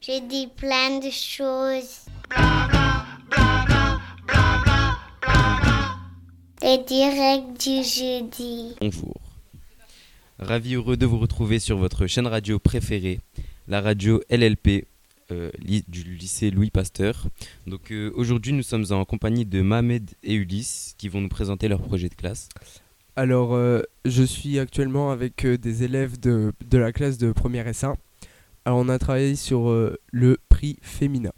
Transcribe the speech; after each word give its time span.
J'ai 0.00 0.20
dit 0.22 0.48
plein 0.56 0.98
de 1.00 1.10
choses. 1.10 2.06
Les 6.62 6.78
directs 6.78 7.58
du 7.60 7.84
jeudi. 7.84 8.74
Bonjour. 8.80 9.14
Ravi 10.38 10.74
heureux 10.74 10.96
de 10.96 11.04
vous 11.04 11.18
retrouver 11.18 11.58
sur 11.58 11.76
votre 11.76 12.06
chaîne 12.06 12.26
radio 12.26 12.58
préférée, 12.58 13.20
la 13.66 13.80
radio 13.80 14.22
LLP 14.30 14.86
euh, 15.30 15.50
du 15.60 16.02
lycée 16.04 16.50
Louis 16.50 16.70
Pasteur. 16.70 17.26
Donc 17.66 17.92
euh, 17.92 18.10
aujourd'hui 18.14 18.52
nous 18.52 18.62
sommes 18.62 18.86
en 18.90 19.04
compagnie 19.04 19.44
de 19.44 19.60
Mohamed 19.62 20.10
et 20.22 20.34
Ulysse 20.34 20.94
qui 20.98 21.08
vont 21.08 21.20
nous 21.20 21.28
présenter 21.28 21.68
leur 21.68 21.80
projet 21.80 22.08
de 22.08 22.14
classe. 22.14 22.48
Alors, 23.18 23.52
euh, 23.56 23.82
je 24.04 24.22
suis 24.22 24.60
actuellement 24.60 25.10
avec 25.10 25.44
euh, 25.44 25.58
des 25.58 25.82
élèves 25.82 26.20
de, 26.20 26.52
de 26.64 26.78
la 26.78 26.92
classe 26.92 27.18
de 27.18 27.32
première 27.32 27.66
S1. 27.66 27.96
Alors, 28.64 28.78
on 28.78 28.88
a 28.88 28.96
travaillé 28.96 29.34
sur 29.34 29.70
euh, 29.70 29.98
le 30.12 30.38
prix 30.48 30.78
Femina. 30.82 31.32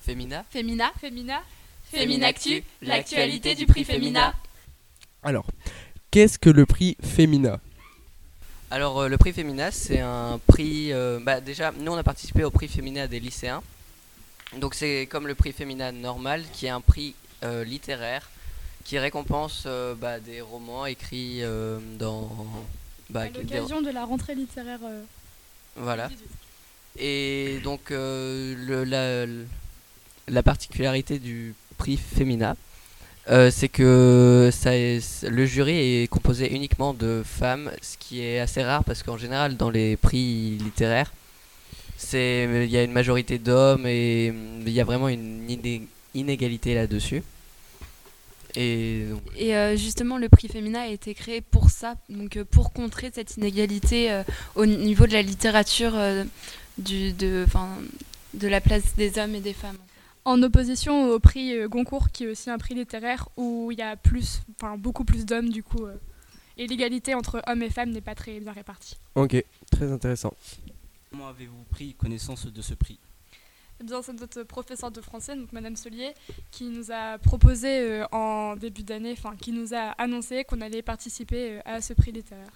Femina 0.00 0.44
Femina, 0.48 0.92
Femina, 1.00 1.42
Féminactu, 1.90 2.62
l'actualité 2.82 3.56
du 3.56 3.66
prix 3.66 3.82
Femina. 3.82 4.32
Alors, 5.24 5.48
qu'est-ce 6.12 6.38
que 6.38 6.50
le 6.50 6.66
prix 6.66 6.96
Femina? 7.02 7.58
Alors 8.70 9.00
euh, 9.00 9.08
le 9.08 9.16
prix 9.16 9.32
Femina 9.32 9.70
c'est 9.70 10.00
un 10.00 10.38
prix... 10.46 10.92
euh, 10.92 11.18
bah, 11.22 11.40
déjà 11.40 11.72
nous 11.78 11.92
on 11.92 11.96
a 11.96 12.02
participé 12.02 12.44
au 12.44 12.50
prix 12.50 12.68
Femina 12.68 13.06
des 13.06 13.20
lycéens. 13.20 13.62
Donc 14.56 14.74
c'est 14.74 15.06
comme 15.10 15.26
le 15.26 15.34
prix 15.34 15.52
Femina 15.52 15.92
normal 15.92 16.44
qui 16.52 16.66
est 16.66 16.70
un 16.70 16.80
prix 16.80 17.14
euh, 17.44 17.64
littéraire 17.64 18.28
qui 18.84 18.98
récompense 18.98 19.66
bah, 20.00 20.18
des 20.18 20.40
romans 20.40 20.86
écrits 20.86 21.42
dans... 21.98 22.30
bah, 23.10 23.20
à 23.22 23.28
des- 23.28 23.42
l'occasion 23.42 23.82
de 23.82 23.90
la 23.90 24.04
rentrée 24.04 24.34
littéraire. 24.34 24.78
Voilà. 25.76 26.08
2018. 26.08 26.30
Et 27.00 27.60
donc 27.62 27.90
le- 27.90 28.84
la, 28.84 29.26
la 30.26 30.42
particularité 30.42 31.18
du 31.18 31.54
prix 31.76 31.98
Femina, 31.98 32.56
euh, 33.30 33.50
c'est 33.50 33.68
que 33.68 34.50
ça 34.52 34.70
le 34.74 35.46
jury 35.46 36.02
est 36.02 36.08
composé 36.08 36.52
uniquement 36.54 36.94
de 36.94 37.22
femmes, 37.24 37.70
ce 37.82 37.96
qui 37.98 38.22
est 38.22 38.38
assez 38.40 38.62
rare 38.62 38.84
parce 38.84 39.02
qu'en 39.02 39.18
général 39.18 39.56
dans 39.56 39.70
les 39.70 39.96
prix 39.96 40.56
littéraires, 40.58 41.12
il 42.12 42.70
y 42.70 42.76
a 42.76 42.82
une 42.82 42.92
majorité 42.92 43.38
d'hommes 43.38 43.86
et 43.86 44.30
hum, 44.30 44.62
il 44.66 44.72
y 44.72 44.80
a 44.80 44.84
vraiment 44.84 45.08
une 45.08 45.48
iné- 45.48 45.86
inégalité 46.14 46.74
là-dessus. 46.74 47.22
Et 48.56 49.06
euh, 49.40 49.76
justement, 49.76 50.18
le 50.18 50.28
prix 50.28 50.48
Femina 50.48 50.80
a 50.82 50.86
été 50.88 51.14
créé 51.14 51.40
pour 51.40 51.70
ça, 51.70 51.94
donc 52.08 52.36
euh, 52.36 52.44
pour 52.44 52.72
contrer 52.72 53.10
cette 53.14 53.36
inégalité 53.36 54.22
au 54.56 54.66
niveau 54.66 55.06
de 55.06 55.12
la 55.12 55.22
littérature, 55.22 55.94
du, 56.78 57.12
de, 57.12 57.46
de 58.34 58.48
la 58.48 58.60
place 58.60 58.96
des 58.96 59.18
hommes 59.18 59.34
et 59.34 59.40
des 59.40 59.52
femmes. 59.52 59.76
En 60.28 60.42
opposition 60.42 61.08
au 61.08 61.18
prix 61.18 61.56
euh, 61.56 61.68
Goncourt, 61.68 62.10
qui 62.10 62.24
est 62.24 62.26
aussi 62.26 62.50
un 62.50 62.58
prix 62.58 62.74
littéraire 62.74 63.30
où 63.38 63.70
il 63.72 63.78
y 63.78 63.82
a 63.82 63.96
plus, 63.96 64.42
enfin 64.56 64.76
beaucoup 64.76 65.06
plus 65.06 65.24
d'hommes 65.24 65.48
du 65.48 65.62
coup, 65.62 65.86
euh, 65.86 65.96
et 66.58 66.66
l'égalité 66.66 67.14
entre 67.14 67.42
hommes 67.46 67.62
et 67.62 67.70
femmes 67.70 67.88
n'est 67.92 68.02
pas 68.02 68.14
très 68.14 68.38
bien 68.38 68.52
répartie. 68.52 68.98
Ok, 69.14 69.42
très 69.70 69.90
intéressant. 69.90 70.34
Comment 71.10 71.28
avez-vous 71.28 71.64
pris 71.70 71.94
connaissance 71.94 72.44
de 72.44 72.60
ce 72.60 72.74
prix? 72.74 72.98
Eh 73.80 73.84
bien, 73.84 74.02
c'est 74.02 74.12
notre 74.12 74.42
professeure 74.42 74.90
de 74.90 75.00
français, 75.00 75.34
donc 75.34 75.50
Madame 75.52 75.76
Solier, 75.76 76.12
qui 76.50 76.64
nous 76.64 76.90
a 76.92 77.16
proposé 77.16 77.68
euh, 77.68 78.04
en 78.12 78.54
début 78.54 78.82
d'année, 78.82 79.14
enfin 79.16 79.34
qui 79.34 79.52
nous 79.52 79.72
a 79.72 79.92
annoncé 79.96 80.44
qu'on 80.44 80.60
allait 80.60 80.82
participer 80.82 81.56
euh, 81.56 81.60
à 81.64 81.80
ce 81.80 81.94
prix 81.94 82.12
littéraire. 82.12 82.52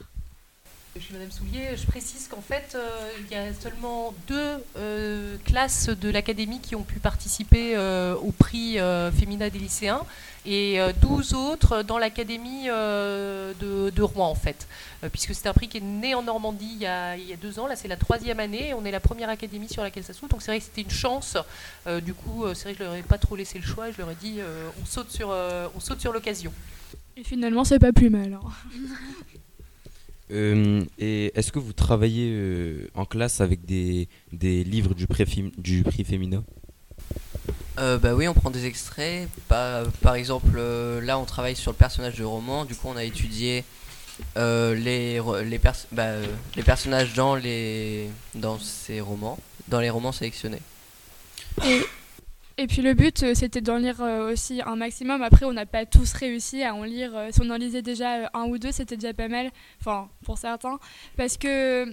Je 0.95 1.01
suis 1.01 1.15
Madame 1.15 1.31
Soulier. 1.31 1.71
Je 1.75 1.87
précise 1.87 2.29
qu'en 2.29 2.43
fait, 2.43 2.75
euh, 2.75 2.89
il 3.25 3.33
y 3.35 3.35
a 3.35 3.55
seulement 3.55 4.13
deux 4.29 4.59
euh, 4.77 5.37
classes 5.47 5.89
de 5.89 6.11
l'académie 6.11 6.61
qui 6.61 6.77
ont 6.77 6.83
pu 6.83 6.99
participer 6.99 7.75
euh, 7.77 8.15
au 8.17 8.31
prix 8.31 8.79
euh, 8.79 9.11
Féminin 9.11 9.49
des 9.49 9.59
lycéens 9.59 10.03
et 10.45 10.79
euh, 10.81 10.93
12 11.01 11.33
autres 11.33 11.83
dans 11.83 11.97
l'académie 11.97 12.69
euh, 12.69 13.55
de, 13.59 13.89
de 13.89 14.03
Rouen, 14.03 14.29
en 14.29 14.35
fait. 14.35 14.69
Euh, 15.03 15.09
puisque 15.09 15.35
c'est 15.35 15.49
un 15.49 15.55
prix 15.55 15.69
qui 15.69 15.79
est 15.79 15.81
né 15.81 16.15
en 16.15 16.23
Normandie 16.25 16.69
il 16.75 16.83
y 16.83 16.87
a, 16.87 17.17
il 17.17 17.27
y 17.27 17.33
a 17.33 17.37
deux 17.37 17.59
ans. 17.59 17.67
Là, 17.67 17.75
c'est 17.75 17.89
la 17.89 17.97
troisième 17.97 18.39
année 18.39 18.69
et 18.69 18.75
on 18.75 18.85
est 18.85 18.91
la 18.91 19.01
première 19.01 19.31
académie 19.31 19.71
sur 19.71 19.83
laquelle 19.83 20.05
ça 20.05 20.13
se 20.13 20.19
trouve. 20.19 20.29
Donc, 20.29 20.43
c'est 20.43 20.51
vrai 20.51 20.59
que 20.59 20.65
c'était 20.67 20.83
une 20.83 20.91
chance. 20.91 21.39
Euh, 21.87 22.03
du 22.03 22.13
coup, 22.13 22.45
c'est 22.53 22.65
vrai 22.65 22.73
que 22.75 22.79
je 22.81 22.85
leur 22.85 22.95
ai 22.97 23.03
pas 23.03 23.17
trop 23.17 23.35
laissé 23.35 23.59
le 23.59 23.65
choix. 23.65 23.91
Je 23.91 23.97
leur 23.97 24.11
ai 24.11 24.17
dit, 24.17 24.41
euh, 24.41 24.69
on 24.83 24.85
saute 24.85 25.11
sur, 25.11 25.31
euh, 25.31 25.69
on 25.75 25.81
saute 25.81 26.03
sur 26.03 26.13
l'occasion. 26.13 26.53
Et 27.17 27.25
finalement, 27.25 27.65
c'est 27.65 27.79
pas 27.79 27.93
plus 27.93 28.11
mal. 28.11 28.35
hein. 28.35 28.41
Euh, 30.31 30.83
et 30.99 31.33
est-ce 31.39 31.53
que 31.53 31.59
vous 31.59 31.73
travaillez 31.73 32.31
euh, 32.33 32.89
en 32.95 33.05
classe 33.05 33.41
avec 33.41 33.65
des, 33.67 34.09
des 34.33 34.65
livres 34.65 34.95
du 34.95 35.07
prix, 35.07 35.27
Fem- 35.27 35.51
du 35.59 35.83
prix 35.83 36.05
Femina 36.05 36.43
Euh, 37.79 37.99
bah 37.99 38.15
oui, 38.15 38.29
on 38.29 38.35
prend 38.35 38.51
des 38.51 38.65
extraits. 38.67 39.29
Par, 39.49 39.85
par 40.01 40.15
exemple, 40.15 40.55
euh, 40.57 41.01
là, 41.01 41.19
on 41.19 41.25
travaille 41.25 41.57
sur 41.57 41.73
le 41.73 41.77
personnage 41.77 42.15
de 42.17 42.25
roman. 42.25 42.65
Du 42.65 42.75
coup, 42.75 42.89
on 42.89 42.97
a 42.97 43.05
étudié 43.05 43.65
euh, 44.37 44.75
les, 44.75 45.21
les, 45.45 45.59
pers- 45.59 45.87
bah, 45.91 46.05
euh, 46.05 46.27
les 46.57 46.63
personnages 46.63 47.15
dans, 47.15 47.35
les, 47.35 48.09
dans 48.35 48.59
ces 48.59 49.01
romans, 49.01 49.39
dans 49.69 49.81
les 49.81 49.91
romans 49.91 50.13
sélectionnés. 50.13 50.61
Et, 51.67 51.83
et 52.63 52.67
puis 52.67 52.83
le 52.83 52.95
but, 52.95 53.23
euh, 53.23 53.35
c'était 53.35 53.61
d'en 53.61 53.77
lire 53.79 54.01
euh, 54.01 54.33
aussi 54.33 54.61
un 54.65 54.77
maximum. 54.77 55.23
Après, 55.23 55.45
on 55.45 55.53
n'a 55.53 55.67
pas 55.67 55.85
tous 55.87 56.13
réussi 56.13 56.63
à 56.63 56.75
en 56.75 56.85
lire. 56.85 57.17
euh, 57.17 57.29
si 57.33 57.41
on 57.43 57.51
en 57.51 57.57
lisait 57.57 57.83
déjà 57.83 58.31
un 58.35 58.45
ou 58.45 58.59
deux, 58.59 58.73
c'était 58.73 58.97
déjà 58.97 59.13
pas 59.13 59.29
mal. 59.29 59.51
Enfin, 59.81 60.09
pour 60.25 60.39
certains. 60.39 60.79
Parce 61.17 61.37
que, 61.37 61.87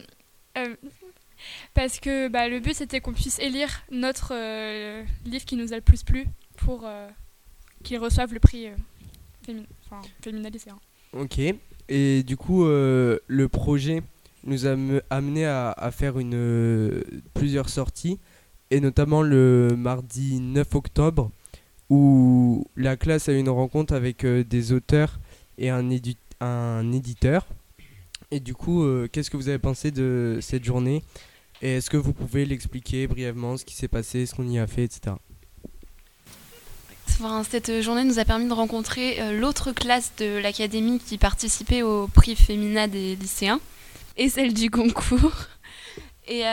parce 1.74 2.00
que 2.00 2.28
bah, 2.28 2.48
le 2.50 2.60
but, 2.60 2.76
c'était 2.76 3.00
qu'on 3.02 3.14
puisse 3.14 3.40
élire 3.40 3.84
notre 3.92 4.34
livre 5.26 5.46
qui 5.46 5.56
nous 5.56 5.74
a 5.74 5.78
le 5.78 5.82
plus 5.82 6.04
plu 6.04 6.26
pour 6.58 6.86
qu'il 7.84 7.98
reçoive 7.98 8.34
le 8.34 8.40
prix 8.40 8.68
féminin, 10.22 10.50
lycéen. 10.50 10.78
Ok. 11.14 11.40
Et 11.88 12.24
du 12.24 12.38
coup, 12.38 12.66
le 12.66 13.48
projet 13.48 14.04
nous 14.44 14.66
a 14.66 14.76
me- 14.76 15.02
amené 15.10 15.46
à, 15.46 15.72
à 15.72 15.92
faire 15.92 16.20
une, 16.20 17.04
plusieurs 17.34 17.70
sorties, 17.70 18.20
et 18.72 18.80
notamment 18.80 19.22
le 19.22 19.76
mardi 19.78 20.40
9 20.40 20.76
octobre, 20.76 21.32
où 21.90 22.66
la 22.76 22.98
classe 22.98 23.30
a 23.30 23.34
eu 23.34 23.40
une 23.40 23.50
rencontre 23.50 23.94
avec 23.94 24.24
euh, 24.24 24.44
des 24.44 24.74
auteurs 24.74 25.20
et 25.58 25.70
un, 25.70 25.90
éditeur. 25.90 27.48
Et 28.32 28.40
du 28.40 28.54
coup, 28.54 28.84
euh, 28.84 29.08
qu'est-ce 29.12 29.30
que 29.30 29.38
vous 29.38 29.50
avez 29.50 29.60
pensé 29.60 29.92
de 29.92 30.38
cette 30.42 30.64
journée? 30.64 31.04
Et 31.62 31.78
est-ce 31.78 31.90
que 31.90 31.98
vous 31.98 32.14
pouvez 32.14 32.46
l'expliquer 32.46 33.08
brièvement, 33.08 33.58
ce 33.58 33.66
qui 33.66 33.76
s'est 33.76 33.88
passé, 33.88 34.26
ce 34.26 34.36
qu'on 34.36 34.48
y 34.48 34.60
a 34.60 34.68
fait, 34.68 34.84
etc. 34.84 35.16
Cette 37.50 37.82
journée 37.82 38.06
nous 38.06 38.20
a 38.20 38.24
permis 38.24 38.48
de 38.48 38.54
rencontrer 38.54 39.20
euh, 39.20 39.38
l'autre 39.38 39.74
classe 39.74 40.14
de 40.20 40.38
l'académie 40.38 41.00
qui 41.00 41.18
participait 41.18 41.82
au 41.82 42.08
prix 42.08 42.36
Femina 42.36 42.88
des 42.88 43.18
lycéens 43.18 43.60
et 44.16 44.30
celle 44.30 44.54
du 44.54 44.70
concours. 44.70 45.34
Et 46.32 46.44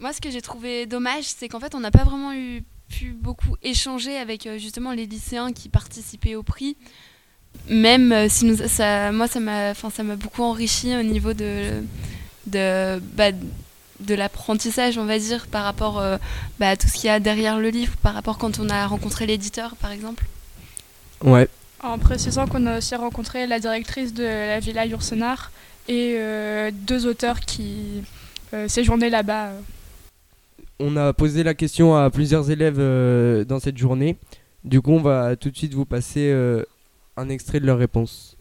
moi, 0.00 0.12
ce 0.12 0.20
que 0.20 0.30
j'ai 0.30 0.42
trouvé 0.42 0.86
dommage, 0.86 1.24
c'est 1.24 1.48
qu'en 1.48 1.60
fait, 1.60 1.74
on 1.74 1.80
n'a 1.80 1.90
pas 1.90 2.04
vraiment 2.04 2.32
eu 2.32 2.62
pu 2.88 3.12
beaucoup 3.12 3.56
échanger 3.62 4.16
avec 4.16 4.46
euh, 4.46 4.58
justement 4.58 4.92
les 4.92 5.06
lycéens 5.06 5.52
qui 5.52 5.68
participaient 5.68 6.34
au 6.34 6.42
prix. 6.42 6.76
Même 7.68 8.12
euh, 8.12 8.28
si 8.28 8.44
nous, 8.44 8.56
ça, 8.68 9.12
moi, 9.12 9.28
ça 9.28 9.40
m'a, 9.40 9.70
enfin, 9.70 9.90
ça 9.90 10.02
m'a 10.02 10.16
beaucoup 10.16 10.42
enrichi 10.42 10.94
au 10.96 11.02
niveau 11.02 11.32
de, 11.32 11.82
de, 12.46 13.00
bah, 13.14 13.30
de 14.00 14.14
l'apprentissage, 14.14 14.98
on 14.98 15.04
va 15.04 15.18
dire, 15.18 15.46
par 15.46 15.64
rapport 15.64 15.98
euh, 15.98 16.18
bah, 16.58 16.70
à 16.70 16.76
tout 16.76 16.88
ce 16.88 16.94
qu'il 16.94 17.06
y 17.06 17.10
a 17.10 17.20
derrière 17.20 17.58
le 17.58 17.70
livre, 17.70 17.96
par 18.02 18.14
rapport 18.14 18.38
quand 18.38 18.58
on 18.58 18.68
a 18.68 18.86
rencontré 18.86 19.26
l'éditeur, 19.26 19.76
par 19.76 19.92
exemple. 19.92 20.24
Ouais. 21.22 21.48
En 21.82 21.98
précisant 21.98 22.46
qu'on 22.46 22.66
a 22.66 22.78
aussi 22.78 22.94
rencontré 22.94 23.46
la 23.46 23.58
directrice 23.58 24.14
de 24.14 24.24
la 24.24 24.60
Villa 24.60 24.86
Yourcenar 24.86 25.52
et 25.88 26.16
euh, 26.18 26.70
deux 26.72 27.06
auteurs 27.06 27.40
qui 27.40 28.02
euh, 28.52 28.68
séjournaient 28.68 29.10
là-bas. 29.10 29.50
Euh. 30.80 30.84
On 30.86 30.96
a 30.96 31.12
posé 31.12 31.42
la 31.42 31.54
question 31.54 31.96
à 31.96 32.10
plusieurs 32.10 32.50
élèves 32.50 32.78
euh, 32.78 33.44
dans 33.44 33.60
cette 33.60 33.78
journée. 33.78 34.16
Du 34.64 34.80
coup, 34.80 34.92
on 34.92 35.00
va 35.00 35.36
tout 35.36 35.50
de 35.50 35.56
suite 35.56 35.74
vous 35.74 35.86
passer 35.86 36.30
euh, 36.32 36.64
un 37.16 37.28
extrait 37.28 37.60
de 37.60 37.66
leur 37.66 37.78
réponse. 37.78 38.36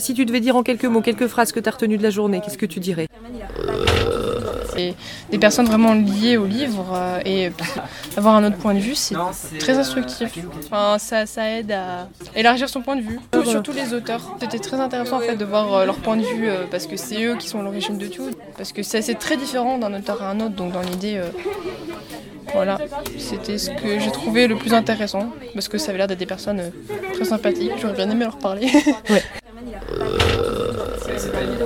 si 0.00 0.12
tu 0.12 0.24
devais 0.24 0.40
dire 0.40 0.56
en 0.56 0.62
quelques 0.62 0.84
mots, 0.84 1.02
quelques 1.02 1.28
phrases 1.28 1.52
que 1.52 1.60
tu 1.60 1.68
as 1.68 1.72
retenues 1.72 1.98
de 1.98 2.02
la 2.02 2.10
journée, 2.10 2.40
qu'est-ce 2.40 2.58
que 2.58 2.66
tu 2.66 2.80
dirais? 2.80 3.08
Et 4.76 4.94
des 5.30 5.38
personnes 5.38 5.66
vraiment 5.66 5.94
liées 5.94 6.36
au 6.36 6.46
livre 6.46 6.86
euh, 6.94 7.20
et 7.24 7.50
avoir 8.16 8.36
un 8.36 8.44
autre 8.44 8.56
point 8.56 8.74
de 8.74 8.80
vue, 8.80 8.94
c'est 8.94 9.16
très 9.58 9.78
instructif. 9.78 10.30
Enfin, 10.64 10.98
ça, 10.98 11.26
ça 11.26 11.48
aide 11.50 11.72
à 11.72 12.08
élargir 12.34 12.68
son 12.68 12.82
point 12.82 12.96
de 12.96 13.02
vue, 13.02 13.20
surtout 13.44 13.72
les 13.72 13.92
auteurs. 13.92 14.36
C'était 14.40 14.58
très 14.58 14.80
intéressant 14.80 15.18
en 15.18 15.20
fait 15.20 15.36
de 15.36 15.44
voir 15.44 15.72
euh, 15.72 15.86
leur 15.86 15.96
point 15.96 16.16
de 16.16 16.24
vue 16.24 16.48
euh, 16.48 16.64
parce 16.70 16.86
que 16.86 16.96
c'est 16.96 17.22
eux 17.24 17.36
qui 17.36 17.48
sont 17.48 17.60
à 17.60 17.62
l'origine 17.62 17.98
de 17.98 18.06
tout, 18.06 18.30
parce 18.56 18.72
que 18.72 18.82
c'est 18.82 19.02
c'est 19.02 19.14
très 19.14 19.36
différent 19.36 19.78
d'un 19.78 19.92
auteur 19.94 20.22
à 20.22 20.30
un 20.30 20.40
autre, 20.40 20.54
donc 20.54 20.72
dans 20.72 20.80
l'idée, 20.80 21.16
euh, 21.16 21.28
voilà, 22.54 22.78
c'était 23.18 23.58
ce 23.58 23.70
que 23.70 23.98
j'ai 23.98 24.12
trouvé 24.12 24.46
le 24.46 24.56
plus 24.56 24.72
intéressant 24.72 25.30
parce 25.54 25.68
que 25.68 25.76
ça 25.76 25.90
avait 25.90 25.98
l'air 25.98 26.06
d'être 26.06 26.18
des 26.18 26.26
personnes 26.26 26.60
euh, 26.60 26.70
très 27.12 27.24
sympathiques. 27.24 27.72
J'aurais 27.80 27.94
bien 27.94 28.08
aimé 28.08 28.24
leur 28.24 28.38
parler. 28.38 28.68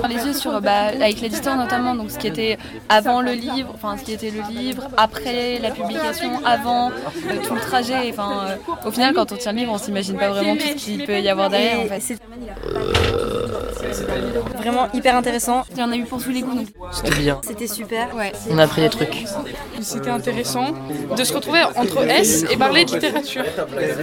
les 0.09 0.25
yeux 0.25 0.33
sur 0.33 0.59
bah, 0.61 0.87
avec 0.87 1.21
l'éditeur 1.21 1.55
notamment 1.55 1.95
donc 1.95 2.11
ce 2.11 2.17
qui 2.17 2.27
était 2.27 2.57
avant 2.89 3.21
le 3.21 3.31
livre 3.31 3.71
enfin 3.73 3.97
ce 3.97 4.03
qui 4.03 4.13
était 4.13 4.31
le 4.31 4.41
livre 4.49 4.83
après 4.97 5.59
la 5.59 5.71
publication 5.71 6.31
avant 6.45 6.89
euh, 6.89 6.93
tout 7.43 7.55
le 7.55 7.61
trajet 7.61 8.09
enfin 8.11 8.31
euh, 8.49 8.87
au 8.87 8.91
final 8.91 9.13
quand 9.13 9.31
on 9.31 9.37
tient 9.37 9.51
le 9.53 9.59
livre 9.59 9.73
on 9.73 9.77
s'imagine 9.77 10.17
pas 10.17 10.29
vraiment 10.29 10.55
tout 10.55 10.67
ce 10.67 10.73
qu'il 10.73 11.05
peut 11.05 11.19
y 11.19 11.29
avoir 11.29 11.49
derrière 11.49 11.79
en 11.79 11.85
fait 11.85 12.19
Vraiment 14.57 14.87
hyper 14.93 15.15
intéressant. 15.15 15.63
il 15.71 15.79
y 15.79 15.83
en 15.83 15.91
a 15.91 15.95
eu 15.95 16.03
pour 16.03 16.21
tous 16.21 16.31
les 16.31 16.41
goûts 16.41 16.53
donc 16.53 16.67
C'était 16.91 17.15
bien. 17.15 17.39
C'était 17.43 17.67
super. 17.67 18.13
ouais 18.15 18.31
On 18.49 18.57
a 18.57 18.63
appris 18.63 18.81
des 18.81 18.89
trucs. 18.89 19.25
C'était 19.81 20.09
intéressant 20.09 20.67
de 21.15 21.23
se 21.23 21.33
retrouver 21.33 21.63
entre 21.75 22.03
S 22.03 22.45
et 22.49 22.57
parler 22.57 22.85
de 22.85 22.91
littérature. 22.93 23.43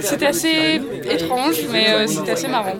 C'était 0.01 0.27
assez 0.27 0.81
étrange, 1.09 1.57
mais 1.71 1.89
euh, 1.89 2.07
c'était 2.07 2.31
assez 2.31 2.47
marrant. 2.47 2.73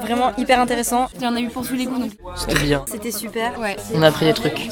Vraiment 0.00 0.32
hyper 0.36 0.60
intéressant. 0.60 1.08
il 1.16 1.22
y 1.22 1.26
en 1.26 1.36
a 1.36 1.40
eu 1.40 1.48
pour 1.48 1.66
tous 1.66 1.74
les 1.74 1.86
goûts 1.86 1.98
donc 1.98 2.12
C'était 2.36 2.60
bien. 2.60 2.84
C'était 2.86 3.10
super. 3.10 3.58
ouais 3.58 3.76
On 3.94 4.02
a 4.02 4.08
appris 4.08 4.26
des 4.26 4.34
trucs. 4.34 4.68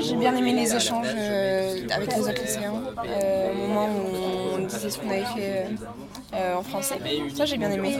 j'ai 0.00 0.16
bien 0.16 0.34
aimé 0.36 0.52
les 0.52 0.74
échanges 0.74 1.06
euh, 1.14 1.76
avec 1.90 2.14
les 2.16 2.22
autres 2.22 2.42
lycéens, 2.42 2.74
euh, 3.06 3.52
au 3.52 3.68
moment 3.68 3.86
où 3.86 4.54
on 4.56 4.66
disait 4.66 4.90
ce 4.90 4.98
qu'on 4.98 5.10
avait 5.10 5.24
fait 5.24 5.66
euh, 6.34 6.56
en 6.56 6.62
français. 6.62 6.96
Ça, 7.34 7.44
j'ai 7.44 7.56
bien 7.56 7.70
aimé. 7.70 7.98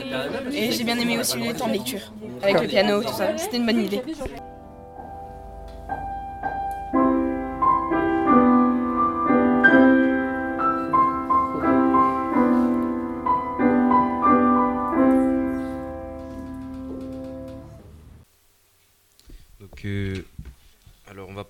Et 0.51 0.71
j'ai 0.71 0.83
bien 0.83 0.97
aimé 0.97 1.17
aussi 1.19 1.37
les 1.37 1.53
temps 1.53 1.67
de 1.67 1.73
lecture, 1.73 2.11
avec 2.41 2.61
le 2.61 2.67
piano, 2.67 3.03
tout 3.03 3.13
ça. 3.13 3.37
C'était 3.37 3.57
une 3.57 3.65
bonne 3.65 3.81
idée. 3.81 4.01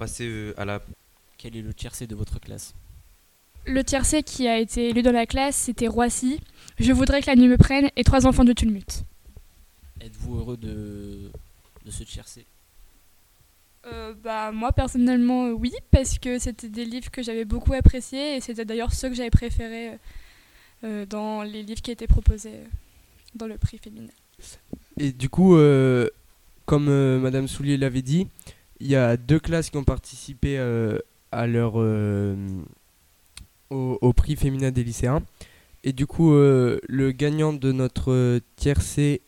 Passer 0.01 0.25
euh, 0.27 0.59
à 0.59 0.65
la. 0.65 0.81
Quel 1.37 1.55
est 1.55 1.61
le 1.61 1.75
tiercé 1.75 2.07
de 2.07 2.15
votre 2.15 2.39
classe 2.39 2.73
Le 3.67 3.83
tiercé 3.83 4.23
qui 4.23 4.47
a 4.47 4.57
été 4.57 4.89
élu 4.89 5.03
dans 5.03 5.11
la 5.11 5.27
classe, 5.27 5.55
c'était 5.55 5.87
Roissy. 5.87 6.39
Je 6.79 6.91
voudrais 6.91 7.21
que 7.21 7.27
la 7.27 7.35
nuit 7.35 7.47
me 7.47 7.57
prenne 7.57 7.89
et 7.95 8.03
trois 8.03 8.25
enfants 8.25 8.43
de 8.43 8.53
Tulmut. 8.53 9.03
Êtes-vous 10.01 10.37
heureux 10.39 10.57
de, 10.57 11.29
de 11.85 11.91
ce 11.91 12.03
tiercé 12.03 12.45
Euh, 13.85 14.15
bah, 14.23 14.51
moi 14.51 14.71
personnellement, 14.71 15.45
euh, 15.47 15.51
oui, 15.51 15.71
parce 15.91 16.17
que 16.17 16.39
c'était 16.39 16.69
des 16.69 16.85
livres 16.85 17.11
que 17.11 17.21
j'avais 17.21 17.45
beaucoup 17.45 17.73
appréciés 17.73 18.35
et 18.35 18.41
c'était 18.41 18.65
d'ailleurs 18.65 18.93
ceux 18.93 19.09
que 19.09 19.15
j'avais 19.15 19.29
préférés 19.29 19.99
euh, 20.83 21.05
dans 21.05 21.43
les 21.43 21.61
livres 21.61 21.81
qui 21.81 21.91
étaient 21.91 22.07
proposés 22.07 22.59
dans 23.35 23.45
le 23.45 23.57
prix 23.59 23.77
féminin. 23.77 24.13
Et 24.97 25.11
du 25.11 25.29
coup, 25.29 25.55
euh, 25.55 26.09
comme 26.65 26.89
euh, 26.89 27.19
Madame 27.19 27.47
Soulier 27.47 27.77
l'avait 27.77 28.01
dit, 28.01 28.27
il 28.81 28.87
y 28.87 28.95
a 28.95 29.15
deux 29.15 29.39
classes 29.39 29.69
qui 29.69 29.77
ont 29.77 29.83
participé 29.83 30.57
euh, 30.57 30.97
à 31.31 31.45
leur, 31.45 31.73
euh, 31.75 32.35
au, 33.69 34.11
prix 34.13 34.35
féminin 34.35 34.71
des 34.71 34.83
lycéens. 34.83 35.21
Et 35.83 35.93
du 35.93 36.07
coup, 36.07 36.33
euh, 36.33 36.79
le 36.89 37.11
gagnant 37.11 37.53
de 37.53 37.71
notre 37.71 38.39
tiercé 38.55 39.21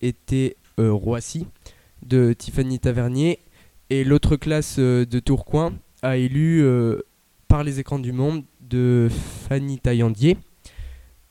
était 0.00 0.56
Roissy, 0.78 1.46
de 2.04 2.32
Tiffany 2.32 2.80
Tavernier. 2.80 3.38
Et 3.88 4.04
l'autre 4.04 4.36
classe 4.36 4.78
de 4.78 5.18
Tourcoing 5.20 5.74
a 6.02 6.16
élu 6.16 6.64
par 7.46 7.62
les 7.62 7.78
écrans 7.78 7.98
du 7.98 8.10
monde 8.10 8.44
de 8.60 9.08
Fanny 9.48 9.78
Taillandier. 9.78 10.38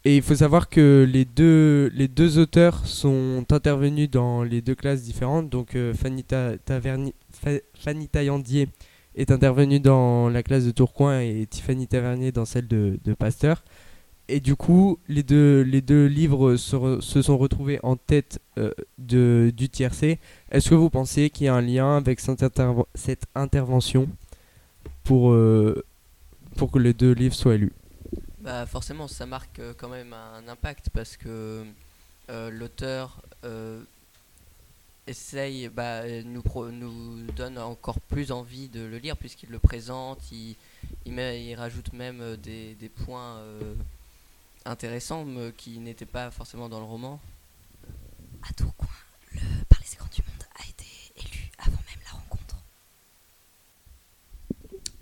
Et 0.06 0.16
il 0.16 0.22
faut 0.22 0.36
savoir 0.36 0.70
que 0.70 1.08
les 1.08 1.26
deux, 1.26 1.92
les 1.94 2.08
deux 2.08 2.40
auteurs 2.40 2.86
sont 2.88 3.46
intervenus 3.52 4.10
dans 4.10 4.44
les 4.44 4.62
deux 4.62 4.76
classes 4.76 5.02
différentes. 5.04 5.50
Donc 5.50 5.76
Fanny, 5.96 6.24
Ta- 6.24 6.58
Taverni- 6.58 7.14
Fa- 7.31 7.31
Fanny 7.76 8.08
Taillandier 8.08 8.70
est 9.16 9.32
intervenue 9.32 9.80
dans 9.80 10.30
la 10.30 10.44
classe 10.44 10.66
de 10.66 10.72
Tourcoing 10.72 11.20
et 11.20 11.46
Tiffany 11.50 11.88
Tavernier 11.88 12.32
dans 12.32 12.46
celle 12.46 12.68
de, 12.68 13.00
Pasteur. 13.18 13.64
Et 14.28 14.40
du 14.40 14.56
coup, 14.56 14.98
les 15.10 15.24
deux, 15.24 15.62
les 15.62 15.82
deux 15.82 16.06
livres 16.06 16.56
se, 16.56 17.02
sont 17.02 17.38
retrouvés 17.38 17.80
en 17.84 17.98
tête 17.98 18.40
euh, 18.58 18.72
du 18.98 19.70
tiercé. 19.70 20.20
Est-ce 20.52 20.70
que 20.70 20.76
vous 20.76 20.90
pensez 20.90 21.30
qu'il 21.30 21.48
y 21.48 21.50
a 21.50 21.56
un 21.56 21.62
lien 21.62 21.98
avec 21.98 22.20
cette, 22.22 22.42
interve- 22.42 22.86
cette 22.96 23.26
intervention 23.36 24.08
pour, 25.04 25.32
euh, 25.32 25.84
pour 26.56 26.72
que 26.72 26.80
les 26.80 26.94
deux 26.94 27.12
livres 27.12 27.36
soient 27.36 27.56
élus 27.56 27.74
Bah 28.42 28.66
forcément, 28.66 29.10
ça 29.10 29.26
marque 29.26 29.60
euh, 29.60 29.74
quand 29.78 29.90
même 29.90 30.14
un 30.14 30.48
impact 30.48 30.90
parce 30.94 31.18
que 31.18 31.64
l'auteur 32.50 33.22
essaye, 35.08 35.68
bah, 35.70 36.02
euh, 36.04 36.24
nous, 36.24 36.42
pro- 36.42 36.70
nous 36.70 37.26
donne 37.32 37.58
encore 37.58 38.00
plus 38.00 38.32
envie 38.32 38.70
de 38.70 38.82
le 38.82 38.98
lire 38.98 39.18
puisqu'il 39.18 39.50
le 39.50 39.60
présente, 39.60 40.32
il, 40.32 40.56
il, 41.06 41.14
met, 41.14 41.44
il 41.46 41.56
rajoute 41.56 41.92
même 41.94 42.22
euh, 42.22 42.38
des, 42.38 42.76
des 42.76 42.90
points 42.90 43.38
euh, 43.38 43.74
intéressants 44.66 45.26
mais 45.26 45.52
qui 45.52 45.80
n'étaient 45.80 46.06
pas 46.06 46.32
forcément 46.32 46.70
dans 46.70 46.80
le 46.80 46.86
roman. 46.86 47.20
À 48.44 48.54
Tourcoing, 48.54 48.88
le 49.34 49.40
Par 49.70 49.80
les 49.80 49.94
écrans 49.94 50.10
du 50.14 50.22
monde 50.22 50.46
a 50.56 50.64
été 50.70 50.86
élu 51.18 51.50
avant 51.58 51.72
même 51.72 52.00
la 52.06 52.12
rencontre. 52.12 52.56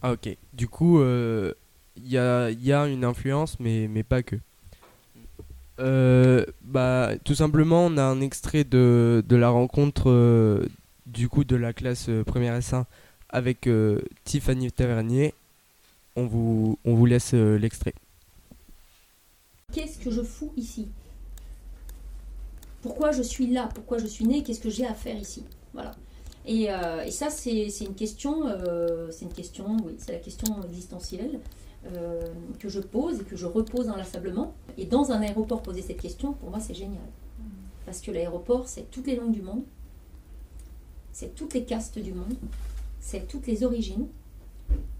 Ah 0.02 0.14
ok. 0.14 0.38
Du 0.54 0.68
coup, 0.68 1.00
euh, 1.00 1.54
il 1.96 2.08
y, 2.08 2.18
a, 2.18 2.50
il 2.50 2.64
y 2.64 2.72
a 2.74 2.88
une 2.88 3.04
influence, 3.04 3.60
mais, 3.60 3.88
mais 3.90 4.04
pas 4.04 4.24
que. 4.24 4.38
Euh, 5.80 6.46
bah, 6.62 7.12
tout 7.24 7.36
simplement, 7.36 7.86
on 7.86 7.98
a 7.98 8.04
un 8.04 8.22
extrait 8.22 8.64
de, 8.64 9.24
de 9.28 9.36
la 9.36 9.50
rencontre 9.50 10.10
euh, 10.10 10.66
du 11.06 11.30
coup 11.30 11.44
de 11.44 11.56
la 11.56 11.74
classe 11.74 12.10
euh, 12.10 12.24
première 12.24 12.60
S1 12.60 12.86
avec 13.30 13.70
Tiffany 14.24 14.72
Tavernier. 14.72 15.36
On 16.16 16.26
vous, 16.26 16.80
on 16.84 16.96
vous 16.96 17.06
laisse 17.06 17.34
l'extrait. 17.34 17.94
Qu'est-ce 19.72 20.00
que 20.00 20.10
je 20.10 20.24
fous 20.24 20.52
ici? 20.58 20.88
Pourquoi 22.82 23.12
je 23.12 23.22
suis 23.22 23.46
là? 23.46 23.70
Pourquoi 23.76 24.00
je 24.00 24.08
suis 24.08 24.26
né 24.26 24.42
Qu'est-ce 24.42 24.62
que 24.62 24.72
j'ai 24.72 24.88
à 24.88 24.96
faire 24.96 25.16
ici? 25.16 25.44
Voilà. 25.76 25.92
Et, 26.48 26.70
et 27.06 27.12
ça, 27.12 27.30
c'est 27.30 27.68
une 27.82 27.94
question, 27.94 28.46
c'est 29.12 29.26
une 29.26 29.34
question, 29.34 29.78
oui, 29.86 29.94
c'est 30.00 30.14
la 30.14 30.18
question 30.18 30.60
existentielle 30.64 31.40
euh, 31.86 32.22
que 32.60 32.68
je 32.68 32.82
pose 32.82 33.22
et 33.22 33.24
que 33.24 33.38
je 33.38 33.46
repose 33.46 33.88
inlassablement. 33.88 34.54
Et 34.78 34.86
dans 34.86 35.12
un 35.12 35.22
aéroport, 35.22 35.62
poser 35.62 35.82
cette 35.82 36.02
question, 36.02 36.34
pour 36.34 36.50
moi, 36.50 36.60
c'est 36.60 36.74
génial. 36.74 37.02
Parce 37.86 38.02
que 38.02 38.12
l'aéroport, 38.12 38.68
c'est 38.68 38.92
toutes 38.92 39.08
les 39.08 39.16
langues 39.16 39.32
du 39.32 39.42
monde, 39.42 39.64
c'est 41.12 41.34
toutes 41.34 41.54
les 41.54 41.64
castes 41.64 41.98
du 41.98 42.14
monde, 42.14 42.36
c'est 43.00 43.28
toutes 43.28 43.48
les 43.48 43.64
origines, 43.64 44.08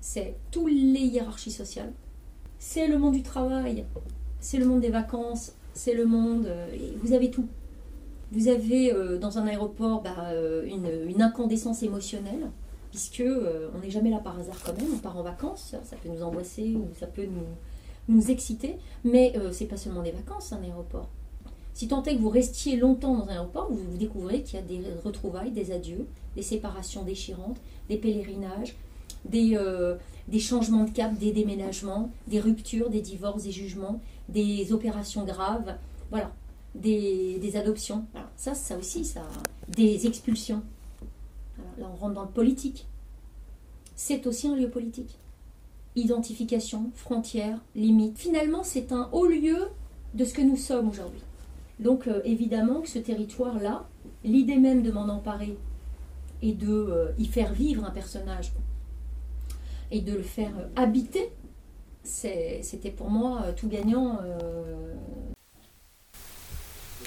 c'est 0.02 0.36
toutes 0.52 0.72
les 0.72 1.06
hiérarchies 1.06 1.52
sociales, 1.52 1.92
c'est 2.58 2.88
le 2.88 2.98
monde 2.98 3.14
du 3.14 3.24
travail, 3.24 3.86
c'est 4.40 4.58
le 4.58 4.66
monde 4.66 4.82
des 4.82 4.90
vacances, 4.90 5.54
c'est 5.74 5.94
le 5.94 6.06
monde. 6.06 6.46
euh, 6.48 6.68
vous 7.04 7.14
avez 7.14 7.30
tout. 7.30 7.48
Vous 8.32 8.48
avez 8.48 8.94
euh, 8.94 9.18
dans 9.18 9.38
un 9.38 9.46
aéroport 9.46 10.02
bah, 10.02 10.34
une 10.66 11.22
incandescence 11.22 11.84
émotionnelle, 11.84 12.50
puisque 12.90 13.22
euh, 13.22 13.70
on 13.76 13.80
n'est 13.80 13.92
jamais 13.92 14.10
là 14.10 14.20
par 14.20 14.38
hasard 14.40 14.58
quand 14.66 14.78
même. 14.78 14.94
On 14.94 14.98
part 14.98 15.18
en 15.18 15.24
vacances, 15.24 15.76
ça 15.84 15.96
peut 15.96 16.10
nous 16.10 16.24
angoisser 16.24 16.76
ou 16.76 16.88
ça 17.00 17.08
peut 17.08 17.26
nous, 17.26 17.48
nous 18.08 18.32
exciter, 18.32 18.78
mais 19.04 19.34
euh, 19.38 19.52
c'est 19.52 19.66
pas 19.66 19.78
seulement 19.78 20.02
des 20.02 20.12
vacances 20.12 20.52
un 20.54 20.62
aéroport. 20.64 21.08
Si 21.74 21.88
tant 21.88 22.04
est 22.04 22.16
que 22.16 22.20
vous 22.22 22.30
restiez 22.30 22.76
longtemps 22.76 23.16
dans 23.16 23.26
un 23.26 23.34
aéroport, 23.34 23.72
vous, 23.72 23.92
vous 23.92 23.98
découvrez 23.98 24.42
qu'il 24.42 24.56
y 24.56 24.62
a 24.62 24.66
des 24.66 24.82
retrouvailles, 25.06 25.52
des 25.52 25.72
adieux, 25.72 26.08
des 26.36 26.42
séparations 26.42 27.04
déchirantes, 27.04 27.58
des 27.88 27.98
pèlerinages, 27.98 28.76
des, 29.26 29.56
euh, 29.56 29.96
des 30.28 30.40
changements 30.40 30.84
de 30.84 30.90
cap, 30.90 31.18
des 31.18 31.32
déménagements, 31.32 32.12
des 32.28 32.40
ruptures, 32.40 32.90
des 32.90 33.02
divorces, 33.02 33.44
des 33.44 33.52
jugements, 33.52 34.02
des 34.28 34.74
opérations 34.74 35.24
graves, 35.24 35.76
voilà, 36.10 36.32
des, 36.76 37.38
des 37.40 37.56
adoptions. 37.56 38.06
Voilà. 38.12 38.30
Ça, 38.36 38.56
ça 38.56 38.78
aussi, 38.78 39.06
ça, 39.06 39.22
des 39.70 40.08
expulsions. 40.08 40.64
Là, 41.80 41.90
on 41.92 41.96
rentre 41.96 42.16
dans 42.16 42.24
le 42.24 42.30
politique. 42.30 42.88
C'est 43.96 44.28
aussi 44.28 44.48
un 44.48 44.56
lieu 44.56 44.70
politique. 44.70 45.18
Identification, 45.96 46.92
frontières, 46.96 47.60
limites. 47.76 48.18
Finalement, 48.18 48.64
c'est 48.64 48.92
un 48.92 49.10
haut 49.12 49.28
lieu 49.28 49.70
de 50.14 50.26
ce 50.26 50.34
que 50.34 50.42
nous 50.42 50.58
sommes 50.58 50.90
aujourd'hui. 50.90 51.22
Donc, 51.80 52.08
euh, 52.08 52.22
évidemment 52.26 52.82
que 52.82 52.90
ce 52.90 53.00
territoire-là, 53.00 53.86
l'idée 54.24 54.58
même 54.58 54.84
de 54.84 54.92
m'en 54.92 55.08
emparer 55.08 55.58
et 56.42 56.54
de 56.54 56.68
euh, 56.70 57.12
y 57.18 57.26
faire 57.26 57.54
vivre 57.54 57.86
un 57.86 57.92
personnage 57.92 58.52
et 59.92 60.02
de 60.02 60.14
le 60.14 60.24
faire 60.24 60.52
euh, 60.60 60.68
habiter, 60.76 61.32
c'était 62.04 62.92
pour 62.92 63.10
moi 63.10 63.54
tout 63.56 63.68
gagnant. 63.68 64.20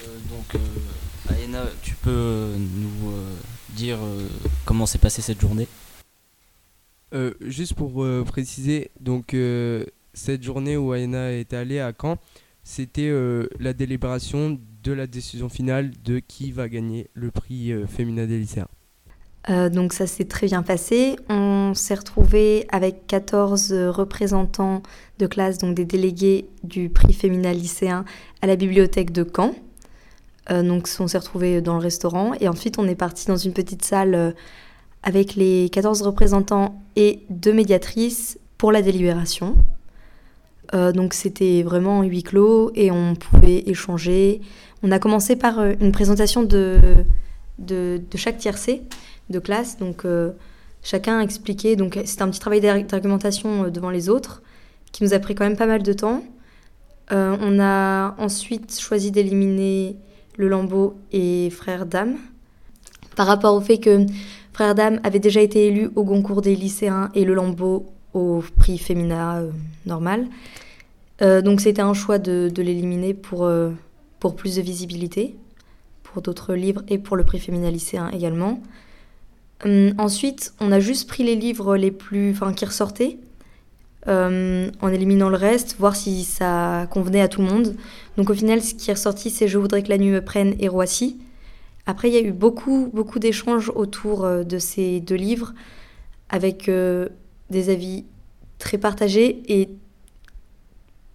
donc, 0.05 0.61
Aena, 1.31 1.65
tu 1.83 1.95
peux 1.95 2.55
nous 2.59 3.11
euh, 3.11 3.35
dire 3.71 3.99
euh, 4.03 4.27
comment 4.65 4.87
s'est 4.87 4.99
passée 4.99 5.23
cette 5.23 5.41
journée? 5.41 5.69
Euh, 7.15 7.35
juste 7.41 7.75
pour 7.75 8.03
euh, 8.03 8.25
préciser, 8.25 8.91
donc 9.01 9.35
euh, 9.35 9.85
cette 10.15 10.43
journée 10.43 10.77
où 10.77 10.95
Aena 10.95 11.33
est 11.33 11.53
allée 11.53 11.79
à 11.79 11.93
Caen, 11.99 12.17
c'était 12.65 13.09
euh, 13.09 13.49
la 13.61 13.73
délibération 13.73 14.59
de 14.83 14.93
la 14.93 15.07
décision 15.07 15.49
finale 15.49 15.91
de 16.05 16.21
qui 16.21 16.53
va 16.53 16.69
gagner 16.69 17.09
le 17.15 17.31
prix 17.31 17.73
euh, 17.73 17.87
féminin 17.87 18.27
des 18.27 18.39
lycéens. 18.39 18.69
Euh, 19.51 19.69
donc 19.69 19.93
ça 19.93 20.07
s'est 20.07 20.25
très 20.25 20.47
bien 20.47 20.63
passé. 20.63 21.17
On 21.29 21.75
s'est 21.75 21.95
retrouvé 21.95 22.67
avec 22.71 23.07
14 23.09 23.73
représentants 23.89 24.83
de 25.19 25.27
classe, 25.27 25.59
donc 25.59 25.75
des 25.75 25.85
délégués 25.85 26.47
du 26.63 26.89
prix 26.89 27.13
féminin 27.13 27.53
lycéen 27.53 28.05
à 28.41 28.47
la 28.47 28.57
bibliothèque 28.57 29.13
de 29.13 29.25
Caen. 29.25 29.55
Euh, 30.51 30.63
donc 30.63 30.89
on 30.99 31.07
s'est 31.07 31.19
retrouvé 31.19 31.61
dans 31.61 31.75
le 31.75 31.81
restaurant 31.81 32.33
et 32.41 32.49
ensuite 32.49 32.79
on 32.79 32.89
est 32.89 32.97
parti 32.97 33.27
dans 33.27 33.37
une 33.37 33.53
petite 33.53 33.85
salle 33.85 34.15
euh, 34.15 34.33
avec 35.03 35.35
les 35.37 35.69
14 35.71 36.03
représentants 36.03 36.83
et 36.97 37.21
deux 37.31 37.53
médiatrices 37.53 38.39
pour 38.59 38.73
la 38.73 38.83
délibération. 38.83 39.55
Euh, 40.75 40.91
donc 40.91 41.15
c'était 41.15 41.63
vraiment 41.63 42.03
huis 42.03 42.23
clos 42.23 42.73
et 42.75 42.91
on 42.91 43.15
pouvait 43.15 43.63
échanger. 43.67 44.41
On 44.83 44.91
a 44.91 44.99
commencé 44.99 45.37
par 45.37 45.63
une 45.63 45.93
présentation 45.93 46.43
de, 46.43 46.81
de, 47.59 48.01
chaque 48.17 48.39
tiercé 48.39 48.83
de 49.31 49.39
classe. 49.39 49.79
Donc 49.79 50.05
chacun 50.83 51.19
a 51.19 51.23
expliqué. 51.23 51.77
Donc 51.77 52.01
c'était 52.05 52.23
un 52.23 52.29
petit 52.29 52.41
travail 52.41 52.61
d'ar- 52.61 52.83
d'argumentation 52.83 53.69
devant 53.69 53.91
les 53.91 54.09
autres 54.09 54.43
qui 54.91 55.05
nous 55.05 55.15
a 55.15 55.21
pris 55.21 55.37
quand 55.37 55.45
même 55.45 55.57
pas 55.57 55.67
mal 55.67 55.85
de 55.85 55.93
temps. 55.93 56.25
On 57.11 57.61
a 57.61 58.17
ensuite 58.19 58.81
choisi 58.81 59.13
d'éliminer 59.13 59.97
le 60.43 60.49
Lambeau 60.49 60.97
et 61.13 61.51
Frère 61.51 61.87
Dame 61.87 62.17
par 63.15 63.27
rapport 63.27 63.55
au 63.55 63.61
fait 63.61 63.79
que 63.79 64.07
Frère 64.53 64.75
Dame 64.75 65.01
avait 65.05 65.21
déjà 65.21 65.41
été 65.41 65.69
élu 65.69 65.91
au 65.95 66.05
concours 66.05 66.43
des 66.43 66.57
lycéens 66.57 67.11
et 67.15 67.25
le 67.25 67.35
Lambeau 67.35 67.87
au 68.13 68.43
prix 68.59 68.77
féminin 68.77 69.37
euh, 69.37 69.51
normal. 69.87 70.27
Euh, 71.23 71.43
donc 71.43 71.61
c'était 71.61 71.81
un 71.81 71.95
choix 71.95 72.19
de, 72.19 72.51
l'éliminer 72.57 73.15
pour, 73.15 73.45
euh, 73.45 73.71
pour 74.19 74.35
plus 74.35 74.57
de 74.57 74.63
visibilité, 74.63 75.37
pour 76.03 76.23
d'autres 76.23 76.55
livres 76.55 76.83
et 76.89 76.99
pour 76.99 77.17
le 77.17 77.25
prix 77.25 77.39
féminin 77.39 77.71
lycéen 77.71 78.11
également. 78.11 78.61
Hum, 79.65 79.95
ensuite, 79.97 80.55
on 80.61 80.73
a 80.73 80.81
juste 80.81 81.09
pris 81.09 81.23
les 81.23 81.37
livres 81.37 81.77
les 81.77 81.93
plus, 81.93 82.35
qui 82.57 82.65
ressortaient, 82.65 83.19
euh, 84.09 84.69
en 84.81 84.89
éliminant 84.89 85.29
le 85.29 85.37
reste, 85.37 85.77
voir 85.79 85.95
si 85.95 86.25
ça 86.25 86.89
convenait 86.91 87.21
à 87.21 87.29
tout 87.29 87.41
le 87.41 87.47
monde. 87.47 87.77
Donc 88.17 88.31
au 88.31 88.35
final, 88.35 88.61
ce 88.61 88.75
qui 88.75 88.91
est 88.91 88.95
ressorti, 88.95 89.31
c'est 89.31 89.47
Je 89.47 89.59
voudrais 89.59 89.85
que 89.85 89.91
la 89.91 89.99
nuit 89.99 90.11
me 90.11 90.21
prenne 90.21 90.57
et 90.59 90.67
Roissy. 90.67 91.21
Après, 91.87 92.09
il 92.09 92.15
y 92.15 92.17
a 92.17 92.21
eu 92.21 92.33
beaucoup, 92.33 92.91
beaucoup 92.93 93.21
d'échanges 93.21 93.71
autour 93.73 94.25
euh, 94.25 94.43
de 94.43 94.59
ces 94.59 94.99
deux 94.99 95.15
livres, 95.15 95.55
avec 96.31 96.69
euh, 96.69 97.11
des 97.51 97.71
avis 97.71 98.05
très 98.59 98.77
partagés 98.77 99.43
et 99.47 99.69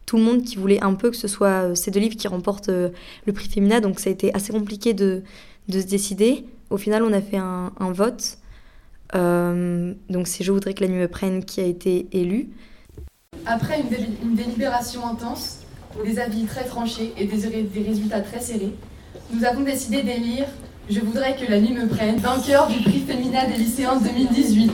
tout 0.05 0.15
le 0.15 0.23
monde 0.23 0.43
qui 0.43 0.55
voulait 0.55 0.81
un 0.81 0.93
peu 0.93 1.09
que 1.09 1.17
ce 1.17 1.27
soit 1.27 1.75
ces 1.75 1.91
deux 1.91 1.99
livres 1.99 2.15
qui 2.15 2.29
remportent 2.29 2.69
le 2.69 3.33
prix 3.33 3.49
féminin. 3.49 3.81
Donc 3.81 3.99
ça 3.99 4.09
a 4.09 4.13
été 4.13 4.33
assez 4.33 4.53
compliqué 4.53 4.93
de, 4.93 5.23
de 5.67 5.81
se 5.81 5.85
décider. 5.87 6.45
Au 6.69 6.77
final, 6.77 7.03
on 7.03 7.11
a 7.11 7.19
fait 7.19 7.35
un, 7.35 7.71
vote. 7.91 8.37
Donc 9.13 10.27
c'est 10.27 10.45
Je 10.45 10.51
voudrais 10.53 10.73
que 10.73 10.81
la 10.81 10.89
nuit 10.89 10.99
me 10.99 11.09
prenne 11.09 11.43
qui 11.43 11.59
a 11.59 11.65
été 11.65 12.07
élu. 12.13 12.49
Après 13.47 13.79
une, 13.79 13.87
déli- 13.87 14.17
une 14.23 14.35
délibération 14.35 15.05
intense, 15.07 15.59
des 16.03 16.19
avis 16.19 16.43
très 16.45 16.65
tranchés 16.65 17.13
et 17.17 17.25
des, 17.25 17.47
ré- 17.47 17.63
des 17.63 17.81
résultats 17.83 18.21
très 18.21 18.39
serrés, 18.41 18.73
nous 19.31 19.43
avons 19.45 19.61
décidé 19.61 20.03
d'élire 20.03 20.47
Je 20.89 20.99
voudrais 20.99 21.35
que 21.35 21.49
la 21.49 21.59
nuit 21.59 21.73
me 21.73 21.87
prenne, 21.87 22.17
vainqueur 22.17 22.67
du 22.67 22.81
prix 22.81 22.99
féminin 23.01 23.45
des 23.47 23.55
lycéens 23.57 23.99
2018. 23.99 24.71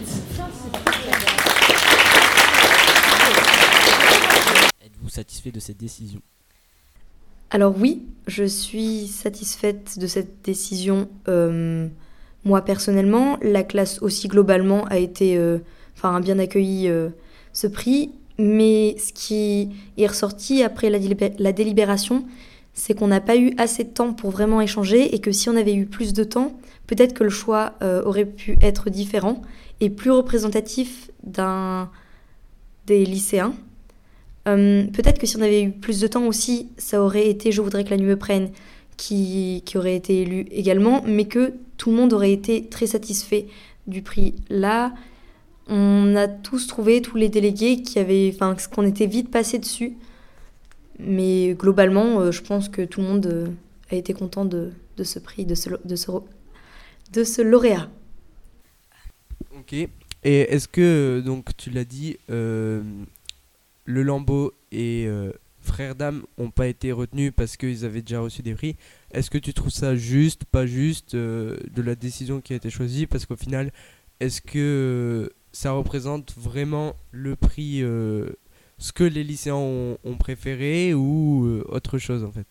Êtes-vous 4.85 5.09
satisfait 5.09 5.51
de 5.51 5.59
cette 5.59 5.77
décision? 5.77 6.19
Alors 7.49 7.75
oui, 7.77 8.03
je 8.27 8.43
suis 8.43 9.07
satisfaite 9.07 9.99
de 9.99 10.07
cette 10.07 10.41
décision. 10.43 11.07
euh, 11.27 11.87
moi 12.45 12.61
personnellement, 12.65 13.37
la 13.41 13.63
classe 13.63 14.01
aussi 14.01 14.27
globalement 14.27 14.83
a 14.85 14.97
été, 14.97 15.37
euh, 15.37 15.59
enfin 15.95 16.19
bien 16.19 16.39
accueilli 16.39 16.89
euh, 16.89 17.09
ce 17.53 17.67
prix. 17.67 18.11
Mais 18.37 18.95
ce 18.97 19.13
qui 19.13 19.69
est 19.97 20.07
ressorti 20.07 20.63
après 20.63 20.89
la, 20.89 20.99
délibé- 20.99 21.33
la 21.37 21.51
délibération, 21.51 22.25
c'est 22.73 22.95
qu'on 22.95 23.07
n'a 23.07 23.21
pas 23.21 23.37
eu 23.37 23.53
assez 23.57 23.83
de 23.83 23.89
temps 23.89 24.13
pour 24.13 24.31
vraiment 24.31 24.59
échanger 24.61 25.13
et 25.13 25.19
que 25.19 25.31
si 25.31 25.49
on 25.49 25.55
avait 25.55 25.75
eu 25.75 25.85
plus 25.85 26.13
de 26.13 26.23
temps, 26.23 26.53
peut-être 26.87 27.13
que 27.13 27.23
le 27.23 27.29
choix 27.29 27.73
euh, 27.83 28.03
aurait 28.03 28.25
pu 28.25 28.57
être 28.61 28.89
différent 28.89 29.41
et 29.79 29.89
plus 29.89 30.11
représentatif 30.11 31.11
d'un 31.23 31.89
des 32.87 33.05
lycéens. 33.05 33.53
Euh, 34.47 34.85
Peut-être 34.87 35.19
que 35.19 35.27
si 35.27 35.37
on 35.37 35.41
avait 35.41 35.63
eu 35.63 35.71
plus 35.71 35.99
de 36.01 36.07
temps 36.07 36.25
aussi, 36.25 36.67
ça 36.77 37.01
aurait 37.01 37.29
été 37.29 37.51
Je 37.51 37.61
voudrais 37.61 37.83
que 37.83 37.91
la 37.91 37.97
nuit 37.97 38.07
me 38.07 38.17
prenne 38.17 38.49
qui, 38.97 39.61
qui 39.65 39.77
aurait 39.77 39.95
été 39.95 40.21
élu 40.21 40.47
également, 40.51 41.01
mais 41.05 41.25
que 41.25 41.53
tout 41.77 41.91
le 41.91 41.97
monde 41.97 42.13
aurait 42.13 42.33
été 42.33 42.65
très 42.65 42.87
satisfait 42.87 43.47
du 43.87 44.01
prix. 44.01 44.33
Là, 44.49 44.93
on 45.67 46.15
a 46.15 46.27
tous 46.27 46.67
trouvé, 46.67 47.01
tous 47.01 47.15
les 47.15 47.29
délégués, 47.29 47.81
qui 47.81 47.99
avaient, 47.99 48.31
enfin, 48.33 48.55
qu'on 48.71 48.85
était 48.85 49.07
vite 49.07 49.31
passé 49.31 49.59
dessus. 49.59 49.93
Mais 50.99 51.53
globalement, 51.53 52.19
euh, 52.19 52.31
je 52.31 52.41
pense 52.41 52.69
que 52.69 52.81
tout 52.83 53.01
le 53.01 53.07
monde 53.07 53.25
euh, 53.25 53.47
a 53.91 53.95
été 53.95 54.13
content 54.13 54.45
de, 54.45 54.71
de 54.97 55.03
ce 55.03 55.19
prix, 55.19 55.45
de 55.45 55.55
ce, 55.55 55.69
de 55.83 55.95
ce, 55.95 56.11
de 57.11 57.23
ce 57.23 57.41
lauréat. 57.41 57.89
Ok. 59.57 59.73
Et 59.73 59.89
est-ce 60.23 60.67
que, 60.67 61.21
donc 61.25 61.55
tu 61.57 61.69
l'as 61.69 61.85
dit, 61.85 62.17
euh, 62.29 62.81
le 63.85 64.03
Lambeau 64.03 64.53
et 64.71 65.05
euh, 65.07 65.31
Frère 65.59 65.95
Dame 65.95 66.23
n'ont 66.37 66.51
pas 66.51 66.67
été 66.67 66.91
retenus 66.91 67.33
parce 67.35 67.57
qu'ils 67.57 67.83
avaient 67.83 68.01
déjà 68.01 68.21
reçu 68.21 68.41
des 68.41 68.53
prix 68.53 68.77
Est-ce 69.11 69.29
que 69.29 69.37
tu 69.37 69.53
trouves 69.53 69.71
ça 69.71 69.95
juste, 69.95 70.45
pas 70.45 70.65
juste, 70.65 71.15
de 71.15 71.81
la 71.81 71.95
décision 71.95 72.39
qui 72.39 72.53
a 72.53 72.55
été 72.55 72.69
choisie? 72.69 73.05
Parce 73.05 73.25
qu'au 73.25 73.35
final, 73.35 73.71
est-ce 74.19 74.41
que 74.41 75.29
ça 75.53 75.71
représente 75.71 76.33
vraiment 76.37 76.95
le 77.11 77.35
prix, 77.37 77.81
euh, 77.83 78.27
ce 78.79 78.91
que 78.91 79.03
les 79.05 79.23
lycéens 79.23 79.55
ont, 79.55 79.97
préféré 80.19 80.93
ou 80.93 81.45
euh, 81.45 81.63
autre 81.69 81.97
chose 81.99 82.23
en 82.23 82.31
fait 82.31 82.47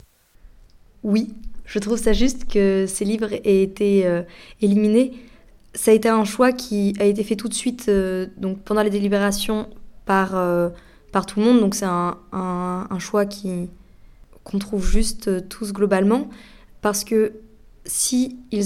Oui, 1.02 1.35
je 1.66 1.78
trouve 1.78 1.99
ça 1.99 2.12
juste 2.12 2.47
que 2.50 2.87
ces 2.88 3.04
livres 3.04 3.32
aient 3.32 3.62
été 3.62 4.06
euh, 4.06 4.23
éliminés. 4.61 5.12
Ça 5.75 5.90
a 5.90 5.94
été 5.94 6.09
un 6.09 6.25
choix 6.25 6.52
qui 6.52 6.94
a 7.00 7.04
été 7.04 7.25
fait 7.25 7.37
tout 7.37 7.49
de 7.49 7.54
suite, 7.54 7.90
donc 8.37 8.61
pendant 8.62 8.82
les 8.82 8.90
délibérations, 8.90 9.68
par, 10.04 10.30
par 11.12 11.25
tout 11.26 11.40
le 11.40 11.47
monde. 11.47 11.61
Donc 11.61 11.75
c'est 11.75 11.87
un, 11.87 12.18
un- 12.32 12.87
un 12.90 12.99
choix 12.99 13.25
qui 13.26 13.68
qu'on 14.44 14.59
trouve 14.59 14.85
juste 14.87 15.49
tous 15.49 15.73
globalement, 15.73 16.28
parce 16.82 17.04
que 17.04 17.32
si, 17.85 18.37
ils, 18.53 18.65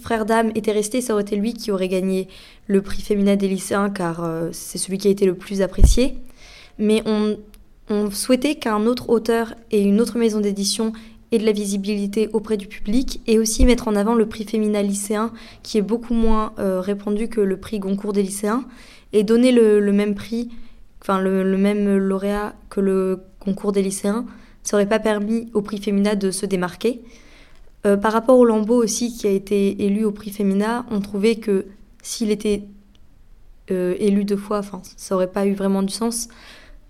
Frère 0.00 0.26
Dame 0.26 0.50
était 0.54 0.72
resté, 0.72 1.00
ça 1.00 1.12
aurait 1.12 1.22
été 1.22 1.36
lui 1.36 1.54
qui 1.54 1.70
aurait 1.70 1.88
gagné 1.88 2.28
le 2.66 2.82
prix 2.82 3.00
féminin 3.00 3.36
des 3.36 3.48
lycéens, 3.48 3.90
car 3.90 4.24
euh, 4.24 4.48
c'est 4.52 4.78
celui 4.78 4.98
qui 4.98 5.08
a 5.08 5.10
été 5.10 5.26
le 5.26 5.34
plus 5.34 5.62
apprécié. 5.62 6.16
Mais 6.78 7.02
on, 7.06 7.38
souhaitait 8.10 8.56
qu'un 8.56 8.84
autre 8.86 9.10
auteur 9.10 9.54
et 9.70 9.80
une 9.80 10.00
autre 10.00 10.18
maison 10.18 10.40
d'édition 10.40 10.92
aient 11.30 11.38
de 11.38 11.46
la 11.46 11.52
visibilité 11.52 12.28
auprès 12.32 12.56
du 12.56 12.66
public 12.66 13.20
et 13.28 13.38
aussi 13.38 13.64
mettre 13.64 13.86
en 13.86 13.94
avant 13.94 14.14
le 14.14 14.26
prix 14.26 14.42
féminin 14.42 14.82
lycéen 14.82 15.32
qui 15.62 15.78
est 15.78 15.82
beaucoup 15.82 16.12
moins 16.12 16.52
euh, 16.58 16.80
répandu 16.80 17.28
que 17.28 17.40
le 17.40 17.56
prix 17.58 17.78
Goncourt 17.78 18.12
des 18.12 18.24
lycéens 18.24 18.64
et 19.12 19.22
donner 19.22 19.52
le, 19.52 19.92
même 19.92 20.16
prix, 20.16 20.50
enfin 21.00 21.20
le, 21.20 21.44
le 21.44 21.56
même 21.56 21.96
lauréat 21.96 22.56
que 22.70 22.80
le 22.80 23.20
concours 23.38 23.70
des 23.70 23.82
lycéens, 23.82 24.26
ça 24.64 24.76
aurait 24.76 24.88
pas 24.88 24.98
permis 24.98 25.48
au 25.54 25.62
prix 25.62 25.78
féminin 25.78 26.16
de 26.16 26.32
se 26.32 26.44
démarquer. 26.44 27.02
Euh, 27.86 27.96
par 27.96 28.12
rapport 28.12 28.36
au 28.36 28.44
Lambeau 28.44 28.82
aussi 28.82 29.16
qui 29.16 29.28
a 29.28 29.30
été 29.30 29.84
élu 29.84 30.04
au 30.04 30.10
prix 30.10 30.30
féminin, 30.30 30.84
on 30.90 31.00
trouvait 31.00 31.36
que 31.36 31.66
s'il 32.02 32.30
était 32.32 32.64
euh, 33.70 33.94
élu 33.98 34.24
deux 34.24 34.36
fois, 34.36 34.60
ça 34.96 35.14
aurait 35.14 35.30
pas 35.30 35.46
eu 35.46 35.54
vraiment 35.54 35.84
du 35.84 35.92
sens. 35.92 36.28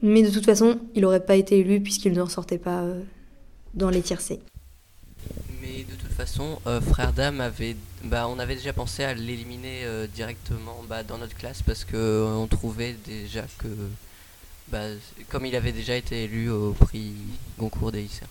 Mais 0.00 0.22
de 0.22 0.30
toute 0.30 0.46
façon, 0.46 0.78
il 0.94 1.02
n'aurait 1.02 1.24
pas 1.24 1.36
été 1.36 1.58
élu 1.58 1.80
puisqu'il 1.80 2.12
ne 2.12 2.20
ressortait 2.20 2.58
pas 2.58 2.82
euh, 2.82 3.02
dans 3.74 3.90
les 3.90 4.00
tiercés. 4.00 4.40
Mais 5.60 5.84
de 5.84 5.94
toute 5.96 6.12
façon, 6.12 6.58
Frère 6.82 7.12
Dame 7.12 7.40
avait, 7.40 7.76
bah, 8.04 8.26
on 8.28 8.38
avait 8.38 8.54
déjà 8.54 8.72
pensé 8.72 9.04
à 9.04 9.12
l'éliminer 9.12 9.84
directement 10.14 10.82
bah, 10.88 11.02
dans 11.02 11.18
notre 11.18 11.34
classe 11.34 11.60
parce 11.62 11.84
que 11.84 11.96
euh, 11.96 12.34
on 12.36 12.46
trouvait 12.46 12.94
déjà 13.04 13.42
que, 13.58 13.68
bah, 14.68 14.84
comme 15.28 15.44
il 15.44 15.56
avait 15.56 15.72
déjà 15.72 15.96
été 15.96 16.24
élu 16.24 16.48
au 16.48 16.72
prix 16.72 17.12
Goncourt 17.58 17.92
des 17.92 18.02
lycéens. 18.02 18.28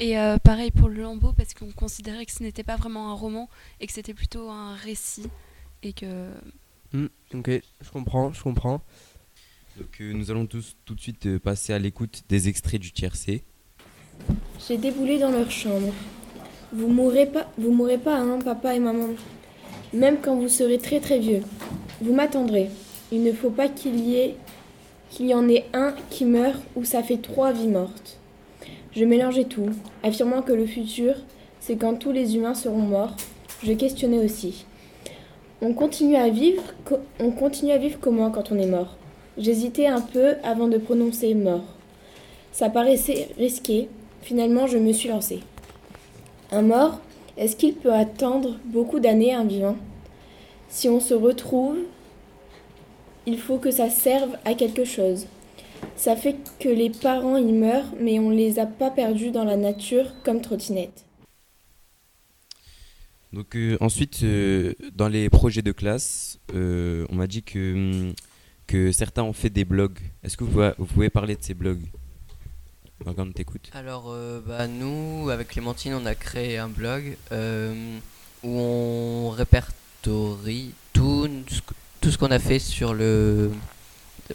Et 0.00 0.18
euh, 0.18 0.38
pareil 0.38 0.70
pour 0.70 0.88
le 0.88 1.02
lambeau, 1.02 1.32
parce 1.32 1.54
qu'on 1.54 1.72
considérait 1.72 2.24
que 2.24 2.32
ce 2.32 2.42
n'était 2.42 2.62
pas 2.62 2.76
vraiment 2.76 3.10
un 3.10 3.14
roman 3.14 3.48
et 3.80 3.86
que 3.86 3.92
c'était 3.92 4.14
plutôt 4.14 4.48
un 4.48 4.74
récit. 4.74 5.28
Et 5.82 5.92
que. 5.92 6.30
Hmm, 6.92 7.06
ok, 7.34 7.50
je 7.80 7.90
comprends, 7.90 8.32
je 8.32 8.42
comprends. 8.42 8.80
Donc 9.76 10.00
euh, 10.00 10.12
nous 10.12 10.30
allons 10.30 10.46
tous 10.46 10.76
tout 10.84 10.94
de 10.94 11.00
suite 11.00 11.26
euh, 11.26 11.38
passer 11.38 11.72
à 11.72 11.78
l'écoute 11.78 12.22
des 12.28 12.48
extraits 12.48 12.80
du 12.80 12.92
tiercé. 12.92 13.42
J'ai 14.66 14.76
déboulé 14.76 15.18
dans 15.18 15.30
leur 15.30 15.50
chambre. 15.50 15.92
Vous 16.72 16.88
mourrez 16.88 17.26
pas, 17.26 17.50
vous 17.58 17.72
mourrez 17.72 17.98
pas, 17.98 18.18
hein, 18.18 18.38
papa 18.44 18.74
et 18.74 18.80
maman. 18.80 19.08
Même 19.92 20.18
quand 20.20 20.36
vous 20.36 20.48
serez 20.48 20.78
très 20.78 21.00
très 21.00 21.18
vieux. 21.18 21.42
Vous 22.00 22.14
m'attendrez. 22.14 22.70
Il 23.10 23.22
ne 23.22 23.32
faut 23.32 23.50
pas 23.50 23.68
qu'il 23.68 23.98
y 24.00 24.16
ait, 24.16 24.36
qu'il 25.10 25.26
y 25.26 25.34
en 25.34 25.48
ait 25.48 25.66
un 25.72 25.94
qui 26.10 26.24
meurt 26.24 26.62
ou 26.76 26.84
ça 26.84 27.02
fait 27.02 27.18
trois 27.18 27.52
vies 27.52 27.68
mortes. 27.68 28.18
Je 28.98 29.04
mélangeais 29.04 29.44
tout, 29.44 29.70
affirmant 30.02 30.42
que 30.42 30.52
le 30.52 30.66
futur, 30.66 31.14
c'est 31.60 31.76
quand 31.76 31.94
tous 31.94 32.10
les 32.10 32.34
humains 32.34 32.56
seront 32.56 32.78
morts. 32.78 33.14
Je 33.62 33.72
questionnais 33.72 34.18
aussi. 34.18 34.64
On 35.62 35.72
continue 35.72 36.16
à 36.16 36.28
vivre, 36.30 36.64
on 37.20 37.30
continue 37.30 37.70
à 37.70 37.78
vivre 37.78 38.00
comment 38.00 38.32
quand 38.32 38.50
on 38.50 38.58
est 38.58 38.66
mort? 38.66 38.96
J'hésitais 39.36 39.86
un 39.86 40.00
peu 40.00 40.34
avant 40.42 40.66
de 40.66 40.78
prononcer 40.78 41.34
mort. 41.34 41.62
Ça 42.50 42.70
paraissait 42.70 43.28
risqué. 43.38 43.88
Finalement, 44.22 44.66
je 44.66 44.78
me 44.78 44.92
suis 44.92 45.10
lancée. 45.10 45.44
Un 46.50 46.62
mort, 46.62 46.98
est-ce 47.36 47.54
qu'il 47.54 47.74
peut 47.74 47.94
attendre 47.94 48.58
beaucoup 48.64 48.98
d'années 48.98 49.32
un 49.32 49.44
vivant? 49.44 49.76
Si 50.68 50.88
on 50.88 50.98
se 50.98 51.14
retrouve, 51.14 51.76
il 53.26 53.38
faut 53.38 53.58
que 53.58 53.70
ça 53.70 53.90
serve 53.90 54.36
à 54.44 54.54
quelque 54.54 54.84
chose. 54.84 55.26
Ça 55.96 56.16
fait 56.16 56.36
que 56.60 56.68
les 56.68 56.90
parents 56.90 57.36
ils 57.36 57.54
meurent, 57.54 57.92
mais 58.00 58.18
on 58.18 58.30
les 58.30 58.58
a 58.58 58.66
pas 58.66 58.90
perdus 58.90 59.30
dans 59.30 59.44
la 59.44 59.56
nature 59.56 60.06
comme 60.24 60.40
trottinette. 60.40 61.04
Donc 63.32 63.56
euh, 63.56 63.76
ensuite, 63.80 64.20
euh, 64.22 64.72
dans 64.94 65.08
les 65.08 65.28
projets 65.28 65.60
de 65.62 65.72
classe, 65.72 66.38
euh, 66.54 67.06
on 67.10 67.16
m'a 67.16 67.26
dit 67.26 67.42
que, 67.42 67.74
hum, 68.08 68.14
que 68.66 68.90
certains 68.92 69.22
ont 69.22 69.32
fait 69.34 69.50
des 69.50 69.64
blogs. 69.64 69.98
Est-ce 70.22 70.36
que 70.36 70.44
vous, 70.44 70.50
pouvez- 70.50 70.72
vous 70.78 70.86
pouvez 70.86 71.10
parler 71.10 71.36
de 71.36 71.42
ces 71.42 71.54
blogs? 71.54 71.82
Morgane, 73.04 73.32
t'écoutes 73.32 73.70
Alors, 73.74 74.06
euh, 74.08 74.40
bah, 74.44 74.66
nous, 74.66 75.28
avec 75.30 75.48
Clémentine, 75.48 75.94
on 75.94 76.06
a 76.06 76.14
créé 76.14 76.58
un 76.58 76.68
blog 76.68 77.16
euh, 77.32 77.98
où 78.42 78.48
on 78.58 79.30
répertorie 79.30 80.72
tout, 80.92 81.28
ce 81.48 81.60
que- 81.60 81.74
tout 82.00 82.10
ce 82.10 82.18
qu'on 82.18 82.30
a 82.30 82.38
fait 82.38 82.58
sur 82.58 82.94
le, 82.94 83.50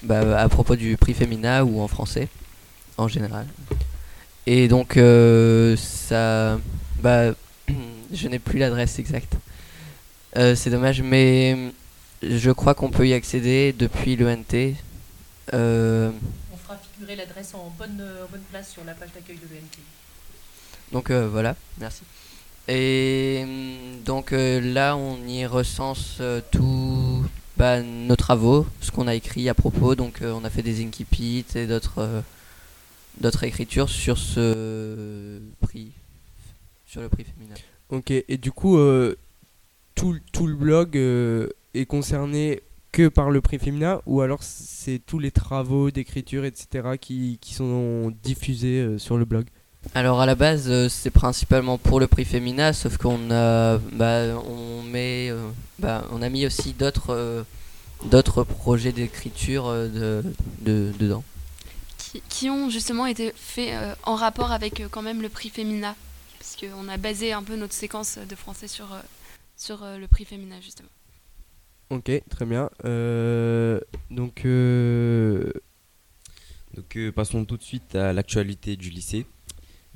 bah, 0.02 0.40
à 0.40 0.50
propos 0.50 0.76
du 0.76 0.98
prix 0.98 1.14
Femina 1.14 1.64
ou 1.64 1.82
en 1.82 1.88
français, 1.88 2.28
en 2.98 3.08
général. 3.08 3.46
Et 4.46 4.68
donc, 4.68 4.98
euh, 4.98 5.78
ça. 5.78 6.60
Bah, 7.02 7.34
je 8.12 8.28
n'ai 8.28 8.40
plus 8.40 8.60
l'adresse 8.60 9.00
exacte. 9.00 9.36
Euh, 10.38 10.56
C'est 10.56 10.70
dommage, 10.70 11.02
mais 11.02 11.72
je 12.22 12.52
crois 12.52 12.74
qu'on 12.74 12.90
peut 12.90 13.08
y 13.08 13.14
accéder 13.14 13.74
depuis 13.78 14.16
l'ENT. 14.16 14.76
Euh, 15.54 16.12
On 16.52 16.58
fera 16.58 16.78
figurer 16.78 17.16
l'adresse 17.16 17.54
en 17.54 17.72
bonne, 17.78 18.02
en 18.02 18.32
bonne 18.32 18.44
place 18.52 18.72
sur 18.72 18.84
la 18.86 18.94
page 18.94 19.10
d'accueil 19.14 19.38
de 19.38 19.54
l'ENT. 19.54 19.80
Donc 20.94 21.10
euh, 21.10 21.28
voilà, 21.28 21.56
merci. 21.80 22.04
Et 22.68 23.42
hum, 23.44 24.04
donc 24.06 24.32
euh, 24.32 24.62
là, 24.62 24.96
on 24.96 25.18
y 25.28 25.46
recense 25.46 26.18
euh, 26.22 26.40
tous 26.52 27.03
bah, 27.58 27.82
nos 27.82 28.16
travaux, 28.16 28.66
ce 28.82 28.92
qu'on 28.92 29.08
a 29.08 29.16
écrit 29.16 29.50
à 29.50 29.54
propos. 29.54 29.96
Donc 29.96 30.22
euh, 30.22 30.32
on 30.34 30.44
a 30.44 30.50
fait 30.50 30.62
des 30.62 30.84
incipits 30.86 31.46
et 31.56 31.68
d'autres 31.68 32.00
euh, 32.00 32.22
d'autres 33.20 33.44
écritures 33.44 33.90
sur 33.90 34.18
ce 34.18 35.40
prix, 35.62 35.92
sur 36.88 37.02
le 37.02 37.10
prix 37.10 37.26
féminin. 37.26 37.56
Ok, 37.90 38.12
et 38.12 38.38
du 38.38 38.52
coup, 38.52 38.78
euh, 38.78 39.16
tout, 39.94 40.18
tout 40.32 40.48
le 40.48 40.56
blog 40.56 40.96
est 40.96 41.86
concerné 41.86 42.62
que 42.92 43.08
par 43.08 43.30
le 43.30 43.42
prix 43.42 43.60
féminin 43.60 44.02
ou 44.08 44.22
alors 44.22 44.42
c'est 44.42 45.00
tous 45.06 45.20
les 45.20 45.32
travaux 45.32 45.92
d'écriture, 45.92 46.46
etc. 46.46 46.98
qui, 47.00 47.38
qui 47.40 47.54
sont 47.54 48.12
diffusés 48.24 48.98
sur 48.98 49.18
le 49.18 49.26
blog? 49.26 49.46
Alors 49.96 50.22
à 50.22 50.26
la 50.26 50.36
base, 50.36 50.70
euh, 50.70 50.90
c'est 50.90 51.12
principalement 51.12 51.78
pour 51.78 52.00
le 52.00 52.08
prix 52.08 52.26
Femina, 52.26 52.74
sauf 52.74 52.98
qu'on 52.98 53.30
a, 53.32 53.78
bah, 53.78 54.40
on 54.48 54.82
met, 54.82 55.30
euh, 55.30 55.50
bah, 55.78 56.08
on 56.12 56.22
a 56.22 56.30
mis 56.30 56.46
aussi 56.46 56.74
d'autres, 56.74 57.12
euh, 57.14 57.44
d'autres 58.06 58.44
projets 58.44 58.92
d'écriture 58.92 59.68
euh, 59.68 60.22
de, 60.22 60.24
de- 60.62 60.94
dedans. 60.98 61.24
qui, 61.98 62.22
qui 62.28 62.50
ont 62.50 62.70
justement 62.70 63.06
été 63.06 63.34
faits 63.36 63.74
euh, 63.74 63.94
en 64.04 64.16
rapport 64.16 64.52
avec 64.52 64.80
euh, 64.80 64.88
quand 64.90 65.02
même 65.04 65.22
le 65.22 65.30
prix 65.30 65.50
Femina. 65.50 65.96
Parce 66.40 66.56
qu'on 66.56 66.88
a 66.90 66.98
basé 66.98 67.32
un 67.32 67.44
peu 67.44 67.56
notre 67.56 67.74
séquence 67.74 68.18
de 68.18 68.36
français 68.36 68.68
sur, 68.68 68.88
sur 69.56 69.86
le 69.86 70.08
prix 70.08 70.26
Femina, 70.26 70.60
justement. 70.60 70.90
Ok, 71.90 72.12
très 72.30 72.46
bien. 72.46 72.70
Euh, 72.86 73.80
donc, 74.12 74.42
euh, 74.46 75.52
Donc 76.76 76.98
euh, 76.98 77.12
passons 77.14 77.46
tout 77.46 77.56
de 77.58 77.64
suite 77.64 77.96
à 77.96 78.12
l'actualité 78.12 78.76
du 78.76 78.90
lycée. 78.90 79.26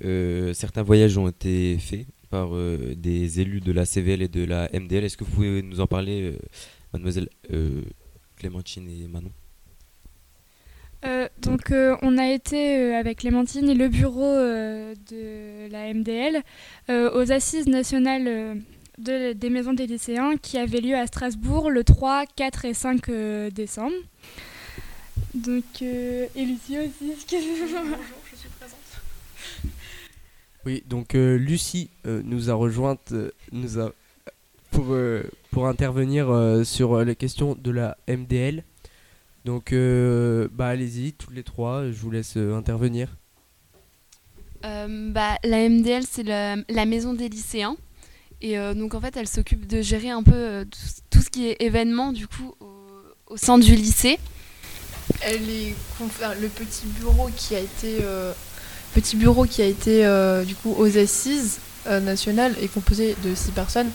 Euh, 0.05 0.53
certains 0.53 0.83
voyages 0.83 1.17
ont 1.17 1.27
été 1.27 1.77
faits 1.79 2.05
par 2.29 2.55
euh, 2.55 2.93
des 2.95 3.39
élus 3.39 3.61
de 3.61 3.71
la 3.71 3.85
CVL 3.85 4.21
et 4.21 4.27
de 4.27 4.43
la 4.43 4.69
MDL. 4.73 5.03
Est-ce 5.05 5.17
que 5.17 5.23
vous 5.23 5.31
pouvez 5.31 5.61
nous 5.61 5.79
en 5.79 5.87
parler, 5.87 6.21
euh, 6.33 6.37
mademoiselle 6.93 7.29
euh, 7.53 7.81
Clémentine 8.37 8.87
et 8.89 9.07
Manon? 9.07 9.31
Euh, 11.05 11.27
donc 11.41 11.71
euh, 11.71 11.95
on 12.01 12.17
a 12.17 12.27
été 12.31 12.77
euh, 12.79 12.95
avec 12.99 13.19
Clémentine 13.19 13.69
et 13.69 13.75
le 13.75 13.87
bureau 13.87 14.23
euh, 14.25 14.95
de 15.11 15.71
la 15.71 15.93
MDL 15.93 16.41
euh, 16.89 17.11
aux 17.13 17.31
assises 17.31 17.67
nationales 17.67 18.27
euh, 18.27 18.55
de- 18.97 19.33
des 19.33 19.49
maisons 19.51 19.73
des 19.73 19.85
lycéens 19.85 20.37
qui 20.41 20.57
avaient 20.57 20.81
lieu 20.81 20.95
à 20.95 21.05
Strasbourg 21.05 21.69
le 21.69 21.83
3, 21.83 22.25
4 22.35 22.65
et 22.65 22.73
5 22.73 23.09
euh, 23.09 23.51
décembre. 23.51 23.93
Donc, 25.35 25.63
euh, 25.83 26.25
et 26.35 26.45
Lucie 26.45 26.79
aussi, 26.79 27.11
excusez-moi. 27.13 27.97
Oui, 30.67 30.83
donc 30.85 31.15
euh, 31.15 31.37
Lucie 31.37 31.89
euh, 32.05 32.21
nous 32.25 32.49
a 32.49 32.53
rejointe 32.53 33.13
euh, 33.13 33.31
nous 33.53 33.79
a, 33.79 33.93
pour, 34.69 34.87
euh, 34.89 35.23
pour 35.49 35.65
intervenir 35.65 36.29
euh, 36.29 36.65
sur 36.65 36.93
euh, 36.93 37.05
les 37.05 37.15
questions 37.15 37.55
de 37.57 37.71
la 37.71 37.95
MDL. 38.09 38.65
Donc, 39.45 39.71
euh, 39.71 40.49
bah 40.51 40.67
allez-y, 40.67 41.13
tous 41.13 41.31
les 41.31 41.43
trois, 41.43 41.89
je 41.89 41.97
vous 41.97 42.11
laisse 42.11 42.35
euh, 42.35 42.53
intervenir. 42.53 43.15
Euh, 44.65 45.09
bah, 45.09 45.37
la 45.45 45.69
MDL, 45.69 46.03
c'est 46.03 46.23
la, 46.23 46.57
la 46.67 46.85
maison 46.85 47.13
des 47.13 47.29
lycéens. 47.29 47.77
Et 48.41 48.59
euh, 48.59 48.73
donc, 48.73 48.93
en 48.93 48.99
fait, 48.99 49.15
elle 49.15 49.29
s'occupe 49.29 49.67
de 49.67 49.81
gérer 49.81 50.09
un 50.09 50.21
peu 50.21 50.33
euh, 50.33 50.65
tout, 50.65 51.01
tout 51.11 51.21
ce 51.21 51.29
qui 51.29 51.47
est 51.47 51.61
événement, 51.61 52.11
du 52.11 52.27
coup, 52.27 52.55
au, 52.59 52.73
au 53.27 53.37
sein 53.37 53.57
du 53.57 53.73
lycée. 53.73 54.19
Elle 55.21 55.49
est 55.49 55.73
enfin, 56.03 56.33
le 56.41 56.49
petit 56.49 56.87
bureau 56.99 57.29
qui 57.37 57.55
a 57.55 57.61
été 57.61 57.99
euh, 58.01 58.33
petit 58.97 59.15
bureau 59.15 59.45
qui 59.45 59.61
a 59.61 59.65
été 59.65 60.07
euh, 60.07 60.43
du 60.43 60.55
coup 60.55 60.73
aux 60.75 60.97
assises 60.97 61.59
euh, 61.85 61.99
nationales 61.99 62.55
est 62.59 62.67
composé 62.67 63.15
de 63.23 63.35
six 63.35 63.51
personnes. 63.51 63.91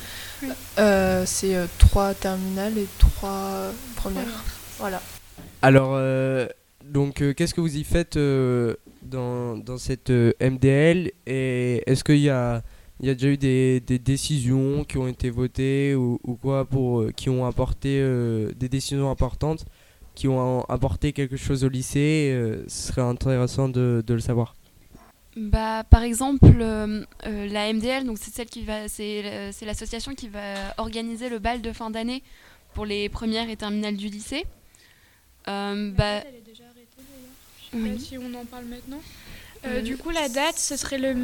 Euh, 0.78 1.24
c'est 1.26 1.56
euh, 1.56 1.66
trois 1.78 2.14
terminales 2.14 2.78
et 2.78 2.86
trois 2.98 3.72
premières. 3.96 4.44
Voilà. 4.78 5.02
Alors, 5.60 5.94
euh, 5.94 6.46
donc, 6.84 7.20
euh, 7.20 7.34
qu'est-ce 7.34 7.52
que 7.52 7.60
vous 7.60 7.76
y 7.76 7.82
faites 7.82 8.16
euh, 8.16 8.76
dans, 9.02 9.56
dans 9.56 9.76
cette 9.76 10.10
euh, 10.10 10.32
MDL 10.40 11.10
Et 11.26 11.82
est-ce 11.86 12.04
qu'il 12.04 12.20
y 12.20 12.30
a, 12.30 12.62
il 13.00 13.08
y 13.08 13.10
a 13.10 13.14
déjà 13.14 13.28
eu 13.28 13.36
des, 13.36 13.80
des 13.80 13.98
décisions 13.98 14.84
qui 14.84 14.98
ont 14.98 15.08
été 15.08 15.30
votées 15.30 15.96
ou, 15.96 16.20
ou 16.22 16.34
quoi 16.34 16.64
pour, 16.64 17.00
euh, 17.00 17.10
qui 17.10 17.28
ont 17.28 17.44
apporté 17.44 17.98
euh, 18.00 18.52
des 18.56 18.68
décisions 18.68 19.10
importantes, 19.10 19.64
qui 20.14 20.28
ont 20.28 20.62
apporté 20.68 21.12
quelque 21.12 21.36
chose 21.36 21.64
au 21.64 21.68
lycée 21.68 22.30
euh, 22.32 22.62
Ce 22.68 22.88
serait 22.88 23.02
intéressant 23.02 23.68
de, 23.68 24.04
de 24.06 24.14
le 24.14 24.20
savoir. 24.20 24.54
Bah, 25.34 25.82
par 25.88 26.02
exemple, 26.02 26.44
euh, 26.60 27.04
euh, 27.26 27.46
la 27.48 27.72
MDL, 27.72 28.04
donc 28.04 28.18
c'est 28.18 28.30
celle 28.34 28.48
qui 28.48 28.64
va, 28.64 28.86
c'est 28.88 29.24
euh, 29.24 29.50
c'est 29.52 29.64
l'association 29.64 30.14
qui 30.14 30.28
va 30.28 30.74
organiser 30.76 31.30
le 31.30 31.38
bal 31.38 31.62
de 31.62 31.72
fin 31.72 31.90
d'année 31.90 32.22
pour 32.74 32.84
les 32.84 33.08
premières 33.08 33.48
et 33.48 33.56
terminales 33.56 33.96
du 33.96 34.08
lycée. 34.08 34.44
Bah, 35.46 35.52
Elle 35.54 36.36
est 36.36 36.44
déjà 36.46 36.64
arrêtée 36.64 36.86
d'ailleurs. 36.98 37.30
Je 37.58 37.76
sais 37.76 37.82
Oui. 37.82 37.90
pas 37.92 37.98
si 37.98 38.18
on 38.18 38.34
en 38.34 38.44
parle 38.44 38.66
maintenant. 38.66 39.00
Euh, 39.64 39.80
du 39.80 39.96
coup, 39.96 40.10
la 40.10 40.28
date, 40.28 40.58
ce 40.58 40.76
serait 40.76 40.98
le 40.98 41.14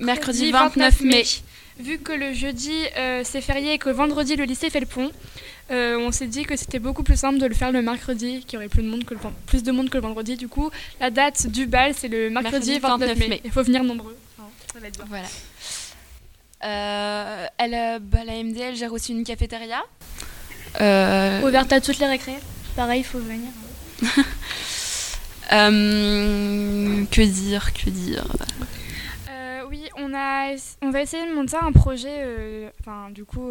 Mercredi 0.00 0.50
29 0.50 1.00
mai. 1.02 1.24
Vu 1.78 1.98
que 1.98 2.12
le 2.12 2.32
jeudi, 2.32 2.74
euh, 2.96 3.22
c'est 3.24 3.40
férié 3.40 3.74
et 3.74 3.78
que 3.78 3.88
le 3.88 3.94
vendredi, 3.94 4.34
le 4.36 4.44
lycée 4.44 4.68
fait 4.68 4.80
le 4.80 4.86
pont, 4.86 5.12
euh, 5.70 5.96
on 5.98 6.10
s'est 6.10 6.26
dit 6.26 6.44
que 6.44 6.56
c'était 6.56 6.80
beaucoup 6.80 7.02
plus 7.04 7.16
simple 7.16 7.38
de 7.38 7.46
le 7.46 7.54
faire 7.54 7.70
le 7.70 7.82
mercredi, 7.82 8.40
qu'il 8.44 8.54
y 8.54 8.56
aurait 8.56 8.68
plus 8.68 8.82
de, 8.82 8.88
monde 8.88 9.04
que 9.04 9.14
le, 9.14 9.20
ven- 9.20 9.32
plus 9.46 9.62
de 9.62 9.70
monde 9.70 9.88
que 9.90 9.96
le 9.96 10.02
vendredi. 10.02 10.36
Du 10.36 10.48
coup, 10.48 10.70
la 10.98 11.10
date 11.10 11.46
du 11.46 11.66
bal, 11.66 11.94
c'est 11.96 12.08
le 12.08 12.30
mercredi, 12.30 12.72
Mercredi 12.72 12.78
29, 12.80 13.08
29 13.16 13.28
mai. 13.28 13.40
Il 13.44 13.52
faut 13.52 13.62
venir 13.62 13.84
nombreux. 13.84 14.16
Enfin, 14.38 14.48
ça 14.72 14.80
va 14.80 14.86
être 14.88 14.96
bien. 14.96 15.04
Voilà. 15.08 15.28
Elle, 17.58 18.00
bah, 18.02 18.24
la 18.26 18.42
MDL 18.42 18.74
gère 18.74 18.92
aussi 18.92 19.12
une 19.12 19.22
cafétéria. 19.24 19.84
Ouverte 21.44 21.72
à 21.72 21.80
toutes 21.80 21.98
les 21.98 22.06
récré. 22.06 22.34
Pareil, 22.74 23.00
il 23.00 23.04
faut 23.04 23.18
venir. 23.20 23.50
euh, 25.52 27.04
que 27.10 27.22
dire, 27.22 27.72
que 27.72 27.90
dire 27.90 28.24
Euh, 29.30 29.62
oui, 29.68 29.88
on, 29.96 30.12
a, 30.14 30.54
on 30.82 30.90
va 30.90 31.02
essayer 31.02 31.26
de 31.26 31.34
monter 31.34 31.56
un 31.56 31.72
projet, 31.72 32.16
euh, 32.18 32.70
enfin, 32.80 33.10
du 33.10 33.24
coup, 33.24 33.50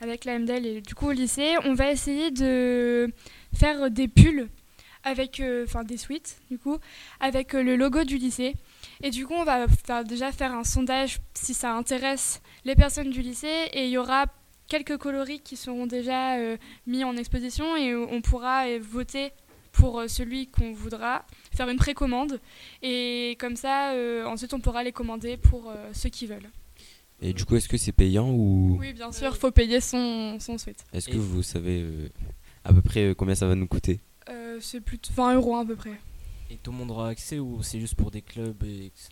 avec 0.00 0.24
la 0.24 0.38
MDL 0.38 0.66
et 0.66 0.80
du 0.80 0.94
coup 0.94 1.08
au 1.08 1.12
lycée. 1.12 1.54
On 1.64 1.74
va 1.74 1.90
essayer 1.90 2.30
de 2.30 3.10
faire 3.54 3.90
des 3.90 4.08
pulls 4.08 4.48
avec, 5.04 5.40
enfin, 5.64 5.84
des 5.84 5.96
suites, 5.96 6.38
du 6.50 6.58
coup, 6.58 6.78
avec 7.20 7.52
le 7.52 7.76
logo 7.76 8.02
du 8.02 8.18
lycée. 8.18 8.54
Et 9.02 9.10
du 9.10 9.24
coup, 9.26 9.34
on 9.34 9.44
va 9.44 9.66
déjà 10.02 10.32
faire 10.32 10.52
un 10.52 10.64
sondage 10.64 11.18
si 11.34 11.54
ça 11.54 11.72
intéresse 11.74 12.40
les 12.64 12.74
personnes 12.74 13.10
du 13.10 13.22
lycée 13.22 13.68
et 13.72 13.84
il 13.84 13.90
y 13.90 13.98
aura 13.98 14.26
quelques 14.68 14.96
coloris 14.96 15.40
qui 15.40 15.56
seront 15.56 15.86
déjà 15.86 16.36
mis 16.88 17.04
en 17.04 17.16
exposition 17.16 17.76
et 17.76 17.94
on 17.94 18.20
pourra 18.20 18.64
voter 18.80 19.32
pour 19.76 20.00
euh, 20.00 20.08
celui 20.08 20.46
qu'on 20.48 20.72
voudra, 20.72 21.24
faire 21.54 21.68
une 21.68 21.76
précommande 21.76 22.40
et 22.82 23.36
comme 23.38 23.56
ça, 23.56 23.92
euh, 23.92 24.24
ensuite 24.24 24.52
on 24.54 24.60
pourra 24.60 24.82
les 24.82 24.92
commander 24.92 25.36
pour 25.36 25.70
euh, 25.70 25.90
ceux 25.92 26.08
qui 26.08 26.26
veulent. 26.26 26.50
Et 27.22 27.32
du 27.32 27.44
coup, 27.46 27.56
est-ce 27.56 27.68
que 27.68 27.78
c'est 27.78 27.92
payant 27.92 28.30
ou 28.30 28.76
Oui, 28.78 28.92
bien 28.92 29.10
sûr, 29.12 29.36
faut 29.36 29.50
payer 29.50 29.80
son, 29.80 30.38
son 30.38 30.58
suite. 30.58 30.84
est-ce 30.92 31.08
que 31.08 31.16
vous 31.16 31.42
savez 31.42 31.80
euh, 31.82 32.08
à 32.64 32.72
peu 32.74 32.82
près 32.82 33.14
combien 33.16 33.34
ça 33.34 33.46
va 33.46 33.54
nous 33.54 33.66
coûter? 33.66 34.00
Euh, 34.28 34.58
c'est 34.60 34.80
plus 34.80 34.98
de 34.98 35.08
20 35.14 35.34
euros 35.36 35.56
à 35.56 35.64
peu 35.64 35.76
près. 35.76 35.98
Et 36.50 36.56
tout 36.56 36.72
le 36.72 36.76
monde 36.78 36.90
aura 36.90 37.08
accès 37.08 37.38
ou 37.38 37.62
c'est 37.62 37.80
juste 37.80 37.94
pour 37.94 38.10
des 38.10 38.22
clubs 38.22 38.62
et 38.64 38.86
etc. 38.86 39.08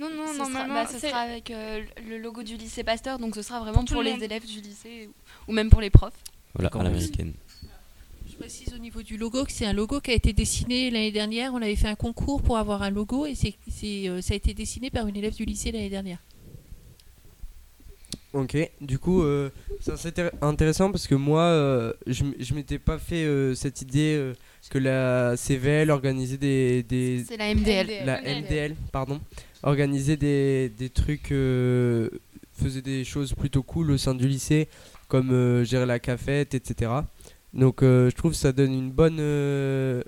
Non, 0.00 0.08
non, 0.10 0.26
Ce 0.26 0.34
sera- 0.34 0.44
normalement, 0.48 0.74
bah, 0.74 0.86
ce 0.86 0.98
sera 0.98 1.20
avec 1.20 1.50
euh, 1.50 1.82
le 2.06 2.18
logo 2.18 2.42
du 2.42 2.56
lycée 2.56 2.84
Pasteur, 2.84 3.18
donc 3.18 3.34
ce 3.34 3.42
sera 3.42 3.60
vraiment 3.60 3.84
pour, 3.84 3.98
le 4.02 4.06
les 4.08 4.12
monde. 4.12 4.22
élèves 4.22 4.44
du 4.44 4.60
lycée 4.60 5.08
ou- 5.08 5.50
ou 5.50 5.54
même 5.54 5.70
pour 5.70 5.80
les 5.80 5.88
profs. 5.90 6.18
Voilà, 6.54 6.68
à 6.74 6.82
l'américaine. 6.82 7.32
Je 8.36 8.42
précise 8.42 8.74
au 8.74 8.78
niveau 8.78 9.02
du 9.02 9.16
logo 9.16 9.46
que 9.46 9.52
c'est 9.52 9.64
un 9.64 9.72
logo 9.72 9.98
qui 9.98 10.10
a 10.10 10.14
été 10.14 10.34
dessiné 10.34 10.90
l'année 10.90 11.10
dernière. 11.10 11.54
On 11.54 11.62
avait 11.62 11.74
fait 11.74 11.88
un 11.88 11.94
concours 11.94 12.42
pour 12.42 12.58
avoir 12.58 12.82
un 12.82 12.90
logo 12.90 13.24
et 13.24 13.34
c'est, 13.34 13.54
c'est, 13.70 14.10
euh, 14.10 14.20
ça 14.20 14.34
a 14.34 14.36
été 14.36 14.52
dessiné 14.52 14.90
par 14.90 15.06
une 15.06 15.16
élève 15.16 15.34
du 15.34 15.46
lycée 15.46 15.72
l'année 15.72 15.88
dernière. 15.88 16.18
Ok, 18.34 18.58
du 18.82 18.98
coup, 18.98 19.22
euh, 19.22 19.48
c'est 19.80 20.20
intéressant 20.42 20.90
parce 20.90 21.06
que 21.06 21.14
moi, 21.14 21.40
euh, 21.40 21.94
je 22.06 22.24
je 22.38 22.52
m'étais 22.52 22.78
pas 22.78 22.98
fait 22.98 23.24
euh, 23.24 23.54
cette 23.54 23.80
idée 23.80 24.14
euh, 24.18 24.34
que 24.68 24.76
la 24.76 25.38
CVL 25.38 25.90
organisait 25.90 26.36
des. 26.36 26.82
des 26.82 27.24
C'est 27.26 27.38
la 27.38 27.54
MDL. 27.54 28.04
La 28.04 28.20
MDL, 28.20 28.76
pardon. 28.92 29.18
Organisait 29.62 30.18
des, 30.18 30.68
des 30.76 30.90
trucs, 30.90 31.32
euh, 31.32 32.10
faisait 32.52 32.82
des 32.82 33.04
choses 33.04 33.32
plutôt 33.32 33.62
cool 33.62 33.92
au 33.92 33.96
sein 33.96 34.14
du 34.14 34.28
lycée, 34.28 34.68
comme 35.08 35.30
euh, 35.30 35.64
gérer 35.64 35.86
la 35.86 35.98
cafette, 35.98 36.54
etc. 36.54 36.90
Donc, 37.56 37.82
euh, 37.82 38.10
je 38.10 38.14
trouve 38.16 38.32
que 38.32 38.36
ça 38.38 38.52
donne 38.52 38.72
une 38.72 38.92
bonne. 38.92 39.18
euh, 39.20 40.02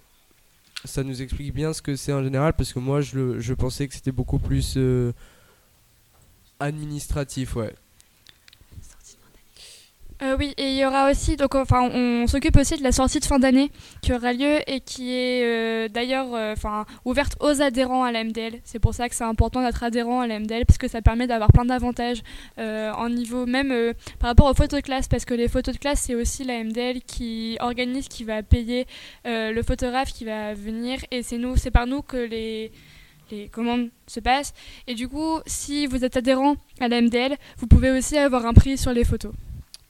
ça 0.85 1.05
nous 1.05 1.23
explique 1.23 1.55
bien 1.55 1.73
ce 1.73 1.83
que 1.83 1.97
c'est 1.97 2.13
en 2.13 2.23
général 2.23 2.55
parce 2.55 2.73
que 2.73 2.79
moi, 2.79 3.01
je, 3.01 3.41
je 3.41 3.55
pensais 3.55 3.89
que 3.89 3.95
c'était 3.95 4.13
beaucoup 4.13 4.39
plus 4.39 4.75
euh, 4.77 5.13
administratif, 6.61 7.57
ouais. 7.57 7.75
Euh, 10.21 10.37
oui, 10.37 10.53
et 10.57 10.71
il 10.73 10.77
y 10.77 10.85
aura 10.85 11.11
aussi, 11.11 11.37
donc 11.37 11.55
on 11.55 12.27
s'occupe 12.27 12.57
aussi 12.57 12.77
de 12.77 12.83
la 12.83 12.91
sortie 12.91 13.21
de 13.21 13.25
fin 13.25 13.39
d'année 13.39 13.71
qui 14.03 14.13
aura 14.13 14.33
lieu 14.33 14.59
et 14.67 14.81
qui 14.81 15.15
est 15.15 15.45
euh, 15.45 15.89
d'ailleurs, 15.89 16.35
euh, 16.35 16.55
ouverte 17.05 17.37
aux 17.41 17.63
adhérents 17.63 18.03
à 18.03 18.11
la 18.11 18.25
MDL. 18.25 18.55
C'est 18.65 18.81
pour 18.81 18.95
ça 18.95 19.09
que 19.09 19.15
c'est 19.15 19.25
important 19.25 19.63
d'être 19.63 19.85
adhérent 19.85 20.21
à 20.21 20.27
la 20.27 20.41
MDL 20.41 20.67
parce 20.67 20.79
que 20.79 20.89
ça 20.89 21.03
permet 21.03 21.29
d'avoir 21.29 21.53
plein 21.53 21.65
d'avantages 21.65 22.23
en 22.59 23.09
niveau 23.09 23.47
même 23.47 23.73
par 24.19 24.31
rapport 24.31 24.47
aux 24.47 24.55
photos 24.55 24.81
de 24.81 24.85
classe 24.85 25.07
parce 25.07 25.25
que 25.25 25.35
les 25.35 25.49
photos 25.49 25.75
de 25.75 25.79
classe 25.79 26.01
c'est 26.01 26.15
aussi 26.15 26.43
la 26.45 26.65
MDL 26.65 27.01
qui 27.03 27.57
organise, 27.61 28.09
qui 28.09 28.25
va 28.25 28.43
payer 28.43 28.87
le 29.25 29.63
photographe 29.63 30.13
qui 30.13 30.25
va 30.25 30.55
venir 30.55 30.99
et 31.11 31.23
c'est 31.23 31.39
nous, 31.39 31.55
par 31.73 31.87
nous 31.87 32.03
que 32.03 32.17
les 32.17 32.73
les 33.31 33.49
commandes 33.49 33.91
se 34.07 34.21
passent. 34.21 34.55
Et 34.87 34.95
du 34.95 35.07
coup, 35.07 35.39
si 35.47 35.87
vous 35.87 36.03
êtes 36.03 36.17
adhérent 36.17 36.57
à 36.81 36.89
la 36.89 37.03
MDL, 37.03 37.37
vous 37.59 37.67
pouvez 37.67 37.91
aussi 37.91 38.17
avoir 38.17 38.47
un 38.47 38.55
prix 38.55 38.79
sur 38.79 38.93
les 38.93 39.05
photos. 39.05 39.33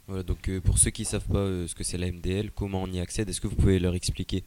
Voilà, 0.08 0.22
donc 0.22 0.48
euh, 0.48 0.60
pour 0.60 0.78
ceux 0.78 0.90
qui 0.90 1.04
savent 1.04 1.26
pas 1.26 1.38
euh, 1.38 1.66
ce 1.66 1.74
que 1.74 1.84
c'est 1.84 1.98
la 1.98 2.10
MDL, 2.10 2.50
comment 2.50 2.82
on 2.82 2.86
y 2.90 2.98
accède, 2.98 3.28
est-ce 3.28 3.40
que 3.40 3.46
vous 3.46 3.56
pouvez 3.56 3.78
leur 3.78 3.94
expliquer 3.94 4.42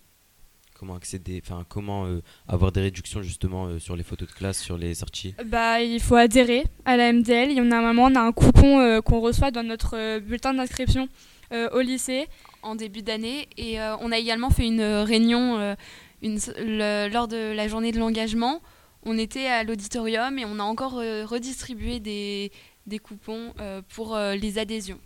comment 0.74 0.96
accéder, 0.96 1.40
enfin 1.46 1.64
comment 1.70 2.06
euh, 2.08 2.22
avoir 2.48 2.72
des 2.72 2.82
réductions 2.82 3.22
justement 3.22 3.68
euh, 3.68 3.78
sur 3.78 3.96
les 3.96 4.02
photos 4.02 4.28
de 4.28 4.34
classe, 4.34 4.60
sur 4.60 4.76
les 4.78 4.96
sorties? 4.96 5.36
Bah, 5.46 5.80
il 5.82 6.00
faut 6.00 6.16
adhérer 6.16 6.64
à 6.86 6.98
la 6.98 7.14
MDL. 7.14 7.52
Il 7.52 7.58
y 7.58 7.62
en 7.62 7.70
a 7.72 7.78
un 7.78 7.94
moment, 7.94 8.06
on 8.12 8.16
a 8.16 8.22
un 8.22 8.32
coupon 8.32 8.80
euh, 8.80 9.02
qu'on 9.02 9.20
reçoit 9.20 9.52
dans 9.52 9.62
notre 9.62 9.96
euh, 9.96 10.20
bulletin 10.20 10.56
d'inscription 10.56 11.08
euh, 11.54 11.70
au 11.74 11.82
lycée. 11.82 12.26
en 12.64 12.74
début 12.74 13.04
d'année. 13.04 13.48
Et 13.58 13.80
euh, 13.80 13.96
on 13.98 14.12
a 14.12 14.18
également 14.18 14.50
fait 14.50 14.66
une 14.66 14.82
réunion 14.82 15.60
euh, 15.60 15.76
une, 16.24 16.40
le- 16.58 17.08
lors 17.14 17.28
de 17.28 17.54
la 17.54 17.68
journée 17.68 17.92
de 17.92 18.00
l'engagement. 18.00 18.62
On 19.04 19.18
était 19.20 19.46
à 19.46 19.64
l'auditorium 19.64 20.40
et 20.40 20.46
on 20.46 20.58
a 20.58 20.64
encore 20.64 20.98
euh, 20.98 21.24
redistribué 21.26 22.00
des, 22.00 22.52
des 22.88 22.98
coupons 22.98 23.54
euh, 23.60 23.84
pour 23.94 24.16
euh, 24.16 24.34
les 24.36 24.58
adhésions. 24.58 25.00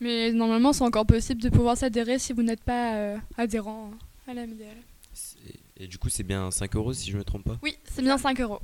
Mais 0.00 0.32
normalement, 0.32 0.72
c'est 0.72 0.84
encore 0.84 1.06
possible 1.06 1.42
de 1.42 1.48
pouvoir 1.50 1.76
s'adhérer 1.76 2.18
si 2.18 2.32
vous 2.32 2.42
n'êtes 2.42 2.62
pas 2.62 2.94
euh, 2.96 3.16
adhérent 3.36 3.90
à 4.26 4.34
la 4.34 4.46
MDL. 4.46 4.76
Et 5.78 5.86
du 5.86 5.98
coup, 5.98 6.08
c'est 6.08 6.22
bien 6.22 6.50
5 6.50 6.76
euros 6.76 6.92
si 6.92 7.10
je 7.10 7.16
me 7.16 7.24
trompe 7.24 7.44
pas 7.44 7.56
Oui, 7.62 7.74
c'est 7.84 8.02
bien 8.02 8.16
5 8.18 8.40
euros. 8.40 8.60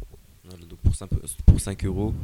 Voilà, 0.48 0.64
donc 0.64 0.78
pour 0.78 0.94
5, 0.94 1.08
pour 1.46 1.60
5 1.60 1.84
euros, 1.84 2.14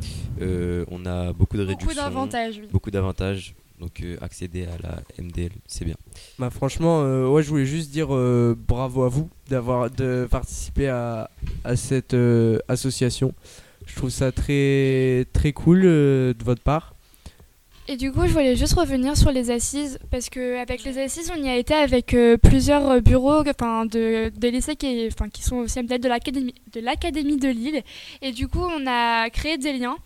euh, 0.41 0.85
on 0.91 1.05
a 1.07 1.33
beaucoup 1.33 1.57
de 1.57 1.65
Beaucoup 1.65 1.79
réductions. 1.81 2.03
d'avantages, 2.03 2.59
oui. 2.63 2.69
Beaucoup 2.73 2.91
d'avantages. 2.91 3.55
Donc 3.81 4.01
euh, 4.03 4.17
accéder 4.21 4.65
à 4.67 4.79
la 4.81 5.03
MDL, 5.21 5.51
c'est 5.67 5.85
bien. 5.85 5.97
Bah 6.39 6.51
franchement, 6.51 7.03
euh, 7.03 7.27
ouais, 7.27 7.43
je 7.43 7.49
voulais 7.49 7.65
juste 7.67 7.91
dire 7.91 8.15
euh, 8.15 8.57
bravo 8.69 9.03
à 9.03 9.09
vous 9.09 9.29
d'avoir 9.49 9.91
de 9.91 10.29
participer 10.31 10.87
à, 10.89 11.29
à 11.65 11.75
cette 11.75 12.15
euh, 12.15 12.61
association. 12.69 13.35
Je 13.87 13.97
trouve 13.97 14.11
ça 14.11 14.31
très 14.31 15.27
très 15.33 15.53
cool 15.53 15.83
euh, 15.85 16.33
de 16.33 16.45
votre 16.45 16.63
part. 16.63 16.95
Et 17.93 17.97
du 17.99 18.11
coup, 18.11 18.23
je 18.27 18.33
voulais 18.33 18.57
juste 18.57 18.73
revenir 18.73 19.19
sur 19.19 19.31
les 19.31 19.51
assises, 19.51 19.99
parce 20.11 20.31
qu'avec 20.31 20.83
les 20.83 20.97
assises, 20.97 21.31
on 21.37 21.43
y 21.43 21.51
a 21.51 21.59
été 21.59 21.75
avec 21.75 22.15
euh, 22.15 22.39
plusieurs 22.39 22.89
euh, 22.89 23.01
bureaux 23.01 23.43
de, 23.43 24.31
des 24.31 24.51
lycées 24.51 24.77
qui, 24.77 25.11
sont 25.43 25.57
aussi 25.57 25.79
MDL 25.79 26.01
de 26.01 26.09
l'académie 26.09 26.55
de, 26.73 26.81
l'Académie 26.81 27.37
de 27.37 27.49
Lille. 27.51 27.83
Et 28.23 28.33
du 28.33 28.49
coup, 28.49 28.63
on 28.65 28.87
a 28.87 29.29
créé 29.29 29.59
des 29.59 29.75
liens. 29.75 29.99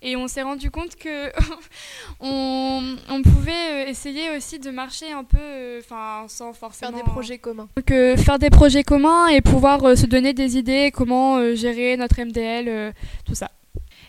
Et 0.00 0.16
on 0.16 0.26
s'est 0.26 0.40
rendu 0.40 0.70
compte 0.70 0.96
que 0.96 1.30
on, 2.20 2.96
on 3.10 3.20
pouvait 3.20 3.52
euh, 3.72 3.90
essayer 3.90 4.34
aussi 4.34 4.58
de 4.58 4.70
marcher 4.70 5.12
un 5.12 5.24
peu, 5.24 5.80
enfin, 5.80 6.24
sans 6.28 6.54
forcément 6.54 6.92
Faire 6.92 7.04
des 7.04 7.10
projets 7.10 7.36
communs. 7.36 7.68
Donc 7.76 7.90
euh, 7.90 8.16
faire 8.16 8.38
des 8.38 8.48
projets 8.48 8.84
communs 8.84 9.28
et 9.28 9.42
pouvoir 9.42 9.98
se 9.98 10.06
donner 10.06 10.32
des 10.32 10.56
idées, 10.56 10.90
comment 10.94 11.54
gérer 11.54 11.98
notre 11.98 12.18
MDL, 12.22 12.94
tout 13.26 13.34
ça. 13.34 13.50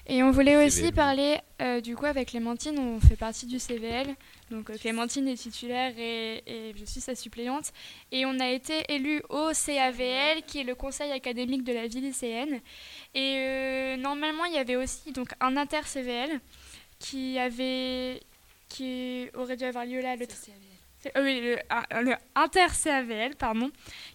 Et 0.08 0.22
on 0.22 0.30
voulait 0.30 0.64
aussi 0.66 0.78
CVL. 0.78 0.94
parler, 0.94 1.38
euh, 1.62 1.82
du 1.82 1.96
coup, 1.96 2.06
avec 2.06 2.30
Clémentine, 2.30 2.78
on 2.78 3.00
fait 3.00 3.16
partie 3.16 3.48
du 3.48 3.58
CVL. 3.60 4.16
Donc 4.52 4.70
euh, 4.70 4.78
Clémentine 4.78 5.28
est 5.28 5.36
titulaire 5.36 5.94
et, 5.98 6.44
et 6.46 6.74
je 6.78 6.86
suis 6.86 7.02
sa 7.02 7.16
suppléante. 7.16 7.72
Et 8.12 8.26
on 8.28 8.40
a 8.40 8.50
été 8.50 8.84
élus 8.90 9.24
au 9.30 9.50
CAVL, 9.54 10.44
qui 10.46 10.60
est 10.60 10.64
le 10.64 10.76
conseil 10.76 11.12
académique 11.12 11.64
de 11.64 11.74
la 11.74 11.88
vie 11.88 12.02
lycéenne. 12.02 12.62
Et 13.16 13.36
euh, 13.40 13.98
normalement, 13.98 14.46
il 14.46 14.54
y 14.54 14.58
avait 14.60 14.76
aussi 14.76 15.12
donc, 15.12 15.30
un 15.40 15.58
inter-CVL 15.58 16.40
qui, 17.00 17.40
avait, 17.40 18.22
qui 18.70 19.28
aurait 19.34 19.58
dû 19.58 19.64
avoir 19.64 19.86
lieu 19.86 20.02
là 20.02 20.16
le... 20.16 20.26
C'est- 20.30 20.52
euh, 21.18 21.24
oui, 21.24 21.42
le, 21.42 21.58
un- 21.70 22.02
le 22.02 22.14
inter-CAVL, 22.36 23.36
pardon, 23.36 23.70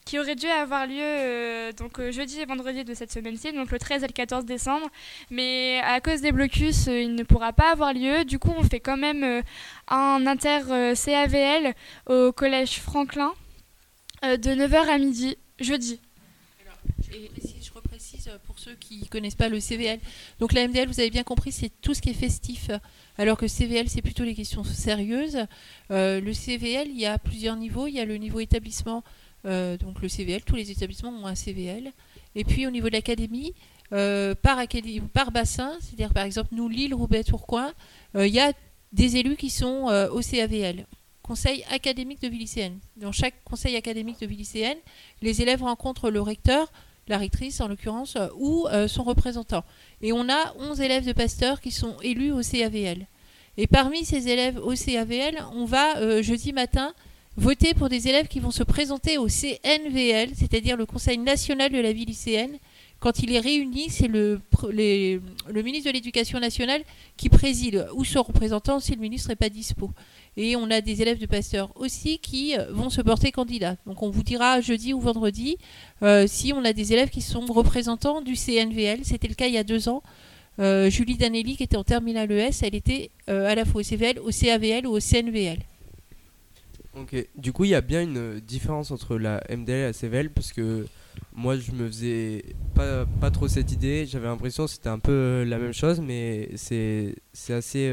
qui 0.05 0.19
aurait 0.19 0.35
dû 0.37 0.47
avoir 0.47 0.87
lieu 0.87 1.73
donc 1.73 1.91
donc 1.91 1.99
euh, 1.99 2.13
jeudi 2.13 2.41
et 2.41 2.45
vendredi 2.47 2.85
de 2.85 2.95
cette 2.95 3.11
semaine-ci, 3.11 3.53
donc 3.53 3.71
le 3.73 3.79
13 3.79 4.05
et 4.05 4.07
le 4.07 4.13
14 4.13 4.45
décembre. 4.45 4.87
Mais 5.31 5.81
à 5.83 6.01
cause 6.01 6.21
des 6.21 6.31
blocus, 6.31 6.87
euh, 6.89 7.01
il 7.01 7.15
ne 7.17 7.23
pourra 7.25 7.53
pas 7.53 7.73
avoir 7.73 7.93
lieu. 7.93 8.25
Du 8.25 8.39
coup, 8.39 8.53
on 8.57 8.63
fait 8.63 8.79
quand 8.81 8.97
même 8.97 9.25
euh, 9.25 9.43
un 9.89 10.25
inter-CAVL 10.27 11.75
au 12.07 12.33
collège 12.33 12.79
Franklin 12.81 13.33
euh, 14.25 14.37
de 14.37 14.51
9h 14.51 14.89
à 14.89 14.99
midi, 14.99 15.37
jeudi. 15.59 16.01
Précise- 17.09 17.65
je 17.65 17.71
euh, 18.29 18.39
pour 18.47 18.59
ceux 18.59 18.75
qui 18.75 19.07
connaissent 19.09 19.35
pas 19.35 19.49
le 19.49 19.61
CVL. 19.61 19.99
Donc 20.39 20.53
la 20.53 20.67
MDL, 20.67 20.89
vous 20.89 21.01
avez 21.01 21.11
bien 21.11 21.23
compris, 21.23 21.53
c'est 21.53 21.71
tout 21.81 21.95
ce 21.95 22.01
qui 22.01 22.11
est 22.11 22.15
festif, 22.15 22.71
alors 23.19 23.37
que 23.37 23.47
CVL, 23.47 23.89
c'est 23.89 24.03
plutôt 24.03 24.25
les 24.25 24.35
questions 24.35 24.65
sérieuses. 24.65 25.39
Euh, 25.91 26.21
le 26.21 26.33
CVL, 26.33 26.89
il 26.89 26.99
y 26.99 27.07
a 27.07 27.19
plusieurs 27.19 27.57
niveaux. 27.57 27.87
Il 27.87 27.95
y 27.95 28.01
a 28.01 28.05
le 28.05 28.17
niveau 28.17 28.41
établissement, 28.41 29.05
euh, 29.47 29.77
donc 29.77 30.03
le 30.03 30.09
CVL, 30.09 30.43
tous 30.43 30.57
les 30.57 30.71
établissements 30.71 31.11
ont 31.11 31.27
un 31.27 31.35
CVL. 31.35 31.93
Et 32.35 32.45
puis 32.45 32.67
au 32.67 32.71
niveau 32.71 32.89
de 32.89 32.95
l'académie, 32.95 33.55
par, 33.91 34.59
académie, 34.59 35.01
par 35.01 35.33
bassin, 35.33 35.73
c'est-à-dire 35.81 36.13
par 36.13 36.25
exemple 36.25 36.51
nous, 36.53 36.69
Lille, 36.69 36.95
Roubaix, 36.95 37.25
Tourcoing, 37.25 37.73
il 38.15 38.27
y 38.27 38.39
a 38.39 38.53
des 38.93 39.17
élus 39.17 39.37
qui 39.37 39.51
sont 39.51 39.87
au 40.13 40.21
CAVL. 40.21 40.87
Conseil 41.23 41.65
académique 41.71 42.23
de 42.23 42.29
vie 42.29 42.39
lycéenne. 42.39 42.79
Dans 42.97 43.13
chaque 43.13 43.43
conseil 43.45 43.77
académique 43.77 44.21
de 44.21 44.27
vie 44.27 44.37
lycéenne, 44.37 44.79
les 45.23 45.43
élèves 45.43 45.63
rencontrent 45.63 46.11
le 46.11 46.21
recteur, 46.21 46.73
la 47.11 47.19
rectrice 47.19 47.61
en 47.61 47.69
l'occurrence, 47.69 48.17
euh, 48.17 48.29
ou 48.37 48.67
euh, 48.69 48.89
son 48.89 49.03
représentant. 49.03 49.65
Et 50.01 50.13
on 50.13 50.29
a 50.29 50.55
11 50.59 50.81
élèves 50.81 51.05
de 51.05 51.13
Pasteur 51.13 51.61
qui 51.61 51.71
sont 51.71 51.97
élus 52.03 52.33
au 52.33 52.41
CAVL. 52.41 53.07
Et 53.59 53.67
parmi 53.67 54.05
ces 54.05 54.29
élèves 54.29 54.59
au 54.59 54.75
CAVL, 54.75 55.45
on 55.55 55.67
va 55.67 55.99
euh, 55.99 56.23
jeudi 56.23 56.53
matin 56.53 56.95
voter 57.37 57.75
pour 57.75 57.89
des 57.89 58.09
élèves 58.09 58.29
qui 58.29 58.41
vont 58.41 58.51
se 58.51 58.63
présenter 58.63 59.19
au 59.19 59.29
CNVL, 59.29 60.31
c'est-à-dire 60.35 60.77
le 60.77 60.87
Conseil 60.87 61.19
national 61.19 61.71
de 61.71 61.79
la 61.79 61.93
vie 61.93 62.05
lycéenne, 62.05 62.59
quand 63.01 63.21
il 63.21 63.35
est 63.35 63.41
réuni, 63.41 63.89
c'est 63.89 64.09
le, 64.09 64.41
le 64.73 65.63
ministre 65.63 65.89
de 65.89 65.95
l'Éducation 65.95 66.39
nationale 66.39 66.83
qui 67.17 67.31
préside, 67.31 67.89
ou 67.95 68.05
son 68.05 68.23
représentant 68.23 68.79
si 68.79 68.93
le 68.93 69.01
ministre 69.01 69.31
n'est 69.31 69.37
pas 69.37 69.49
dispo. 69.49 69.91
Et 70.37 70.57
on 70.57 70.71
a 70.71 70.81
des 70.81 71.03
élèves 71.03 71.19
de 71.19 71.27
Pasteur 71.27 71.73
aussi 71.77 72.19
qui 72.19 72.57
euh, 72.57 72.67
vont 72.73 72.91
se 72.91 73.03
porter 73.03 73.33
candidats. 73.33 73.77
Donc 73.87 74.03
on 74.03 74.11
vous 74.11 74.23
dira 74.23 74.61
jeudi 74.61 74.95
ou 74.95 75.01
vendredi 75.01 75.57
euh, 76.03 76.27
si 76.27 76.53
on 76.53 76.65
a 76.65 76.73
des 76.73 76.93
élèves 76.93 77.11
qui 77.11 77.21
sont 77.21 77.45
représentants 77.47 78.21
du 78.21 78.37
CNVL. 78.37 79.01
C'était 79.05 79.29
le 79.29 79.35
cas 79.35 79.47
il 79.47 79.55
y 79.55 79.59
a 79.59 79.65
deux 79.65 79.89
ans. 79.89 80.03
Euh, 80.59 80.91
Julie 80.91 81.17
Danelli, 81.17 81.57
qui 81.57 81.63
était 81.63 81.77
en 81.77 81.85
terminale 81.85 82.31
ES, 82.31 82.63
elle 82.63 82.75
était 82.75 83.11
à 83.27 83.55
la 83.55 83.65
fois 83.65 83.81
au 83.81 83.85
CVL, 83.85 84.19
au 84.19 84.31
CAVL 84.31 84.87
ou 84.87 84.91
au 84.91 85.01
CNVL. 85.01 85.59
Ok, 86.97 87.15
du 87.37 87.53
coup, 87.53 87.65
il 87.65 87.71
y 87.71 87.75
a 87.75 87.81
bien 87.81 88.03
une 88.03 88.41
différence 88.41 88.91
entre 88.91 89.17
la 89.17 89.43
MDL 89.49 89.79
et 89.79 89.83
la 89.85 89.93
CVL 89.93 90.31
parce 90.31 90.53
que 90.53 90.87
moi, 91.35 91.57
je 91.57 91.71
me 91.73 91.87
faisais 91.87 92.45
pas, 92.75 93.07
pas 93.21 93.31
trop 93.31 93.49
cette 93.49 93.73
idée. 93.73 94.07
J'avais 94.07 94.27
l'impression 94.27 94.67
que 94.67 94.71
c'était 94.71 94.89
un 94.89 94.99
peu 94.99 95.45
la 95.47 95.59
même 95.59 95.73
chose, 95.73 96.01
mais 96.01 96.51
c'est 96.57 97.15
assez 97.49 97.89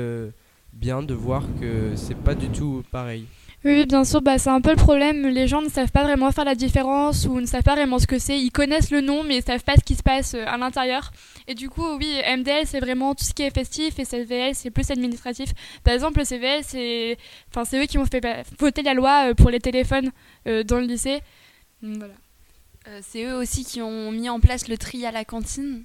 bien 0.79 1.01
de 1.01 1.13
voir 1.13 1.43
que 1.59 1.95
c'est 1.95 2.17
pas 2.17 2.35
du 2.35 2.49
tout 2.49 2.83
pareil. 2.91 3.25
Oui, 3.65 3.85
bien 3.85 4.05
sûr, 4.05 4.21
bah, 4.21 4.37
c'est 4.37 4.51
un 4.51 4.61
peu 4.61 4.69
le 4.69 4.75
problème. 4.75 5.27
Les 5.27 5.47
gens 5.47 5.61
ne 5.61 5.69
savent 5.69 5.91
pas 5.91 6.03
vraiment 6.03 6.31
faire 6.31 6.45
la 6.45 6.53
différence 6.53 7.25
ou 7.25 7.41
ne 7.41 7.47
savent 7.47 7.63
pas 7.63 7.75
vraiment 7.75 7.97
ce 7.97 8.05
que 8.05 8.19
c'est. 8.19 8.39
Ils 8.39 8.51
connaissent 8.51 8.91
le 8.91 9.01
nom, 9.01 9.23
mais 9.23 9.37
ils 9.37 9.43
savent 9.43 9.63
pas 9.63 9.75
ce 9.75 9.83
qui 9.83 9.95
se 9.95 10.03
passe 10.03 10.35
euh, 10.35 10.45
à 10.45 10.57
l'intérieur. 10.57 11.11
Et 11.47 11.55
du 11.55 11.69
coup, 11.69 11.85
oui, 11.97 12.21
MDL, 12.37 12.67
c'est 12.67 12.79
vraiment 12.79 13.15
tout 13.15 13.25
ce 13.25 13.33
qui 13.33 13.41
est 13.41 13.49
festif 13.49 13.97
et 13.97 14.05
CVL, 14.05 14.53
c'est 14.53 14.69
plus 14.69 14.91
administratif. 14.91 15.53
Par 15.83 15.93
exemple, 15.93 16.19
le 16.19 16.25
CVL, 16.25 16.61
c'est 16.63 17.17
enfin, 17.49 17.65
c'est 17.65 17.81
eux 17.81 17.87
qui 17.87 17.97
ont 17.97 18.05
fait 18.05 18.23
voter 18.59 18.83
la 18.83 18.93
loi 18.93 19.29
euh, 19.29 19.33
pour 19.33 19.49
les 19.49 19.59
téléphones 19.59 20.11
euh, 20.47 20.63
dans 20.63 20.77
le 20.77 20.85
lycée. 20.85 21.21
Voilà. 21.81 22.13
Euh, 22.87 22.99
c'est 23.01 23.23
eux 23.25 23.35
aussi 23.35 23.65
qui 23.65 23.81
ont 23.81 24.11
mis 24.11 24.29
en 24.29 24.39
place 24.39 24.67
le 24.67 24.77
tri 24.77 25.05
à 25.05 25.11
la 25.11 25.25
cantine. 25.25 25.83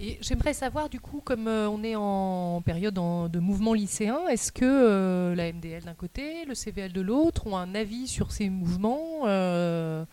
Et 0.00 0.18
j'aimerais 0.20 0.52
savoir, 0.54 0.88
du 0.90 1.00
coup, 1.00 1.20
comme 1.24 1.48
euh, 1.48 1.68
on 1.68 1.82
est 1.82 1.96
en 1.96 2.60
période 2.64 2.98
en- 2.98 3.28
de 3.28 3.38
mouvement 3.38 3.72
lycéen, 3.72 4.26
est-ce 4.28 4.52
que 4.52 4.64
euh, 4.64 5.34
la 5.34 5.48
MDL 5.52 5.84
d'un 5.84 5.94
côté, 5.94 6.44
le 6.44 6.54
CVL 6.54 6.92
de 6.92 7.00
l'autre 7.00 7.46
ont 7.46 7.56
un 7.56 7.74
avis 7.74 8.06
sur 8.06 8.30
ces 8.30 8.50
mouvements 8.50 9.22
euh, 9.26 10.04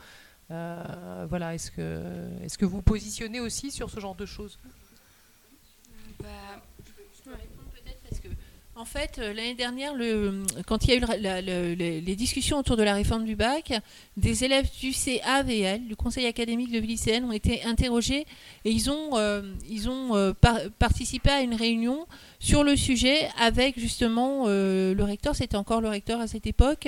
Voilà, 0.50 1.54
est-ce 1.54 1.70
que, 1.72 2.30
est-ce 2.44 2.58
que 2.58 2.66
vous 2.66 2.78
vous 2.78 2.82
positionnez 2.82 3.40
aussi 3.40 3.72
sur 3.72 3.90
ce 3.90 4.00
genre 4.00 4.16
de 4.16 4.26
choses? 4.26 4.58
En 8.76 8.86
fait, 8.86 9.20
euh, 9.20 9.34
l'année 9.36 9.54
dernière, 9.54 9.94
le, 9.94 10.42
quand 10.66 10.84
il 10.86 10.90
y 10.90 10.94
a 10.94 10.98
eu 10.98 11.76
les, 11.76 12.16
discussions 12.16 12.58
autour 12.58 12.76
de 12.76 12.82
la 12.82 12.96
réforme 12.96 13.24
du 13.24 13.36
bac, 13.36 13.72
des 14.18 14.46
élèves 14.46 14.68
du 14.80 14.92
CAVL, 14.92 15.86
du 15.86 15.96
Conseil 15.96 16.26
académique 16.26 16.72
de 16.72 16.80
lycéenne, 16.80 17.26
ont 17.26 17.32
été 17.32 17.64
interrogés 17.66 18.26
et 18.66 18.72
ils 18.72 18.90
ont, 18.90 19.16
euh, 19.16 19.44
ils 19.70 19.90
ont 19.90 20.16
euh, 20.16 20.34
par- 20.34 20.60
participé 20.80 21.30
à 21.30 21.42
une 21.42 21.54
réunion 21.54 22.08
sur 22.40 22.64
le 22.64 22.76
sujet 22.76 23.30
avec 23.40 23.80
justement 23.80 24.46
euh, 24.48 24.94
le 24.94 25.04
recteur, 25.04 25.36
c'était 25.36 25.56
encore 25.56 25.80
le 25.80 25.88
recteur 25.88 26.20
à 26.20 26.28
cette 26.28 26.46
époque, 26.46 26.88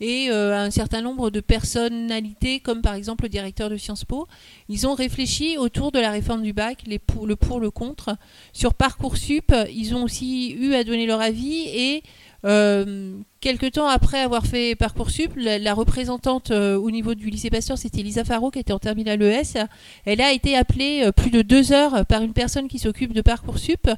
et 0.00 0.28
euh, 0.30 0.56
un 0.56 0.70
certain 0.70 1.02
nombre 1.02 1.30
de 1.30 1.40
personnalités, 1.40 2.60
comme 2.60 2.80
par 2.80 2.94
exemple 2.94 3.24
le 3.24 3.28
directeur 3.28 3.68
de 3.68 3.76
Sciences 3.76 4.04
Po. 4.04 4.26
Ils 4.68 4.86
ont 4.86 4.94
réfléchi 4.94 5.58
autour 5.58 5.92
de 5.92 5.98
la 5.98 6.10
réforme 6.10 6.42
du 6.42 6.52
bac, 6.52 6.84
les 6.86 6.98
pour, 6.98 7.26
le 7.26 7.36
pour, 7.36 7.60
le 7.60 7.70
contre. 7.70 8.16
Sur 8.52 8.72
Parcoursup, 8.72 9.52
ils 9.74 9.94
ont 9.94 10.04
aussi 10.04 10.52
eu 10.52 10.72
à 10.72 10.84
donner 10.84 11.06
leur 11.06 11.20
avis 11.24 11.68
et 11.74 12.02
euh, 12.44 13.16
quelque 13.44 13.66
temps 13.66 13.86
après 13.86 14.20
avoir 14.20 14.46
fait 14.46 14.74
Parcoursup, 14.74 15.32
la, 15.36 15.58
la 15.58 15.74
représentante 15.74 16.50
euh, 16.50 16.78
au 16.78 16.90
niveau 16.90 17.14
du 17.14 17.28
lycée 17.28 17.50
Pasteur, 17.50 17.76
c'était 17.76 18.02
Lisa 18.02 18.24
Faro 18.24 18.50
qui 18.50 18.58
était 18.58 18.72
en 18.72 18.78
terminale 18.78 19.22
ES. 19.22 19.66
Elle 20.06 20.22
a 20.22 20.32
été 20.32 20.56
appelée 20.56 21.02
euh, 21.04 21.12
plus 21.12 21.30
de 21.30 21.42
deux 21.42 21.70
heures 21.70 22.06
par 22.06 22.22
une 22.22 22.32
personne 22.32 22.68
qui 22.68 22.78
s'occupe 22.78 23.12
de 23.12 23.20
Parcoursup 23.20 23.90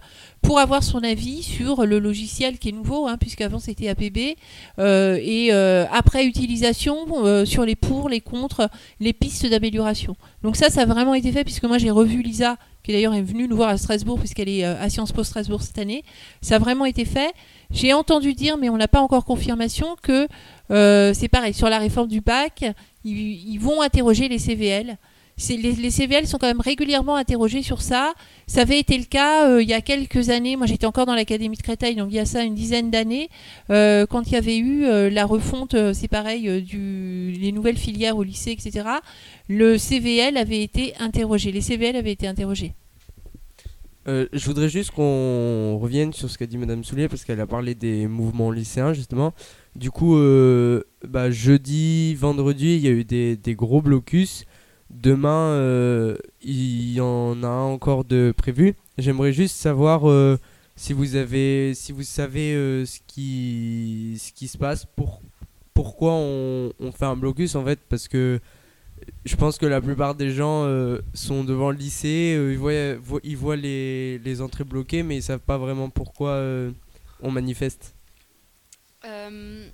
pour 0.43 0.59
avoir 0.59 0.83
son 0.83 1.05
avis 1.05 1.45
sur 1.45 1.87
le 1.87 2.01
logiciel 2.01 2.59
qui 2.59 2.71
est 2.71 2.73
nouveau, 2.73 3.07
hein, 3.07 3.19
puisqu'avant 3.19 3.61
c'était 3.61 3.89
APB, 3.89 4.37
euh, 4.81 5.17
et 5.23 5.53
après 5.53 6.25
utilisation 6.25 7.45
sur 7.45 7.65
les 7.65 7.77
pour, 7.77 8.09
les 8.09 8.21
contre, 8.21 8.69
les 9.01 9.13
pistes 9.13 9.49
d'amélioration. 9.49 10.17
Donc 10.43 10.57
ça, 10.57 10.71
ça 10.71 10.83
a 10.83 10.87
vraiment 10.87 11.15
été 11.15 11.31
fait, 11.33 11.45
puisque 11.45 11.65
moi 11.65 11.79
j'ai 11.79 11.91
revu 11.91 12.23
Lisa, 12.23 12.57
qui 12.83 12.93
d'ailleurs 12.93 13.15
est 13.15 13.23
venue 13.23 13.49
nous 13.49 13.57
voir 13.57 13.71
à 13.71 13.77
Strasbourg, 13.77 14.19
puisqu'elle 14.19 14.49
est 14.49 14.65
à 14.65 14.89
Sciences 14.89 15.13
Po 15.13 15.25
Strasbourg 15.25 15.63
cette 15.63 15.79
année. 15.79 16.05
Ça 16.41 16.57
a 16.57 16.59
vraiment 16.59 16.85
été 16.85 17.05
fait. 17.05 17.33
J'ai 17.71 17.93
entendu 17.93 18.35
dire, 18.35 18.57
mais 18.59 18.69
on 18.69 18.77
n'a 18.77 18.89
pas 18.89 19.01
encore 19.01 19.25
confirmation, 19.25 19.97
que 20.03 20.29
euh, 20.71 21.13
c'est 21.15 21.29
pareil, 21.29 21.55
sur 21.55 21.69
la 21.69 21.79
réforme 21.79 22.09
du 22.09 22.21
bac, 22.21 22.65
ils, 23.05 23.59
vont 23.59 23.81
interroger 23.83 24.29
les 24.29 24.39
CVL. 24.39 24.97
Les, 25.51 25.91
CVL 25.91 26.27
sont 26.27 26.39
quand 26.39 26.47
même 26.47 26.63
régulièrement 26.63 27.15
interrogés 27.15 27.63
sur 27.63 27.83
ça. 27.83 28.15
Ça 28.47 28.63
avait 28.63 28.79
été 28.79 28.97
le 28.97 29.05
cas 29.05 29.47
euh, 29.47 29.63
il 29.63 29.69
y 29.69 29.75
a 29.75 29.83
quelques 29.83 30.31
années. 30.31 30.57
Moi, 30.57 30.67
j'étais 30.67 30.87
encore 30.87 31.05
dans 31.05 31.15
l'académie 31.15 31.57
de 31.57 31.63
Créteil, 31.63 31.95
donc 31.95 32.09
il 32.11 32.17
y 32.17 32.19
a 32.19 32.25
ça 32.25 32.43
une 32.43 32.55
dizaine 32.55 32.91
d'années, 32.91 33.29
euh, 33.71 34.07
quand 34.07 34.27
il 34.27 34.33
y 34.33 34.37
avait 34.37 34.57
eu 34.57 35.11
la 35.11 35.27
refonte, 35.27 35.77
c'est 35.93 36.09
pareil, 36.09 36.63
du, 36.63 37.33
les 37.39 37.53
nouvelles 37.53 37.77
filières 37.77 38.17
au 38.17 38.23
lycée, 38.23 38.53
etc. 38.53 38.89
Le 39.49 39.77
CVL 39.77 40.37
avait 40.37 40.63
été 40.63 40.95
interrogé. 40.99 41.53
Les 41.53 41.61
CVL 41.61 41.97
avaient 41.97 42.13
été 42.13 42.27
interrogés. 42.27 42.73
Euh, 44.09 44.27
je 44.33 44.47
voudrais 44.47 44.69
juste 44.69 44.93
qu'on 44.93 45.79
revienne 45.79 46.13
sur 46.13 46.31
ce 46.31 46.39
qu'a 46.39 46.47
dit 46.47 46.59
Madame 46.59 46.85
Soulier 46.85 47.09
parce 47.09 47.25
qu'elle 47.25 47.41
a 47.41 47.47
parlé 47.47 47.75
des 47.75 48.07
mouvements 48.07 48.51
lycéens 48.51 48.93
justement. 48.93 49.35
Du 49.75 49.91
coup, 49.91 50.17
euh, 50.17 50.85
bah, 51.07 51.31
jeudi, 51.31 52.15
vendredi, 52.15 52.77
il 52.77 52.81
y 52.83 52.89
a 52.89 52.93
eu 52.93 53.05
des, 53.05 53.55
gros 53.55 53.83
blocus. 53.83 54.45
Demain, 54.91 55.51
euh, 55.51 56.17
il 56.41 56.93
y 56.93 57.01
en 57.01 57.43
a 57.43 57.49
encore 57.49 58.05
de 58.05 58.33
prévu. 58.37 58.75
J'aimerais 58.99 59.33
juste 59.33 59.57
savoir 59.57 60.03
si 60.77 60.93
vous 60.93 61.17
avez, 61.17 61.75
si 61.75 61.93
vous 61.93 62.05
savez 62.05 62.85
ce 62.87 63.01
qui, 63.07 64.19
se 64.19 64.57
passe, 64.57 64.87
pour, 64.87 65.21
pourquoi 65.75 66.13
on 66.13 66.93
fait 66.93 67.05
un 67.05 67.17
blocus 67.17 67.57
en 67.57 67.65
fait, 67.65 67.81
parce 67.89 68.07
que 68.07 68.41
je 69.27 69.37
pense 69.37 69.59
que 69.59 69.67
la 69.67 69.81
plupart 69.81 70.15
des 70.15 70.31
gens 70.31 70.65
euh, 70.65 70.99
sont 71.13 71.45
devant 71.45 71.71
le 71.71 71.77
lycée, 71.77 72.35
euh, 72.39 72.53
ils 72.53 72.59
voient, 72.59 72.95
vo- 72.95 73.21
ils 73.25 73.37
voient 73.37 73.57
les, 73.57 74.19
les 74.19 74.41
entrées 74.41 74.65
bloquées, 74.65 75.03
mais 75.03 75.17
ils 75.17 75.23
savent 75.23 75.41
pas 75.41 75.59
vraiment 75.59 75.91
pourquoi 75.91 76.31
euh, 76.31 76.71
on 77.23 77.31
manifeste. 77.31 77.95
Euh, 79.05 79.67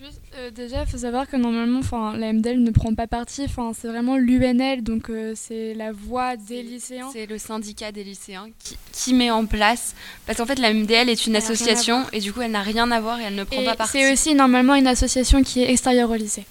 juste, 0.00 0.20
euh, 0.36 0.50
déjà, 0.50 0.82
il 0.82 0.86
faut 0.88 0.98
savoir 0.98 1.28
que 1.28 1.36
normalement, 1.36 1.78
enfin, 1.80 2.16
la 2.16 2.32
MDL 2.32 2.62
ne 2.62 2.70
prend 2.70 2.94
pas 2.94 3.06
parti. 3.06 3.42
Enfin, 3.44 3.72
c'est 3.78 3.88
vraiment 3.88 4.16
l'UNL, 4.16 4.82
donc 4.82 5.10
euh, 5.10 5.32
c'est 5.36 5.74
la 5.74 5.92
voix 5.92 6.36
des 6.36 6.62
lycéens. 6.62 7.08
C'est 7.12 7.26
le 7.26 7.38
syndicat 7.38 7.92
des 7.92 8.04
lycéens 8.04 8.48
qui, 8.58 8.76
qui 8.92 9.14
met 9.14 9.30
en 9.30 9.46
place. 9.46 9.94
Parce 10.26 10.38
qu'en 10.38 10.46
fait, 10.46 10.58
la 10.58 10.72
MDL 10.72 11.08
est 11.08 11.26
une 11.26 11.34
Elle 11.36 11.42
association 11.42 12.04
et 12.12 12.20
du 12.20 12.32
coup, 12.32 12.40
elle 12.40 12.50
n'a 12.52 12.62
rien 12.62 12.90
à 12.90 13.00
voir 13.00 13.20
et 13.20 13.24
elle 13.24 13.34
ne 13.34 13.44
prend 13.44 13.60
Et 13.60 13.64
pas 13.64 13.76
parti. 13.76 13.92
c'est 13.92 14.12
aussi 14.12 14.34
normalement 14.34 14.74
une 14.74 14.86
association 14.86 15.42
qui 15.42 15.62
est 15.62 15.70
extérieure 15.70 16.10
au 16.10 16.14
lycée. 16.16 16.44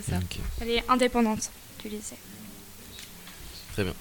C'est 0.00 0.12
ça. 0.12 0.20
Elle 0.60 0.70
est 0.70 0.84
indépendante 0.88 1.50
du 1.82 1.88
lycée. 1.88 2.16
Très 3.72 3.84
bien. 3.84 3.94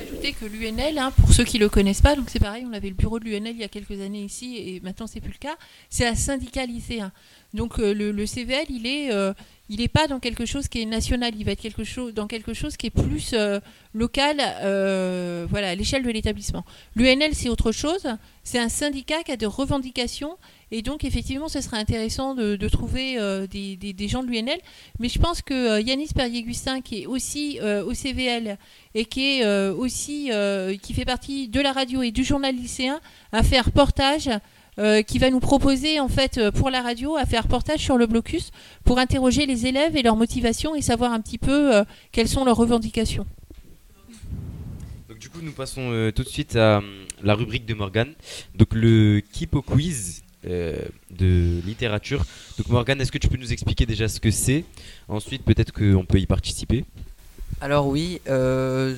ajouter 0.00 0.32
que 0.32 0.44
l'UNL, 0.44 0.98
hein, 0.98 1.10
pour 1.10 1.32
ceux 1.32 1.44
qui 1.44 1.58
ne 1.58 1.64
le 1.64 1.68
connaissent 1.68 2.02
pas, 2.02 2.14
donc 2.14 2.28
c'est 2.30 2.38
pareil, 2.38 2.64
on 2.68 2.72
avait 2.72 2.88
le 2.88 2.94
bureau 2.94 3.18
de 3.18 3.24
l'UNL 3.24 3.52
il 3.54 3.58
y 3.58 3.64
a 3.64 3.68
quelques 3.68 4.00
années 4.00 4.22
ici 4.22 4.56
et 4.58 4.80
maintenant 4.80 5.06
c'est 5.06 5.20
plus 5.20 5.32
le 5.32 5.38
cas, 5.38 5.56
c'est 5.90 6.06
un 6.06 6.14
syndicat 6.14 6.66
lycéen. 6.66 7.10
Donc 7.54 7.78
euh, 7.78 7.94
le, 7.94 8.12
le 8.12 8.26
CVL, 8.26 8.66
il 8.68 8.86
est, 8.86 9.12
euh, 9.12 9.32
il 9.68 9.80
n'est 9.80 9.88
pas 9.88 10.06
dans 10.06 10.20
quelque 10.20 10.44
chose 10.44 10.68
qui 10.68 10.82
est 10.82 10.86
national, 10.86 11.34
il 11.36 11.44
va 11.44 11.52
être 11.52 11.60
quelque 11.60 11.84
chose, 11.84 12.14
dans 12.14 12.26
quelque 12.26 12.54
chose 12.54 12.76
qui 12.76 12.86
est 12.86 12.90
plus 12.90 13.30
euh, 13.32 13.58
local, 13.94 14.36
euh, 14.40 15.46
voilà, 15.48 15.70
à 15.70 15.74
l'échelle 15.74 16.04
de 16.04 16.10
l'établissement. 16.10 16.64
L'UNL, 16.94 17.34
c'est 17.34 17.48
autre 17.48 17.72
chose, 17.72 18.06
c'est 18.44 18.58
un 18.58 18.68
syndicat 18.68 19.22
qui 19.24 19.32
a 19.32 19.36
de 19.36 19.46
revendications 19.46 20.36
et 20.72 20.82
donc 20.82 21.04
effectivement, 21.04 21.48
ce 21.48 21.60
serait 21.60 21.76
intéressant 21.78 22.34
de, 22.34 22.68
trouver 22.68 23.18
euh, 23.18 23.46
des, 23.46 24.08
gens 24.08 24.22
de 24.22 24.28
l'UNL. 24.28 24.58
Mais 24.98 25.08
je 25.08 25.18
pense 25.18 25.40
que 25.42 25.54
euh, 25.54 25.80
Yanis 25.80 26.08
Perrier-Gustin, 26.14 26.80
qui 26.80 27.02
est 27.02 27.06
aussi 27.06 27.58
euh, 27.60 27.84
au 27.84 27.94
CVL 27.94 28.58
et 28.94 29.04
qui 29.04 29.40
est 29.40 29.46
aussi 29.70 30.30
qui 30.82 30.94
fait 30.94 31.04
partie 31.04 31.48
de 31.48 31.60
la 31.60 31.72
radio 31.72 32.02
et 32.02 32.10
du 32.10 32.24
journal 32.24 32.54
lycéen, 32.54 33.00
a 33.32 33.42
fait 33.42 33.58
un 33.58 33.62
reportage. 33.62 34.30
qui 35.06 35.18
va 35.18 35.30
nous 35.30 35.40
proposer 35.40 36.00
en 36.00 36.08
fait 36.08 36.50
pour 36.50 36.68
la 36.70 36.82
radio 36.82 37.16
à 37.16 37.24
faire 37.24 37.44
reportage 37.44 37.80
sur 37.80 37.96
le 37.96 38.06
blocus 38.06 38.50
pour 38.84 38.98
interroger 38.98 39.46
les 39.46 39.66
élèves 39.66 39.96
et 39.96 40.02
leur 40.02 40.16
motivation 40.16 40.74
et 40.74 40.82
savoir 40.82 41.12
un 41.12 41.20
petit 41.20 41.38
peu 41.38 41.84
quelles 42.12 42.28
sont 42.28 42.44
leurs 42.44 42.58
revendications. 42.58 43.26
Donc 45.08 45.18
du 45.18 45.30
coup, 45.30 45.40
nous 45.42 45.52
passons 45.52 46.12
tout 46.14 46.24
de 46.24 46.28
suite 46.28 46.56
à 46.56 46.78
hum, 46.78 47.06
la 47.22 47.34
rubrique 47.34 47.64
de 47.66 47.74
Morgane. 47.74 48.14
Donc 48.54 48.74
le 48.74 49.20
Kipo 49.20 49.62
Quiz 49.62 50.25
de 50.46 51.60
littérature. 51.66 52.24
Donc 52.58 52.68
Morgane, 52.68 53.00
est-ce 53.00 53.12
que 53.12 53.18
tu 53.18 53.28
peux 53.28 53.36
nous 53.36 53.52
expliquer 53.52 53.86
déjà 53.86 54.08
ce 54.08 54.20
que 54.20 54.30
c'est? 54.30 54.64
Ensuite, 55.08 55.42
peut-être 55.44 55.72
qu'on 55.72 56.04
peut 56.04 56.18
y 56.18 56.26
participer. 56.26 56.84
Alors 57.60 57.86
oui, 57.86 58.20
euh, 58.28 58.94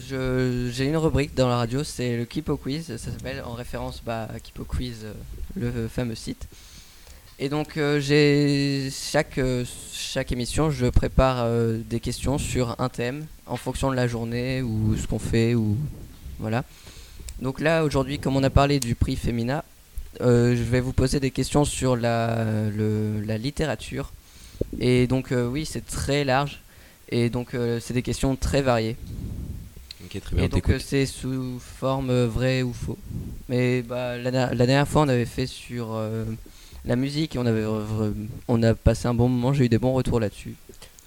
j'ai 0.73 0.85
une 0.85 0.97
rubrique 0.97 1.35
dans 1.35 1.49
la 1.49 1.57
radio, 1.59 1.85
c'est 1.85 2.17
le 2.17 2.25
Kipo 2.25 2.57
Quiz, 2.57 2.87
ça 2.87 2.99
s'appelle 2.99 3.43
en 3.47 3.53
référence 3.53 4.03
bah, 4.05 4.29
à 4.35 4.41
Kipo 4.41 4.65
Quiz, 4.65 5.05
euh, 5.05 5.13
le 5.57 5.89
fameux 5.89 6.17
site. 6.17 6.49
Et 7.39 7.49
donc 7.49 7.77
euh, 7.77 8.01
j'ai 8.01 8.91
chaque 8.91 9.39
euh, 9.39 9.65
chaque 9.93 10.33
émission, 10.33 10.71
je 10.71 10.87
prépare 10.87 11.45
euh, 11.45 11.79
des 11.89 12.01
questions 12.01 12.37
sur 12.37 12.75
un 12.81 12.89
thème 12.89 13.27
en 13.47 13.57
fonction 13.57 13.91
de 13.91 13.97
la 13.97 14.09
journée 14.09 14.61
ou 14.61 14.97
ce 14.97 15.07
qu'on 15.07 15.21
fait 15.21 15.55
ou 15.55 15.77
voilà. 16.41 16.65
Donc 17.41 17.61
là 17.61 17.85
aujourd'hui, 17.85 18.19
comme 18.19 18.37
on 18.37 18.43
a 18.43 18.51
parlé 18.51 18.81
du 18.81 18.97
prix 18.97 19.15
Femina, 19.15 19.65
euh, 20.21 20.57
je 20.57 20.63
vais 20.63 20.81
vous 20.81 20.93
poser 20.93 21.21
des 21.21 21.31
questions 21.31 21.65
sur 21.65 21.97
la 21.97 22.45
le- 22.75 23.21
la 23.25 23.39
littérature. 23.39 24.13
Et 24.81 25.07
donc 25.07 25.33
euh, 25.33 25.47
oui, 25.49 25.65
c'est 25.67 25.87
très 25.87 26.25
large 26.25 26.61
et 27.11 27.31
donc 27.31 27.55
euh, 27.55 27.79
c'est 27.81 27.95
des 27.95 28.03
questions 28.03 28.35
très 28.37 28.61
variées. 28.63 28.97
Ok, 30.05 30.21
très 30.21 30.35
bien, 30.37 30.45
Et 30.45 30.47
on 30.47 30.49
donc 30.49 30.69
euh, 30.71 30.79
c'est 30.79 31.07
sous 31.07 31.59
forme 31.61 32.11
euh, 32.11 32.27
vrai 32.27 32.63
ou 32.63 32.73
faux. 32.73 32.99
Mais 33.49 33.83
bah, 33.83 34.17
la, 34.19 34.31
der- 34.31 34.55
la 34.55 34.67
dernière 34.67 34.89
fois, 34.89 35.03
on 35.03 35.09
avait 35.09 35.27
fait 35.27 35.47
sur 35.47 35.95
euh, 35.95 36.25
la 36.85 36.97
musique 36.97 37.37
et 37.37 37.39
on 37.39 37.47
avait 37.47 37.65
on 38.49 38.63
a 38.63 38.75
passé 38.75 39.07
un 39.09 39.15
bon 39.15 39.29
moment. 39.29 39.53
J'ai 39.53 39.67
eu 39.67 39.69
des 39.69 39.79
bons 39.79 39.93
retours 39.93 40.21
là-dessus. 40.21 40.55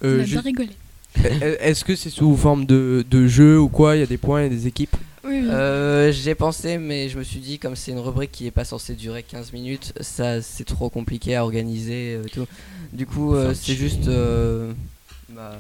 Euh, 0.04 0.20
On 0.20 0.24
a 0.24 0.26
bien 0.26 0.42
rigolé. 0.42 0.70
Est-ce 1.60 1.84
que 1.84 1.96
c'est 1.96 2.10
sous 2.10 2.36
forme 2.38 2.66
de, 2.66 3.04
de 3.10 3.28
jeu 3.28 3.60
ou 3.60 3.68
quoi? 3.70 3.96
Il 3.96 4.00
y 4.00 4.04
a 4.04 4.08
des 4.08 4.18
points, 4.18 4.42
il 4.42 4.44
y 4.44 4.48
a 4.48 4.50
des 4.50 4.68
équipes? 4.68 4.96
Oui, 5.24 5.42
oui. 5.44 5.48
Euh, 5.50 6.12
J'ai 6.12 6.34
pensé, 6.36 6.78
mais 6.78 7.08
je 7.10 7.18
me 7.18 7.24
suis 7.24 7.40
dit, 7.40 7.60
comme 7.60 7.76
c'est 7.76 7.92
une 7.92 8.00
rubrique 8.00 8.32
qui 8.32 8.48
est 8.48 8.52
pas 8.52 8.66
censée 8.66 8.96
durer 8.96 9.22
15 9.24 9.54
minutes, 9.54 9.94
ça 10.02 10.42
c'est 10.42 10.64
trop 10.66 10.90
compliqué 10.90 11.36
à 11.36 11.44
organiser. 11.44 12.16
euh, 12.16 12.24
tout. 12.32 12.48
Du 12.92 13.06
coup, 13.06 13.36
euh, 13.36 13.54
c'est 13.54 13.76
juste. 13.76 14.08
euh, 14.08 14.74
bah, 15.30 15.54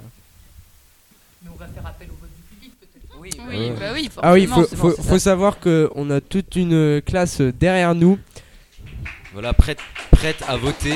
Mais 1.43 1.50
on 1.54 1.58
va 1.58 1.67
faire 1.67 1.86
appel 1.86 2.08
au 2.10 2.15
vote 2.19 2.30
du 2.36 2.56
public 2.56 2.74
peut-être. 2.80 3.19
Oui, 3.19 3.30
Oui, 3.50 3.71
bah 3.80 3.91
oui, 3.93 4.10
Ah 4.24 4.34
oui, 4.34 4.47
faut, 4.47 5.19
savoir 5.19 5.60
qu'on 5.60 6.10
a 6.10 6.21
toute 6.21 6.56
une 6.56 7.02
classe 7.06 7.39
derrière 7.41 7.93
nous. 7.93 8.17
Voilà, 9.34 9.54
prête, 9.54 9.80
prête 10.12 10.43
à 10.47 10.58
voter. 10.58 10.95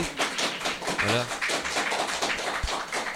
Voilà. 1.06 1.26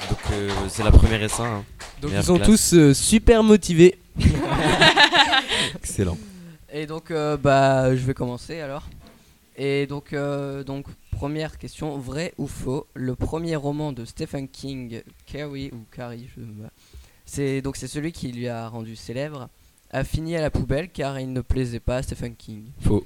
Donc 0.10 0.20
euh, 0.34 0.50
c'est 0.70 0.84
la 0.84 0.92
première 0.92 1.22
S1. 1.22 1.42
hein. 1.42 1.64
Donc 2.02 2.12
ils 2.16 2.24
sont 2.24 2.36
classe. 2.38 2.48
tous 2.48 2.74
euh, 2.76 2.94
super 2.94 3.44
motivés. 3.44 3.98
Excellent. 5.76 6.18
Et 6.72 6.86
donc, 6.86 7.12
euh, 7.12 7.38
bah, 7.38 7.96
je 7.96 8.06
vais 8.06 8.14
commencer 8.14 8.60
alors. 8.60 8.88
Et 9.58 9.88
donc, 9.88 10.14
euh, 10.14 10.64
donc, 10.64 10.86
première 11.12 11.58
question, 11.58 11.98
vrai 11.98 12.34
ou 12.38 12.48
faux? 12.48 12.88
Le 12.94 13.16
premier 13.16 13.56
roman 13.56 13.92
de 13.92 14.06
Stephen 14.06 14.48
King, 14.48 15.02
Carrie 15.26 15.70
ou 15.74 15.84
Carrie, 15.92 16.30
je 16.36 16.42
c'est 17.26 17.62
donc 17.62 17.76
c'est 17.76 17.88
celui 17.88 18.12
qui 18.12 18.32
lui 18.32 18.48
a 18.48 18.68
rendu 18.70 18.96
célèbre, 18.96 19.50
a 19.92 20.04
fini 20.04 20.36
à 20.36 20.42
la 20.42 20.50
poubelle 20.50 20.90
car 20.90 21.20
il 21.20 21.32
ne 21.32 21.42
plaisait 21.42 21.80
pas 21.80 21.98
à 21.98 22.02
Stephen 22.04 22.36
King. 22.36 22.64
Faux. 22.82 23.06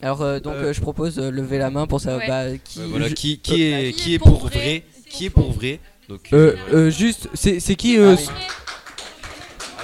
Alors 0.00 0.22
euh, 0.22 0.40
donc 0.40 0.54
Euh, 0.56 0.64
euh, 0.64 0.72
je 0.72 0.80
propose 0.80 1.18
euh, 1.18 1.30
lever 1.30 1.58
la 1.58 1.70
main 1.70 1.86
pour 1.86 2.00
savoir 2.00 2.20
Ouais. 2.20 2.26
bah, 2.28 2.58
qui. 2.62 2.80
Ouais, 2.80 2.86
voilà, 2.88 3.08
je- 3.08 3.14
qui, 3.14 3.38
qui 3.38 3.72
euh, 3.72 3.88
est, 3.88 3.92
qui 3.92 4.14
est 4.14 4.18
pour 4.18 4.46
vrai? 4.48 4.84
Qui 5.08 5.26
est 5.26 5.30
pour 5.30 5.52
vrai? 5.52 5.78
Donc, 6.08 6.28
Euh, 6.32 6.56
voilà. 6.68 6.74
euh, 6.86 6.90
juste, 6.90 7.28
c'est 7.34 7.60
c'est 7.60 7.76
qui 7.76 7.96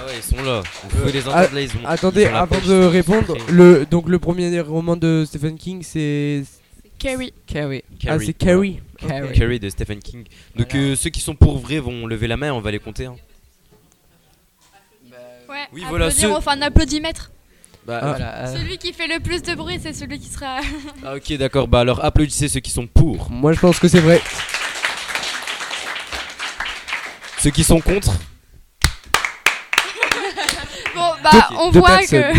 ouais, 0.09 0.17
ils 0.17 0.23
sont 0.23 0.43
là. 0.43 0.63
Vous 0.83 0.89
pouvez 0.89 1.13
les 1.13 1.23
ah, 1.27 1.31
entendre 1.31 1.55
là, 1.55 1.61
ils 1.61 1.71
ont. 1.71 1.87
Attendez, 1.87 2.23
ils 2.23 2.29
ont 2.29 2.33
la 2.33 2.41
avant 2.41 2.57
pêche, 2.57 2.67
de 2.67 2.85
répondre, 2.85 3.37
le, 3.51 3.87
donc 3.87 4.09
le 4.09 4.19
premier 4.19 4.61
roman 4.61 4.97
de 4.97 5.25
Stephen 5.27 5.57
King, 5.57 5.83
c'est. 5.83 6.43
Carrie. 6.99 7.33
Carrie. 7.47 7.85
Ah, 8.09 8.19
c'est 8.19 8.33
Carrie. 8.33 8.81
Carrie. 8.99 9.33
Carrie 9.39 9.61
de 9.61 9.69
Stephen 9.69 10.01
King. 10.01 10.25
Donc 10.57 10.75
euh, 10.75 10.97
ceux 10.97 11.11
qui 11.11 11.21
sont 11.21 11.35
pour 11.37 11.59
vrai 11.59 11.79
vont 11.79 12.07
lever 12.07 12.27
la 12.27 12.37
main, 12.37 12.53
on 12.53 12.61
va 12.61 12.71
les 12.73 12.81
compter. 12.81 13.07
hein. 13.07 13.17
Ouais, 15.49 15.57
Oui, 15.73 15.83
voilà, 15.89 16.11
ceux- 16.11 16.29
fait 16.41 16.51
un 16.51 16.63
applaudimètre. 16.63 17.31
Bah, 17.87 18.01
Ah. 18.03 18.07
Voilà, 18.11 18.37
euh, 18.41 18.55
Celui 18.55 18.77
qui 18.77 18.93
fait 18.93 19.07
le 19.07 19.19
plus 19.21 19.43
de 19.43 19.55
bruit, 19.55 19.79
c'est 19.81 19.95
celui 19.95 20.19
qui 20.19 20.29
sera. 20.29 20.61
Ah, 21.05 21.15
ok, 21.15 21.33
d'accord. 21.35 21.69
Bah 21.69 21.81
alors 21.81 22.05
applaudissez 22.05 22.49
ceux 22.49 22.61
qui 22.61 22.71
sont 22.71 22.87
pour. 22.87 23.31
Moi 23.31 23.53
je 23.53 23.61
pense 23.61 23.79
que 23.79 23.89
c'est 23.89 24.01
vrai. 24.01 24.21
Ceux 27.39 27.51
qui 27.51 27.63
sont 27.65 27.81
contre. 27.81 28.13
Bah, 31.23 31.31
Deux- 31.51 31.57
on 31.61 31.71
deux 31.71 31.79
voit 31.81 31.99
personnes. 31.99 32.23
que 32.33 32.39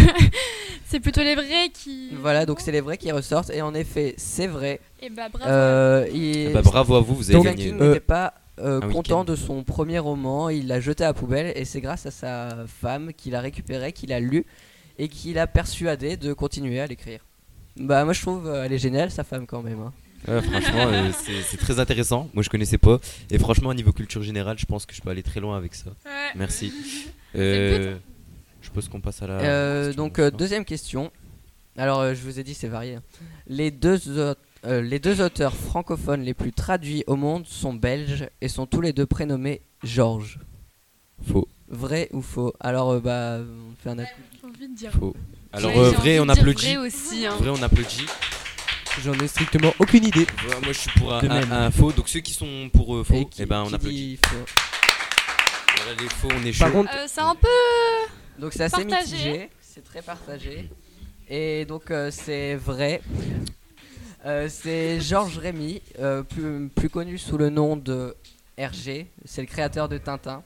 c'est 0.85 0.99
plutôt 0.99 1.21
les 1.21 1.35
vrais 1.35 1.69
qui. 1.73 2.09
Voilà, 2.21 2.45
donc 2.45 2.59
c'est 2.61 2.71
les 2.71 2.81
vrais 2.81 2.97
qui 2.97 3.11
ressortent 3.11 3.49
et 3.51 3.61
en 3.61 3.73
effet 3.73 4.13
c'est 4.17 4.47
vrai. 4.47 4.79
Et 5.01 5.09
bah, 5.09 5.27
bravo. 5.31 5.49
Euh, 5.49 6.07
il- 6.13 6.47
Ah 6.49 6.53
bah, 6.55 6.61
bravo 6.63 6.95
à 6.95 7.01
vous, 7.01 7.15
vous 7.15 7.29
avez 7.31 7.39
Stephen 7.39 7.55
gagné. 7.55 7.73
Euh, 7.81 7.87
n'était 7.87 7.99
pas 7.99 8.33
euh, 8.59 8.81
un 8.81 8.89
content 8.91 9.23
de 9.23 9.35
son 9.35 9.63
premier 9.63 9.99
roman, 9.99 10.49
il 10.49 10.67
l'a 10.67 10.79
jeté 10.79 11.03
à 11.03 11.07
la 11.07 11.13
poubelle 11.13 11.53
et 11.55 11.65
c'est 11.65 11.81
grâce 11.81 12.05
à 12.05 12.11
sa 12.11 12.65
femme 12.67 13.13
qu'il 13.13 13.35
a 13.35 13.41
récupéré, 13.41 13.93
qu'il 13.93 14.11
a 14.13 14.19
lu 14.19 14.45
et 14.97 15.07
qu'il 15.07 15.39
a 15.39 15.47
persuadé 15.47 16.17
de 16.17 16.33
continuer 16.33 16.79
à 16.81 16.87
l'écrire. 16.87 17.21
Bah 17.77 18.03
moi 18.03 18.13
je 18.13 18.21
trouve 18.21 18.47
euh, 18.47 18.63
elle 18.65 18.73
est 18.73 18.77
géniale 18.79 19.11
sa 19.11 19.23
femme 19.23 19.45
quand 19.47 19.61
même. 19.61 19.79
hein. 19.79 19.93
Ouais, 20.27 20.41
franchement, 20.41 20.87
euh, 20.87 21.09
c'est 21.25 21.41
c'est 21.43 21.55
très 21.55 21.79
intéressant. 21.79 22.29
Moi, 22.33 22.43
je 22.43 22.49
connaissais 22.49 22.77
pas. 22.77 22.99
Et 23.31 23.39
franchement, 23.39 23.69
au 23.69 23.73
niveau 23.73 23.93
culture 23.93 24.21
générale, 24.21 24.57
je 24.59 24.65
pense 24.65 24.85
que 24.85 24.93
je 24.93 24.99
peux 24.99 25.09
aller 25.09 25.23
très 25.23 25.39
loin 25.39 25.55
avec 25.55 25.73
ça. 25.73 25.91
Ouais. 26.05 26.11
Merci. 26.35 26.73
Euh, 27.35 27.95
je 28.69 28.73
pense 28.73 28.87
qu'on 28.89 29.01
passe 29.01 29.21
à 29.21 29.27
la. 29.27 29.33
Euh, 29.41 29.85
question 29.87 30.03
donc 30.03 30.19
euh, 30.19 30.31
deuxième 30.31 30.65
question. 30.65 31.11
Alors 31.77 31.99
euh, 31.99 32.13
je 32.13 32.21
vous 32.21 32.39
ai 32.39 32.43
dit 32.43 32.53
c'est 32.53 32.67
varié. 32.67 32.95
hein. 32.95 33.03
Les 33.47 33.71
deux 33.71 33.99
au- 34.19 34.35
euh, 34.65 34.81
les 34.81 34.99
deux 34.99 35.21
auteurs 35.21 35.55
francophones 35.55 36.21
les 36.21 36.33
plus 36.33 36.51
traduits 36.51 37.03
au 37.07 37.15
monde 37.15 37.45
sont 37.47 37.73
belges 37.73 38.27
et 38.41 38.47
sont 38.49 38.65
tous 38.65 38.81
les 38.81 38.91
deux 38.93 39.05
prénommés 39.05 39.61
Georges. 39.83 40.39
Faux. 41.27 41.47
Vrai 41.69 42.09
ou 42.11 42.21
faux? 42.21 42.53
Alors 42.59 42.91
euh, 42.91 42.99
bah 42.99 43.39
on 43.39 43.75
fait 43.81 43.89
un 43.89 43.99
app- 43.99 44.07
J'ai 44.41 44.47
envie 44.47 44.67
de 44.67 44.75
dire. 44.75 44.91
Faux. 44.91 45.15
Alors, 45.51 45.71
euh, 45.77 45.89
vrai, 45.91 46.19
on 46.19 46.29
applaudit. 46.29 46.75
vrai 46.75 46.77
aussi, 46.77 47.25
hein. 47.25 47.35
Vrai, 47.39 47.49
on 47.49 47.63
applaudit. 47.63 48.05
J'en 49.03 49.13
ai 49.13 49.27
strictement 49.27 49.73
aucune 49.79 50.03
idée. 50.05 50.19
Ouais, 50.47 50.53
moi, 50.63 50.73
je 50.73 50.77
suis 50.77 50.91
pour 50.91 51.11
un, 51.11 51.21
De 51.23 51.27
un- 51.27 51.39
même. 51.39 51.51
un 51.51 51.71
faux. 51.71 51.91
Donc, 51.91 52.07
ceux 52.07 52.19
qui 52.19 52.33
sont 52.33 52.69
pour 52.71 52.95
euh, 52.97 53.03
faux, 53.03 53.25
qui- 53.25 53.45
ben, 53.47 53.63
on 53.65 53.73
applaudit. 53.73 53.95
dit 54.17 54.19
faux 54.27 54.35
Voilà, 55.77 55.99
les 56.01 56.07
faux, 56.09 56.27
on 56.31 56.45
est 56.45 56.53
chaud. 56.53 56.65
Par 56.65 56.71
contre, 56.71 56.91
Euh, 56.95 57.05
c'est 57.07 57.21
un 57.21 57.33
peu. 57.33 57.47
Donc 58.39 58.53
c'est 58.53 58.63
assez 58.63 58.85
Partagé. 58.85 59.15
mitigé, 59.15 59.49
c'est 59.61 59.83
très 59.83 60.01
partagé. 60.01 60.69
Et 61.29 61.65
donc 61.65 61.91
euh, 61.91 62.09
c'est 62.09 62.55
vrai. 62.55 63.01
Euh, 64.25 64.47
c'est 64.49 64.99
Georges 64.99 65.37
Rémy, 65.37 65.81
euh, 65.99 66.23
plus, 66.23 66.69
plus 66.69 66.89
connu 66.89 67.17
sous 67.17 67.37
le 67.37 67.49
nom 67.49 67.77
de 67.77 68.15
Hergé, 68.57 69.07
c'est 69.23 69.41
le 69.41 69.47
créateur 69.47 69.87
de 69.87 69.97
Tintin. 69.97 70.43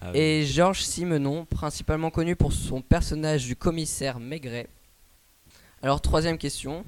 Ah 0.00 0.10
oui. 0.12 0.18
Et 0.18 0.46
Georges 0.46 0.82
Simenon, 0.82 1.46
principalement 1.46 2.10
connu 2.10 2.36
pour 2.36 2.52
son 2.52 2.82
personnage 2.82 3.46
du 3.46 3.56
commissaire 3.56 4.20
Maigret. 4.20 4.68
Alors 5.82 6.00
troisième 6.00 6.38
question. 6.38 6.84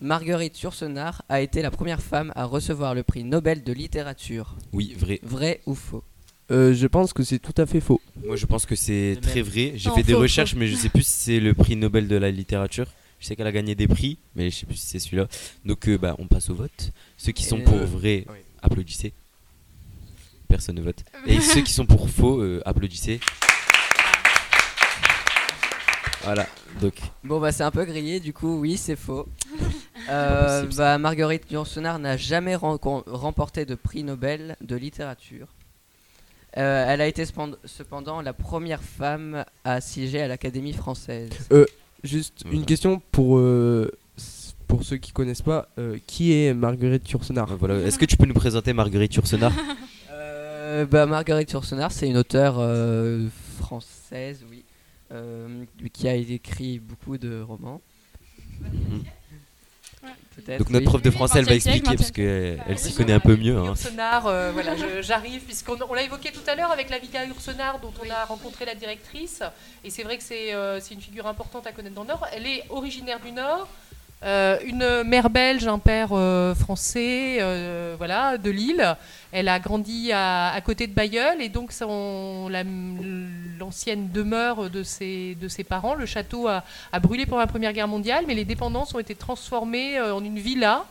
Marguerite 0.00 0.60
Yourcenar 0.60 1.22
a 1.28 1.40
été 1.40 1.62
la 1.62 1.70
première 1.70 2.02
femme 2.02 2.32
à 2.34 2.44
recevoir 2.44 2.94
le 2.94 3.02
prix 3.04 3.24
Nobel 3.24 3.62
de 3.62 3.72
littérature. 3.72 4.56
Oui, 4.72 4.94
vrai. 4.98 5.20
Vrai 5.22 5.60
ou 5.66 5.74
faux? 5.74 6.04
Euh, 6.50 6.74
je 6.74 6.86
pense 6.86 7.12
que 7.12 7.22
c'est 7.22 7.38
tout 7.38 7.54
à 7.60 7.66
fait 7.66 7.80
faux. 7.80 8.00
Moi, 8.24 8.36
je 8.36 8.46
pense 8.46 8.66
que 8.66 8.74
c'est 8.74 9.18
très 9.22 9.42
vrai. 9.42 9.72
J'ai 9.76 9.88
Non, 9.88 9.94
fait 9.94 10.02
des 10.02 10.12
faux, 10.12 10.20
recherches, 10.20 10.52
faux. 10.52 10.58
mais 10.58 10.66
je 10.68 10.76
sais 10.76 10.88
plus 10.88 11.02
si 11.06 11.12
c'est 11.12 11.40
le 11.40 11.54
prix 11.54 11.76
Nobel 11.76 12.08
de 12.08 12.16
la 12.16 12.30
littérature. 12.30 12.86
Je 13.20 13.26
sais 13.26 13.36
qu'elle 13.36 13.46
a 13.46 13.52
gagné 13.52 13.74
des 13.74 13.88
prix, 13.88 14.18
mais 14.36 14.50
je 14.50 14.56
sais 14.56 14.66
plus 14.66 14.76
si 14.76 14.86
c'est 14.86 14.98
celui-là. 14.98 15.26
Donc, 15.64 15.88
euh, 15.88 15.96
bah, 15.96 16.14
on 16.18 16.26
passe 16.26 16.50
au 16.50 16.54
vote. 16.54 16.90
Ceux 17.16 17.32
qui 17.32 17.44
sont 17.44 17.58
Et, 17.58 17.62
pour 17.62 17.78
euh, 17.78 17.84
vrai, 17.86 18.26
oui. 18.28 18.36
applaudissez. 18.62 19.12
Personne 20.48 20.76
ne 20.76 20.82
vote. 20.82 21.02
Et 21.26 21.40
ceux 21.40 21.62
qui 21.62 21.72
sont 21.72 21.86
pour 21.86 22.10
faux, 22.10 22.40
euh, 22.40 22.60
applaudissez. 22.66 23.20
Voilà. 26.22 26.46
Donc, 26.80 26.94
Bon 27.22 27.38
bah 27.38 27.52
c'est 27.52 27.62
un 27.62 27.70
peu 27.70 27.84
grillé 27.84 28.18
du 28.18 28.32
coup 28.32 28.58
oui 28.58 28.76
c'est 28.76 28.96
faux. 28.96 29.26
Euh, 30.10 30.60
Possible, 30.64 30.74
bah, 30.76 30.98
Marguerite 30.98 31.50
Yourcenar 31.50 31.98
n'a 31.98 32.18
jamais 32.18 32.56
rencon- 32.56 33.04
remporté 33.06 33.64
de 33.64 33.74
prix 33.74 34.02
Nobel 34.04 34.54
de 34.60 34.76
littérature. 34.76 35.46
Euh, 36.56 36.84
elle 36.88 37.00
a 37.00 37.06
été 37.08 37.24
cependant 37.64 38.22
la 38.22 38.32
première 38.32 38.82
femme 38.82 39.44
à 39.64 39.80
siéger 39.80 40.20
à 40.22 40.28
l'Académie 40.28 40.72
française. 40.72 41.30
Euh, 41.52 41.64
juste 42.04 42.42
Voilà. 42.44 42.58
une 42.58 42.64
question 42.64 43.02
pour, 43.10 43.38
euh, 43.38 43.90
pour 44.68 44.84
ceux 44.84 44.96
qui 44.98 45.10
connaissent 45.12 45.42
pas. 45.42 45.68
euh, 45.78 45.98
qui 46.06 46.32
est 46.32 46.54
Marguerite 46.54 47.10
Yourcenar? 47.10 47.56
Voilà. 47.56 47.80
Est-ce 47.80 47.98
que 47.98 48.04
tu 48.04 48.16
peux 48.16 48.26
nous 48.26 48.34
présenter 48.34 48.72
Marguerite 48.72 49.14
Yourcenar? 49.14 49.52
Euh, 50.10 50.86
bah, 50.86 51.06
Marguerite 51.06 51.52
Yourcenar 51.52 51.92
c'est 51.92 52.08
une 52.08 52.16
auteure 52.16 52.56
euh, 52.58 53.28
française 53.60 54.44
oui, 54.50 54.64
euh, 55.12 55.64
qui 55.92 56.08
a 56.08 56.14
écrit 56.16 56.78
beaucoup 56.80 57.16
de 57.18 57.40
romans. 57.42 57.80
Peut-être, 60.36 60.58
Donc, 60.58 60.70
notre 60.70 60.84
oui. 60.84 60.90
prof 60.90 61.02
de 61.02 61.10
français, 61.10 61.38
elle 61.38 61.44
va 61.44 61.52
20e 61.52 61.60
siècle, 61.60 61.78
expliquer 61.78 61.96
parce 61.96 62.10
20e. 62.10 62.12
qu'elle 62.12 62.64
elle 62.68 62.78
s'y 62.78 62.94
connaît 62.94 63.12
un 63.12 63.20
peu 63.20 63.36
mieux. 63.36 63.56
hein. 63.56 63.64
Ursenard, 63.66 64.26
euh, 64.26 64.50
voilà, 64.52 64.72
j'arrive, 65.00 65.42
puisqu'on 65.42 65.76
on 65.88 65.94
l'a 65.94 66.02
évoqué 66.02 66.32
tout 66.32 66.40
à 66.48 66.54
l'heure 66.54 66.72
avec 66.72 66.90
la 66.90 66.98
Vika 66.98 67.24
Ursenard, 67.26 67.78
dont 67.80 67.92
on 68.04 68.10
a 68.10 68.24
rencontré 68.24 68.64
la 68.64 68.74
directrice. 68.74 69.42
Et 69.84 69.90
c'est 69.90 70.02
vrai 70.02 70.16
que 70.18 70.24
c'est 70.24 70.52
euh, 70.52 70.80
c'est 70.80 70.94
une 70.94 71.00
figure 71.00 71.26
importante 71.26 71.66
à 71.66 71.72
connaître 71.72 71.94
dans 71.94 72.02
le 72.02 72.08
Nord. 72.08 72.26
Elle 72.32 72.46
est 72.46 72.64
originaire 72.70 73.20
du 73.20 73.30
Nord. 73.32 73.68
Euh, 74.24 74.58
une 74.64 75.02
mère 75.04 75.28
belge, 75.28 75.66
un 75.66 75.78
père 75.78 76.08
euh, 76.12 76.54
français, 76.54 77.36
euh, 77.40 77.94
voilà, 77.98 78.38
de 78.38 78.50
Lille. 78.50 78.96
Elle 79.32 79.48
a 79.48 79.58
grandi 79.58 80.12
à, 80.12 80.58
côté 80.64 80.86
de 80.86 80.94
Bayeul 80.94 81.42
et 81.42 81.50
donc 81.50 81.72
son- 81.72 82.48
la- 82.48 82.62
l'ancienne 83.58 84.08
demeure 84.12 84.70
de 84.70 84.82
ses, 84.82 85.34
de 85.34 85.48
ses 85.48 85.62
parents, 85.64 85.94
le 85.94 86.06
château 86.06 86.48
a, 86.48 86.64
a 86.92 87.00
brûlé 87.00 87.26
pendant 87.26 87.40
la 87.40 87.46
Première 87.46 87.72
Guerre 87.74 87.88
mondiale, 87.88 88.24
mais 88.26 88.34
les 88.34 88.44
dépendances 88.46 88.94
ont 88.94 88.98
été 88.98 89.14
transformées 89.14 90.00
en 90.00 90.24
une 90.24 90.38
villa. 90.38 90.84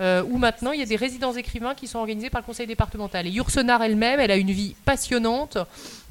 où 0.00 0.36
maintenant 0.38 0.72
il 0.72 0.80
y 0.80 0.82
a 0.82 0.86
des 0.86 0.96
résidences 0.96 1.36
écrivains 1.36 1.74
qui 1.74 1.86
sont 1.86 2.00
organisées 2.00 2.28
par 2.28 2.40
le 2.42 2.46
conseil 2.46 2.66
départemental. 2.66 3.26
Et 3.26 3.30
Yourcenar 3.30 3.80
elle-même, 3.82 4.18
elle 4.20 4.32
a 4.32 4.36
une 4.36 4.50
vie 4.50 4.74
passionnante. 4.84 5.56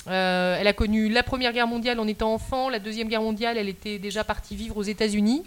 Euh, 0.07 0.57
elle 0.59 0.67
a 0.67 0.73
connu 0.73 1.09
la 1.09 1.23
Première 1.23 1.53
Guerre 1.53 1.67
mondiale 1.67 1.99
en 1.99 2.07
étant 2.07 2.33
enfant, 2.33 2.69
la 2.69 2.79
Deuxième 2.79 3.07
Guerre 3.07 3.21
mondiale, 3.21 3.57
elle 3.57 3.69
était 3.69 3.99
déjà 3.99 4.23
partie 4.23 4.55
vivre 4.55 4.77
aux 4.77 4.83
États-Unis. 4.83 5.43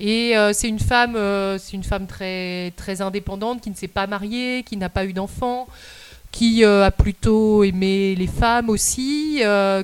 Et 0.00 0.36
euh, 0.36 0.52
c'est 0.52 0.68
une 0.68 0.78
femme, 0.78 1.16
euh, 1.16 1.56
c'est 1.58 1.72
une 1.72 1.84
femme 1.84 2.06
très 2.06 2.72
très 2.76 3.00
indépendante, 3.00 3.62
qui 3.62 3.70
ne 3.70 3.74
s'est 3.74 3.88
pas 3.88 4.06
mariée, 4.06 4.62
qui 4.64 4.76
n'a 4.76 4.90
pas 4.90 5.06
eu 5.06 5.14
d'enfant, 5.14 5.66
qui 6.30 6.64
a 6.64 6.90
plutôt 6.90 7.64
aimé 7.64 8.14
les 8.14 8.26
femmes 8.26 8.68
aussi, 8.68 9.40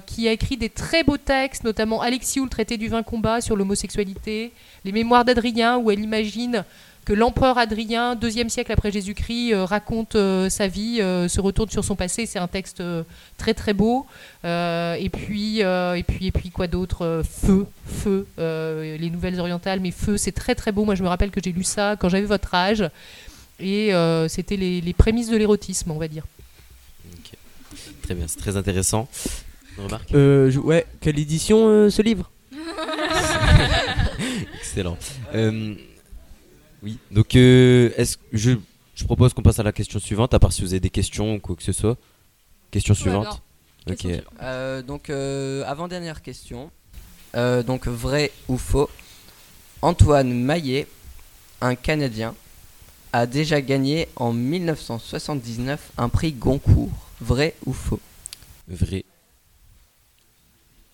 qui 0.06 0.28
a 0.28 0.32
écrit 0.32 0.58
des 0.58 0.68
très 0.68 1.02
beaux 1.02 1.16
textes, 1.16 1.64
notamment 1.64 2.02
Alexiou, 2.02 2.44
le 2.44 2.50
traité 2.50 2.76
du 2.76 2.88
vin 2.88 3.02
combat 3.02 3.40
sur 3.40 3.56
l'homosexualité, 3.56 4.52
les 4.84 4.92
mémoires 4.92 5.24
d'Adrien, 5.24 5.78
où 5.78 5.90
elle 5.90 6.00
imagine 6.00 6.62
que 7.04 7.12
l'empereur 7.12 7.58
Adrien, 7.58 8.14
deuxième 8.14 8.48
siècle 8.48 8.70
après 8.72 8.92
Jésus-Christ, 8.92 9.52
euh, 9.54 9.64
raconte 9.64 10.14
euh, 10.14 10.48
sa 10.48 10.68
vie, 10.68 11.00
euh, 11.00 11.26
se 11.28 11.40
retourne 11.40 11.68
sur 11.68 11.84
son 11.84 11.96
passé. 11.96 12.26
C'est 12.26 12.38
un 12.38 12.46
texte 12.46 12.80
euh, 12.80 13.02
très 13.38 13.54
très 13.54 13.72
beau. 13.72 14.06
Euh, 14.44 14.94
et 14.94 15.08
puis 15.08 15.62
euh, 15.64 15.94
et 15.94 16.02
puis 16.04 16.26
et 16.28 16.32
puis 16.32 16.50
quoi 16.50 16.68
d'autre 16.68 17.22
Feu, 17.28 17.66
feu, 17.86 18.26
euh, 18.38 18.96
les 18.96 19.10
nouvelles 19.10 19.40
orientales, 19.40 19.80
mais 19.80 19.90
feu, 19.90 20.16
c'est 20.16 20.32
très 20.32 20.54
très 20.54 20.70
beau. 20.70 20.84
Moi, 20.84 20.94
je 20.94 21.02
me 21.02 21.08
rappelle 21.08 21.30
que 21.30 21.40
j'ai 21.42 21.50
lu 21.52 21.64
ça 21.64 21.96
quand 21.98 22.08
j'avais 22.08 22.26
votre 22.26 22.54
âge, 22.54 22.84
et 23.58 23.92
euh, 23.92 24.28
c'était 24.28 24.56
les, 24.56 24.80
les 24.80 24.92
prémices 24.92 25.28
de 25.28 25.36
l'érotisme, 25.36 25.90
on 25.90 25.98
va 25.98 26.06
dire. 26.08 26.24
Très 28.02 28.14
bien, 28.14 28.26
c'est 28.28 28.38
très 28.38 28.56
intéressant. 28.56 29.08
Une 29.78 29.84
remarque? 29.84 30.12
Euh, 30.14 30.50
je- 30.50 30.58
ouais, 30.60 30.86
quelle 31.00 31.18
édition 31.18 31.68
euh, 31.68 31.88
ce 31.90 32.02
livre? 32.02 32.30
Excellent. 34.60 34.96
Euh, 36.82 36.86
oui, 36.86 36.98
donc 37.10 37.34
euh, 37.36 37.90
est-ce 37.96 38.16
que 38.16 38.22
je, 38.32 38.52
je 38.94 39.04
propose 39.04 39.32
qu'on 39.32 39.42
passe 39.42 39.58
à 39.58 39.62
la 39.62 39.72
question 39.72 39.98
suivante, 39.98 40.34
à 40.34 40.38
part 40.38 40.52
si 40.52 40.62
vous 40.62 40.72
avez 40.72 40.80
des 40.80 40.90
questions 40.90 41.34
ou 41.34 41.40
quoi 41.40 41.56
que 41.56 41.62
ce 41.62 41.72
soit. 41.72 41.96
Question 42.70 42.94
suivante. 42.94 43.42
ok. 43.88 44.06
Euh, 44.42 44.82
donc, 44.82 45.10
euh, 45.10 45.62
avant-dernière 45.66 46.22
question. 46.22 46.70
Euh, 47.34 47.62
donc, 47.62 47.86
vrai 47.86 48.30
ou 48.48 48.56
faux 48.58 48.88
Antoine 49.82 50.32
Maillet, 50.32 50.86
un 51.60 51.74
Canadien, 51.74 52.34
a 53.12 53.26
déjà 53.26 53.60
gagné 53.60 54.08
en 54.16 54.32
1979 54.32 55.92
un 55.98 56.08
prix 56.08 56.32
Goncourt. 56.32 56.90
Vrai 57.20 57.54
ou 57.66 57.72
faux? 57.72 58.00
Vrai. 58.68 59.04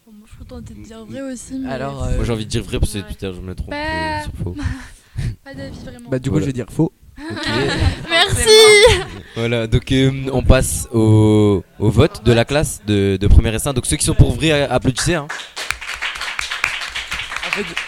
Bon, 0.05 0.13
moi, 0.13 0.27
je 0.27 0.35
suis 0.35 0.75
de 0.75 0.83
dire 0.83 1.05
vrai 1.05 1.23
aussi. 1.23 1.59
Mais... 1.59 1.71
Alors, 1.71 2.05
Moi 2.11 2.25
j'ai 2.25 2.33
envie 2.33 2.45
de 2.45 2.51
dire 2.51 2.63
vrai 2.65 2.81
parce 2.81 2.93
que 2.93 2.99
putain, 3.01 3.33
je 3.33 3.41
me 3.41 3.55
trompe 3.55 3.71
Bah, 3.71 3.77
euh, 3.77 4.23
sur 4.25 4.33
faux. 4.43 4.57
Pas 5.45 5.55
d'avis 5.55 5.79
vraiment. 5.85 6.11
Bah, 6.11 6.19
du 6.19 6.31
coup, 6.31 6.41
je 6.41 6.47
vais 6.47 6.53
dire 6.53 6.67
faux. 6.71 6.93
Merci 8.09 8.49
Voilà, 9.35 9.67
donc 9.67 9.91
euh, 9.91 10.11
on 10.33 10.43
passe 10.43 10.87
au, 10.93 11.65
au 11.79 11.91
vote 11.91 12.25
de 12.25 12.33
la 12.33 12.45
classe 12.45 12.81
de, 12.87 13.17
de 13.21 13.27
première 13.27 13.55
S1. 13.55 13.75
Donc 13.75 13.87
ceux 13.87 13.97
qui 13.97 14.05
sont 14.05 14.15
pour 14.15 14.33
vrai, 14.33 14.53
euh, 14.53 14.67
applaudissez. 14.71 15.15
Hein. 15.15 15.27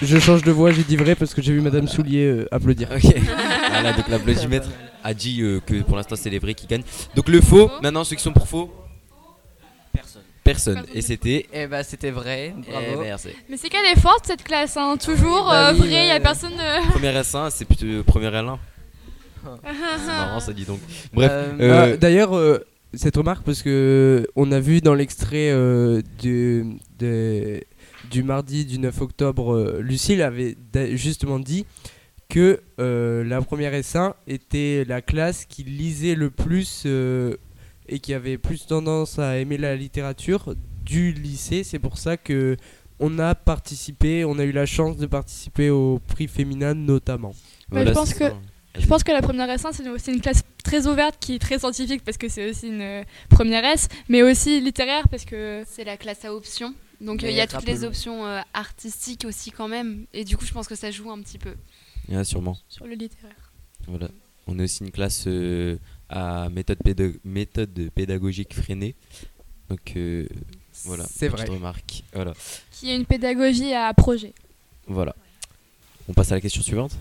Je 0.03 0.19
change 0.19 0.43
de 0.43 0.51
voix, 0.51 0.73
j'ai 0.73 0.83
dit 0.83 0.97
vrai 0.97 1.15
parce 1.15 1.35
que 1.35 1.43
j'ai 1.43 1.53
vu 1.53 1.61
Madame 1.61 1.87
Soulier 1.87 2.25
euh, 2.25 2.49
applaudir. 2.51 2.89
Ok. 2.91 3.15
voilà, 3.71 3.93
donc 3.93 4.09
l'applaudimètre 4.09 4.69
a 5.05 5.15
dit 5.15 5.43
euh, 5.43 5.61
que 5.65 5.83
pour 5.83 5.97
l'instant 5.97 6.17
c'est 6.17 6.31
les 6.31 6.39
vrais 6.39 6.55
qui 6.55 6.67
gagnent. 6.67 6.83
Donc 7.15 7.29
le 7.29 7.41
faux, 7.41 7.71
maintenant 7.83 8.05
ceux 8.05 8.17
qui 8.17 8.23
sont 8.23 8.33
pour 8.33 8.49
faux 8.49 8.73
Personne. 10.53 10.83
Et 10.95 11.03
c'était. 11.03 11.47
Eh 11.53 11.67
bah, 11.67 11.83
c'était 11.83 12.11
vrai. 12.11 12.55
Eh, 12.67 12.71
Bravo. 12.71 13.03
merci. 13.03 13.29
Mais 13.49 13.57
c'est 13.57 13.69
qu'elle 13.69 13.87
est 13.87 14.01
forte 14.01 14.27
cette 14.27 14.43
classe, 14.43 14.77
hein. 14.77 14.97
toujours 15.03 15.51
euh, 15.53 15.73
vrai, 15.73 15.87
il 15.89 15.93
y 15.93 16.11
a 16.11 16.15
ouais. 16.15 16.21
personne. 16.21 16.53
de- 16.53 16.89
Première 16.93 17.23
S1, 17.23 17.51
c'est 17.51 17.65
plutôt 17.65 17.87
euh, 17.87 18.03
première 18.03 18.33
L1. 18.33 18.59
c'est 19.65 20.07
marrant 20.07 20.41
ça 20.41 20.53
dit 20.53 20.65
donc. 20.65 20.81
Bref. 21.13 21.31
Euh, 21.33 21.53
euh, 21.61 21.93
ah, 21.95 21.97
D'ailleurs, 21.97 22.37
euh, 22.37 22.59
cette 22.95 23.17
remarque, 23.17 23.45
parce 23.45 23.63
que 23.63 24.27
on 24.37 24.53
a 24.53 24.61
vu 24.61 24.81
dans 24.81 24.95
l'extrait 24.95 25.51
euh, 25.51 26.03
du, 26.19 26.77
de- 26.99 27.61
du 28.11 28.23
mardi 28.23 28.65
du 28.67 28.79
9 28.79 29.01
octobre, 29.01 29.55
euh, 29.55 29.79
Lucille 29.81 30.21
avait 30.23 30.57
da- 30.73 30.95
justement 30.97 31.39
dit 31.39 31.65
que 32.29 32.61
euh, 32.79 33.25
la 33.25 33.41
première 33.43 33.73
S1 33.73 34.13
était 34.29 34.85
la 34.87 35.01
classe 35.01 35.45
qui 35.47 35.65
lisait 35.65 36.15
le 36.15 36.31
plus 36.31 36.85
euh, 36.87 37.37
et 37.91 37.99
qui 37.99 38.15
avait 38.15 38.39
plus 38.39 38.67
tendance 38.67 39.19
à 39.19 39.37
aimer 39.39 39.59
la 39.59 39.77
littérature 39.77 40.55
du 40.85 41.13
lycée. 41.13 41.65
C'est 41.65 41.79
pour 41.79 41.99
ça 41.99 42.17
que 42.17 42.57
on 42.99 43.19
a 43.19 43.35
participé, 43.35 44.25
on 44.25 44.39
a 44.39 44.45
eu 44.45 44.53
la 44.53 44.67
chance 44.67 44.97
de 44.97 45.07
participer 45.07 45.71
au 45.71 46.01
prix 46.07 46.29
féminin 46.29 46.75
notamment. 46.75 47.35
Ouais, 47.73 47.87
je 47.87 47.93
pense 47.93 48.15
que 48.15 48.25
je 48.79 48.87
pense 48.87 49.03
que 49.03 49.11
la 49.11 49.21
première 49.21 49.49
S1 49.49 49.73
c'est 49.99 50.13
une, 50.13 50.21
classe 50.21 50.43
très 50.63 50.87
ouverte 50.87 51.17
qui 51.19 51.35
est 51.35 51.39
très 51.41 51.59
scientifique 51.59 52.05
parce 52.05 52.17
que 52.17 52.29
c'est 52.29 52.49
aussi 52.51 52.69
une 52.69 52.81
euh, 52.81 53.03
première 53.29 53.65
S, 53.65 53.89
mais 54.09 54.23
aussi 54.23 54.61
littéraire 54.61 55.09
parce 55.09 55.25
que 55.25 55.65
c'est 55.67 55.85
la 55.85 55.97
classe 55.97 56.25
à 56.25 56.33
options. 56.33 56.73
Donc 57.01 57.25
euh, 57.25 57.31
il 57.31 57.37
y 57.37 57.41
a 57.41 57.47
toutes 57.47 57.67
les 57.67 57.83
options 57.83 58.27
euh, 58.27 58.41
artistiques 58.55 59.25
aussi 59.27 59.51
quand 59.51 59.69
même. 59.69 60.07
Et 60.13 60.25
du 60.25 60.37
coup 60.37 60.45
je 60.45 60.53
pense 60.53 60.69
que 60.69 60.77
ça 60.77 60.91
joue 60.91 61.11
un 61.11 61.21
petit 61.21 61.39
peu. 61.39 61.55
Ouais, 62.09 62.25
sûrement. 62.25 62.57
sur 62.69 62.87
le 62.87 62.95
littéraire. 62.95 63.53
Voilà. 63.89 64.09
On 64.47 64.59
a 64.59 64.65
aussi 64.65 64.85
une 64.85 64.91
classe 64.91 65.25
euh, 65.27 65.77
à 66.11 66.49
méthode, 66.51 66.79
pédag- 66.85 67.19
méthode 67.25 67.91
pédagogique 67.95 68.55
freinée. 68.55 68.95
Donc 69.69 69.93
euh, 69.97 70.27
voilà. 70.85 71.05
C'est 71.11 71.29
vrai. 71.29 71.45
remarque. 71.47 72.03
Voilà. 72.13 72.35
Qui 72.73 72.91
est 72.91 72.97
une 72.97 73.07
pédagogie 73.07 73.73
à 73.73 73.95
projet. 73.95 74.33
Voilà. 74.87 75.15
On 76.09 76.13
passe 76.13 76.33
à 76.33 76.35
la 76.35 76.41
question 76.41 76.63
suivante. 76.63 76.93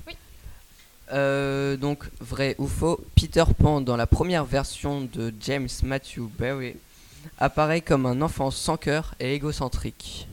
Euh, 1.12 1.76
donc, 1.76 2.03
vrai 2.20 2.55
ou 2.60 2.68
faux, 2.68 2.99
Peter 3.16 3.43
Pan, 3.57 3.82
dans 3.82 3.97
la 3.97 4.05
première 4.05 4.45
version 4.45 5.01
de 5.12 5.34
James 5.41 5.68
Matthew 5.82 6.20
Barrie, 6.38 6.76
apparaît 7.39 7.82
comme 7.82 8.05
un 8.05 8.22
enfant 8.22 8.51
sans 8.51 8.78
cœur 8.78 9.16
et 9.20 9.34
égocentrique. 9.34 10.28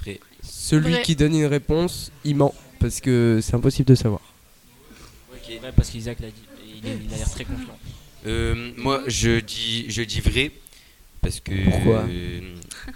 Vrai. 0.00 0.20
Celui 0.44 0.92
Vrai. 0.92 1.02
qui 1.02 1.16
donne 1.16 1.34
une 1.34 1.46
réponse, 1.46 2.12
il 2.24 2.36
ment 2.36 2.54
parce 2.78 3.00
que 3.00 3.40
c'est 3.42 3.54
impossible 3.54 3.88
de 3.88 3.94
savoir. 3.96 4.20
Ouais, 5.32 5.58
parce 5.74 5.90
qu'Isaac 5.90 6.20
l'a 6.20 6.28
dit. 6.28 6.42
Il, 6.82 6.88
est- 6.88 6.98
il 7.06 7.14
a 7.14 7.16
l'air 7.18 7.30
très 7.30 7.44
confiant. 7.44 7.78
Euh, 8.26 8.72
moi, 8.76 9.02
je 9.06 9.40
dis, 9.40 9.86
je 9.90 10.02
dis 10.02 10.20
vrai 10.20 10.50
parce 11.20 11.40
que. 11.40 11.52
Pourquoi 11.70 12.04
euh, 12.08 12.40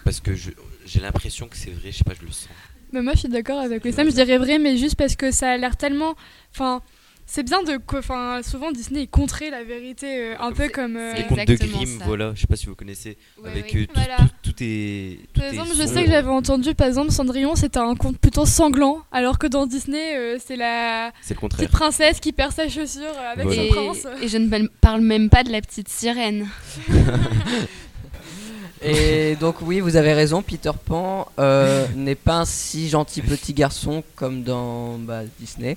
Parce 0.05 0.21
que 0.21 0.35
je- 0.35 0.51
j'ai 0.85 1.01
l'impression 1.01 1.49
que 1.49 1.57
c'est 1.57 1.71
vrai. 1.71 1.91
Je 1.93 1.99
sais 1.99 2.05
pas, 2.05 2.15
je 2.21 2.25
le 2.25 2.33
sens. 2.33 2.49
Mais 2.93 3.03
moi 3.03 3.15
je 3.15 3.19
suis 3.21 3.29
d'accord 3.29 3.59
avec 3.59 3.85
le 3.85 3.91
Sam, 3.91 4.07
je 4.09 4.15
dirais 4.15 4.39
vrai, 4.39 4.59
mais 4.61 4.77
juste 4.77 4.95
parce 4.95 5.17
que 5.17 5.33
ça 5.33 5.51
a 5.51 5.57
l'air 5.57 5.77
tellement. 5.77 6.15
Enfin, 6.55 6.83
c'est 7.27 7.43
bien 7.43 7.63
de. 7.63 7.79
Enfin, 7.97 8.41
souvent 8.43 8.71
Disney 8.73 9.03
est 9.03 9.07
contré 9.07 9.51
la 9.51 9.65
vérité, 9.65 10.07
euh, 10.07 10.35
un 10.41 10.53
peu 10.53 10.69
comme. 10.69 10.97
euh, 10.97 11.13
Les 11.15 11.25
contes 11.25 11.47
de 11.47 11.55
Grimm, 11.57 11.99
voilà. 12.07 12.33
Je 12.35 12.41
sais 12.43 12.47
pas 12.47 12.57
si 12.57 12.67
vous 12.67 12.75
connaissez. 12.75 13.17
avec 13.45 13.71
oui. 13.75 13.83
euh, 13.83 13.87
tout, 13.87 13.93
Voilà. 13.95 14.17
tout- 14.43 14.53
tout 14.53 14.55
est. 14.63 15.19
tout 15.33 15.41
Par 15.41 15.45
est 15.49 15.53
exemple, 15.53 15.71
je 15.77 15.87
sais 15.87 16.05
que 16.05 16.11
j'avais 16.11 16.29
entendu, 16.31 16.75
par 16.75 16.87
exemple, 16.87 17.11
Cendrillon, 17.11 17.55
c'était 17.57 17.79
un 17.79 17.95
conte 17.97 18.19
plutôt 18.19 18.47
sanglant, 18.47 19.03
alors 19.13 19.39
que 19.39 19.47
dans 19.47 19.67
Disney, 19.67 20.17
euh, 20.17 20.39
c'est 20.45 20.57
la 20.57 21.13
C'est 21.21 21.35
le 21.35 21.41
contraire. 21.41 21.59
petite 21.67 21.73
princesse 21.73 22.21
qui 22.21 22.33
perd 22.33 22.53
sa 22.53 22.69
chaussure 22.69 23.03
euh, 23.03 23.33
avec 23.33 23.45
Voilà. 23.47 23.61
son 23.63 23.67
Et, 23.67 23.71
prince. 23.71 24.07
et 24.23 24.29
je 24.29 24.39
ne 24.39 24.49
parle- 24.49 24.69
parle 24.81 25.01
même 25.01 25.29
pas 25.29 25.43
de 25.45 25.51
la 25.51 25.61
petite 25.61 25.89
sirène. 25.89 26.47
Et 28.83 29.37
donc, 29.37 29.57
oui, 29.63 29.81
vous 29.81 29.97
avez 29.97 30.13
raison, 30.13 30.43
Peter 30.43 30.71
Pan 30.85 31.27
euh, 31.39 31.87
n'est 31.97 32.15
pas 32.15 32.41
un 32.41 32.45
si 32.45 32.89
gentil 32.89 33.23
petit 33.23 33.55
garçon 33.55 34.05
comme 34.15 34.43
dans 34.43 34.99
bah, 34.99 35.23
Disney. 35.41 35.77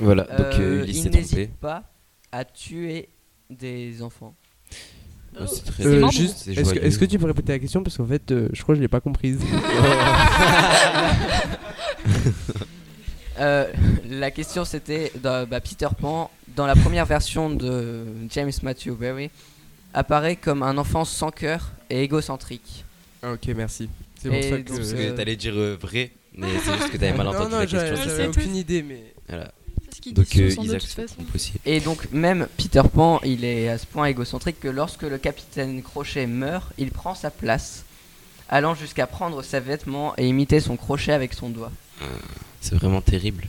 Voilà, 0.00 0.24
donc, 0.24 0.54
euh, 0.60 0.82
Ulysse 0.82 0.96
il 0.96 1.02
trompé. 1.10 1.18
n'hésite 1.18 1.54
pas 1.56 1.82
à 2.32 2.44
tuer 2.44 3.08
des 3.50 4.02
enfants. 4.02 4.34
Oh, 5.38 5.44
c'est 5.46 5.64
très- 5.64 5.86
Euh, 5.86 6.00
marrant. 6.00 6.10
juste, 6.12 6.38
C'est 6.44 6.52
est-ce 6.52 6.60
que, 6.60 6.64
joyeux. 6.64 6.84
est-ce 6.84 6.98
que 6.98 7.04
tu 7.04 7.18
peux 7.18 7.26
répéter 7.26 7.52
la 7.52 7.58
question? 7.58 7.82
Parce 7.82 7.96
qu'en 7.96 8.06
fait, 8.06 8.30
euh, 8.30 8.48
je 8.52 8.62
crois 8.62 8.74
que 8.74 8.78
je 8.78 8.82
l'ai 8.82 8.88
pas 8.88 9.00
comprise. 9.00 9.38
Euh, 13.38 13.70
la 14.08 14.30
question 14.30 14.64
c'était 14.64 15.12
dans- 15.22 15.46
bah, 15.46 15.60
Peter 15.60 15.88
Pan 16.00 16.30
dans 16.56 16.64
la 16.66 16.74
première 16.74 17.04
version 17.04 17.50
de 17.50 18.06
James 18.30 18.50
Matthew 18.62 18.92
Barrie 18.98 19.30
apparaît 19.92 20.36
comme 20.36 20.62
un 20.62 20.78
enfant 20.78 21.04
sans 21.04 21.30
cœur 21.30 21.72
et 21.90 22.02
égocentrique. 22.02 22.86
Ah, 23.22 23.32
ok, 23.32 23.48
merci. 23.54 23.90
C'est 24.22 24.28
pour 24.30 24.38
Et 24.38 24.42
ça 24.42 24.56
que. 24.56 24.62
donc, 24.68 24.78
Parce 24.78 24.92
euh, 24.94 25.10
que 25.10 25.16
t'allais 25.18 25.36
dire 25.36 25.52
euh, 25.54 25.76
vrai, 25.78 26.12
mais 26.34 26.46
c'est 26.64 26.72
juste 26.78 26.90
que 26.90 26.96
t'avais 26.96 27.12
mal 27.16 27.26
Non, 27.26 27.32
entendu 27.34 27.50
non, 27.52 27.58
la 27.58 27.66
j'avais- 27.66 27.90
question. 27.90 28.08
j'avais 28.08 28.26
c'est 28.28 28.32
ça. 28.32 28.40
aucune 28.40 28.56
idée, 28.56 28.82
mais- 28.82 29.12
Voilà. 29.28 29.52
Donc 30.12 30.26
disent 30.26 30.58
euh, 30.58 30.74
de 30.74 30.78
toute 30.78 30.88
façon. 30.88 31.16
Et 31.64 31.80
donc 31.80 32.10
même 32.12 32.48
Peter 32.56 32.82
Pan, 32.92 33.20
il 33.24 33.44
est 33.44 33.68
à 33.68 33.78
ce 33.78 33.86
point 33.86 34.06
égocentrique 34.06 34.60
que 34.60 34.68
lorsque 34.68 35.02
le 35.02 35.18
capitaine 35.18 35.82
Crochet 35.82 36.26
meurt, 36.26 36.72
il 36.78 36.90
prend 36.90 37.14
sa 37.14 37.30
place, 37.30 37.84
allant 38.48 38.74
jusqu'à 38.74 39.06
prendre 39.06 39.42
ses 39.42 39.60
vêtements 39.60 40.14
et 40.16 40.26
imiter 40.28 40.60
son 40.60 40.76
crochet 40.76 41.12
avec 41.12 41.32
son 41.32 41.48
doigt. 41.48 41.72
C'est 42.60 42.74
vraiment 42.74 43.00
terrible. 43.00 43.48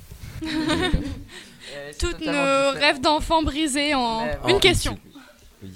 Tous 2.00 2.12
totalement 2.12 2.32
nos 2.32 2.72
différent. 2.72 2.72
rêves 2.88 3.02
d'enfants 3.02 3.44
brisés 3.44 3.94
en 3.96 4.26
Mais 4.46 4.52
une 4.54 4.60
question. 4.60 4.98
Oui. 5.64 5.70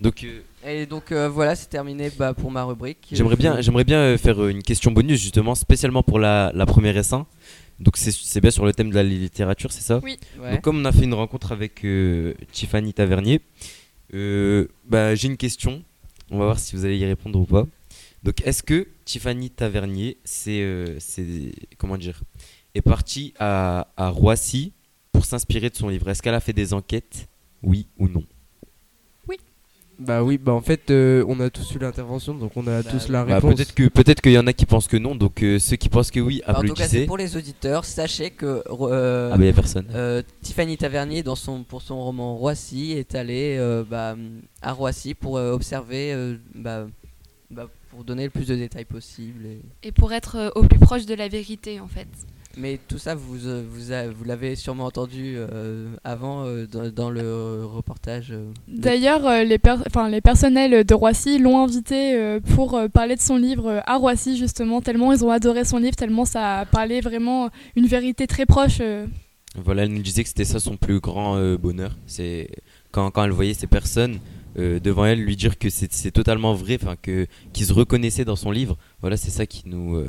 Donc, 0.00 0.24
euh, 0.24 0.40
Et 0.64 0.86
donc 0.86 1.10
euh, 1.10 1.28
voilà, 1.28 1.56
c'est 1.56 1.68
terminé 1.68 2.10
bah, 2.18 2.34
pour 2.34 2.50
ma 2.50 2.64
rubrique. 2.64 3.06
J'aimerais 3.12 3.36
bien, 3.36 3.60
j'aimerais 3.62 3.84
bien 3.84 3.98
euh, 3.98 4.18
faire 4.18 4.42
euh, 4.42 4.50
une 4.50 4.62
question 4.62 4.90
bonus 4.90 5.20
justement, 5.20 5.54
spécialement 5.54 6.02
pour 6.02 6.18
la, 6.18 6.52
la 6.54 6.66
première 6.66 6.94
S1. 6.96 7.24
Donc 7.78 7.96
c'est- 7.96 8.40
bien 8.40 8.50
sur 8.50 8.64
le 8.64 8.72
thème 8.72 8.90
de 8.90 8.94
la 8.94 9.02
littérature, 9.02 9.70
c'est 9.72 9.82
ça? 9.82 10.00
Oui. 10.02 10.18
Ouais. 10.40 10.52
Donc 10.52 10.62
comme 10.62 10.78
on 10.78 10.84
a 10.84 10.92
fait 10.92 11.04
une 11.04 11.14
rencontre 11.14 11.52
avec 11.52 11.84
euh, 11.84 12.34
Tiffany 12.52 12.92
Tavernier, 12.94 13.40
euh, 14.14 14.66
bah, 14.88 15.14
j'ai 15.14 15.28
une 15.28 15.36
question. 15.36 15.82
On 16.30 16.38
va 16.38 16.44
voir 16.46 16.58
si 16.58 16.74
vous 16.74 16.84
allez 16.84 16.96
y 16.98 17.04
répondre 17.04 17.38
ou 17.38 17.44
pas. 17.44 17.66
Donc 18.22 18.40
est-ce 18.46 18.62
que 18.62 18.88
Tiffany 19.04 19.50
Tavernier, 19.50 20.16
c'est, 20.24 20.60
euh, 20.62 20.98
comment 21.78 21.96
dire, 21.98 22.22
est 22.74 22.80
partie 22.82 23.34
à, 23.38 23.88
à 23.96 24.08
Roissy 24.08 24.72
pour 25.12 25.24
s'inspirer 25.24 25.70
de 25.70 25.76
son 25.76 25.88
livre? 25.88 26.08
Est-ce 26.08 26.22
qu'elle 26.22 26.34
a 26.34 26.40
fait 26.40 26.52
des 26.52 26.72
enquêtes, 26.72 27.28
oui 27.62 27.86
ou 27.98 28.08
non? 28.08 28.24
Bah 29.98 30.22
oui, 30.22 30.36
bah 30.36 30.52
en 30.52 30.60
fait, 30.60 30.90
euh, 30.90 31.24
on 31.26 31.40
a 31.40 31.48
tous 31.48 31.74
eu 31.74 31.78
l'intervention, 31.78 32.34
donc 32.34 32.52
on 32.56 32.66
a 32.66 32.82
tous 32.82 33.08
la 33.08 33.24
Bah, 33.24 33.36
réponse. 33.36 33.54
peut-être 33.54 33.74
que 33.74 33.88
peut-être 33.88 34.20
qu'il 34.20 34.32
y 34.32 34.38
en 34.38 34.46
a 34.46 34.52
qui 34.52 34.66
pensent 34.66 34.88
que 34.88 34.98
non. 34.98 35.14
Donc 35.14 35.42
euh, 35.42 35.58
ceux 35.58 35.76
qui 35.76 35.88
pensent 35.88 36.10
que 36.10 36.20
oui, 36.20 36.42
En 36.46 36.48
tout 36.48 36.52
cas, 36.52 36.58
applaudissez. 36.58 36.88
c'est 37.00 37.06
pour 37.06 37.16
les 37.16 37.34
auditeurs. 37.36 37.86
Sachez 37.86 38.30
que 38.30 38.62
euh, 38.68 39.30
Ah, 39.32 39.38
bah, 39.38 39.44
y 39.44 39.48
a 39.48 39.52
personne. 39.54 39.86
euh, 39.94 40.22
Tiffany 40.42 40.76
Tavernier, 40.76 41.22
dans 41.22 41.34
son, 41.34 41.62
pour 41.62 41.80
son 41.80 41.98
roman 42.04 42.36
Roissy, 42.36 42.92
est 42.92 43.14
allée 43.14 43.56
euh, 43.58 43.84
bah, 43.88 44.16
à 44.60 44.72
Roissy 44.74 45.14
pour 45.14 45.38
euh, 45.38 45.52
observer, 45.52 46.12
euh, 46.12 46.36
bah, 46.54 46.86
bah, 47.50 47.68
pour 47.90 48.04
donner 48.04 48.24
le 48.24 48.30
plus 48.30 48.48
de 48.48 48.54
détails 48.54 48.84
possible. 48.84 49.46
et- 49.46 49.88
Et 49.88 49.92
pour 49.92 50.12
être 50.12 50.52
au 50.56 50.62
plus 50.64 50.78
proche 50.78 51.06
de 51.06 51.14
la 51.14 51.28
vérité, 51.28 51.80
en 51.80 51.88
fait. 51.88 52.08
Mais 52.58 52.78
tout 52.88 52.96
ça, 52.96 53.14
vous, 53.14 53.46
euh, 53.46 53.62
vous, 53.68 54.14
vous 54.16 54.24
l'avez 54.24 54.56
sûrement 54.56 54.86
entendu 54.86 55.34
euh, 55.36 55.94
avant 56.04 56.44
euh, 56.46 56.66
dans, 56.66 56.88
dans 56.90 57.10
le 57.10 57.64
reportage. 57.66 58.28
euh, 58.32 58.50
de- 58.66 58.80
D'ailleurs, 58.80 59.26
euh, 59.26 59.44
les, 59.44 59.58
per- 59.58 59.76
enfin, 59.86 60.08
les 60.08 60.22
personnels 60.22 60.84
de 60.84 60.94
Roissy 60.94 61.38
l'ont 61.38 61.62
invité 61.62 62.14
euh, 62.14 62.40
pour 62.40 62.74
euh, 62.74 62.88
parler 62.88 63.14
de 63.14 63.20
son 63.20 63.36
livre 63.36 63.66
euh, 63.66 63.80
à 63.86 63.96
Roissy, 63.96 64.38
justement, 64.38 64.80
tellement 64.80 65.12
ils 65.12 65.22
ont 65.24 65.30
adoré 65.30 65.64
son 65.66 65.76
livre, 65.76 65.96
tellement 65.96 66.24
ça 66.24 66.60
a 66.60 66.64
parlé 66.64 67.02
vraiment 67.02 67.50
une 67.76 67.86
vérité 67.86 68.26
très 68.26 68.46
proche. 68.46 68.78
euh. 68.80 69.06
Voilà, 69.62 69.82
elle 69.84 69.92
nous 69.92 70.02
disait 70.02 70.22
que 70.22 70.28
c'était 70.28 70.44
ça 70.44 70.58
son 70.58 70.76
plus 70.78 71.00
grand 71.00 71.36
euh, 71.36 71.58
bonheur. 71.58 71.96
C'est 72.06 72.48
quand, 72.90 73.10
quand 73.10 73.24
elle 73.24 73.30
voyait 73.32 73.54
ces 73.54 73.66
personnes 73.66 74.18
euh, 74.58 74.80
devant 74.80 75.04
elle 75.04 75.20
lui 75.22 75.36
dire 75.36 75.58
que 75.58 75.68
c'est 75.68 76.10
totalement 76.10 76.54
vrai, 76.54 76.78
enfin 76.82 76.96
que 77.00 77.26
qu'ils 77.52 77.66
se 77.66 77.72
reconnaissaient 77.74 78.24
dans 78.24 78.36
son 78.36 78.50
livre. 78.50 78.78
Voilà, 79.02 79.18
c'est 79.18 79.30
ça 79.30 79.44
qui 79.46 79.62
nous 79.66 79.96
euh, 79.96 80.08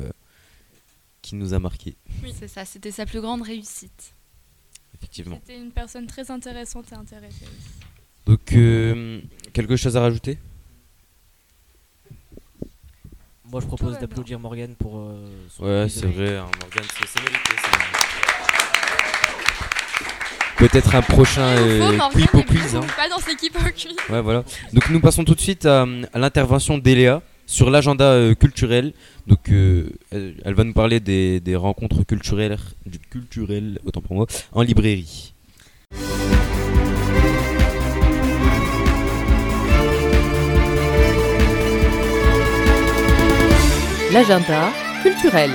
qui 1.28 1.34
nous 1.36 1.52
a 1.52 1.58
marqué. 1.58 1.94
Oui, 2.22 2.32
c'est 2.38 2.48
ça, 2.48 2.64
c'était 2.64 2.90
sa 2.90 3.04
plus 3.04 3.20
grande 3.20 3.42
réussite. 3.42 4.14
Effectivement. 4.96 5.38
C'était 5.44 5.60
une 5.60 5.70
personne 5.70 6.06
très 6.06 6.30
intéressante 6.30 6.86
et 6.92 6.94
intéressée 6.94 7.44
aussi. 7.44 7.86
Donc 8.26 8.52
euh, 8.52 9.20
quelque 9.52 9.76
chose 9.76 9.96
à 9.96 10.00
rajouter? 10.00 10.38
Moi, 13.50 13.60
je 13.60 13.66
propose 13.66 13.98
d'applaudir 13.98 14.38
Morgane 14.38 14.74
pour. 14.74 14.98
euh, 14.98 15.26
son 15.50 15.64
Ouais, 15.64 15.86
c'est 15.88 16.06
vrai, 16.06 16.36
hein, 16.36 16.46
Morgane, 16.60 16.84
c'est 16.98 17.22
mérité. 17.22 17.54
Peut-être 20.58 20.94
un 20.94 21.02
prochain 21.02 21.42
euh, 21.42 21.98
au 22.34 22.42
quiz. 22.42 22.74
hein. 22.74 22.80
Pas 22.96 23.08
dans 23.08 23.18
cette 23.18 23.34
équipe 23.34 23.56
au 23.56 23.70
quiz. 23.70 23.96
Ouais, 24.10 24.20
voilà. 24.20 24.44
Donc 24.72 24.90
nous 24.90 25.00
passons 25.00 25.24
tout 25.24 25.34
de 25.34 25.40
suite 25.40 25.66
à, 25.66 25.82
à 26.12 26.18
l'intervention 26.18 26.78
d'Eléa 26.78 27.22
sur 27.48 27.70
l'agenda 27.70 28.04
euh, 28.04 28.34
culturel. 28.34 28.92
Donc 29.26 29.50
euh, 29.50 29.90
elle, 30.12 30.34
elle 30.44 30.54
va 30.54 30.62
nous 30.62 30.74
parler 30.74 31.00
des, 31.00 31.40
des 31.40 31.56
rencontres 31.56 32.04
culturelles, 32.04 32.58
du 32.86 33.00
culturel, 33.00 33.80
autant 33.84 34.02
pour 34.02 34.14
moi, 34.14 34.26
en 34.52 34.62
librairie. 34.62 35.34
L'agenda 44.12 44.70
culturel. 45.02 45.50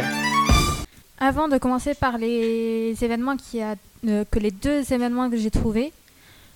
Avant 1.19 1.47
de 1.47 1.57
commencer 1.57 1.93
par 1.93 2.17
les 2.17 2.95
événements 3.01 3.37
qui 3.37 3.61
a, 3.61 3.75
euh, 4.07 4.25
que 4.29 4.39
les 4.39 4.51
deux 4.51 4.91
événements 4.91 5.29
que 5.29 5.37
j'ai 5.37 5.51
trouvés, 5.51 5.91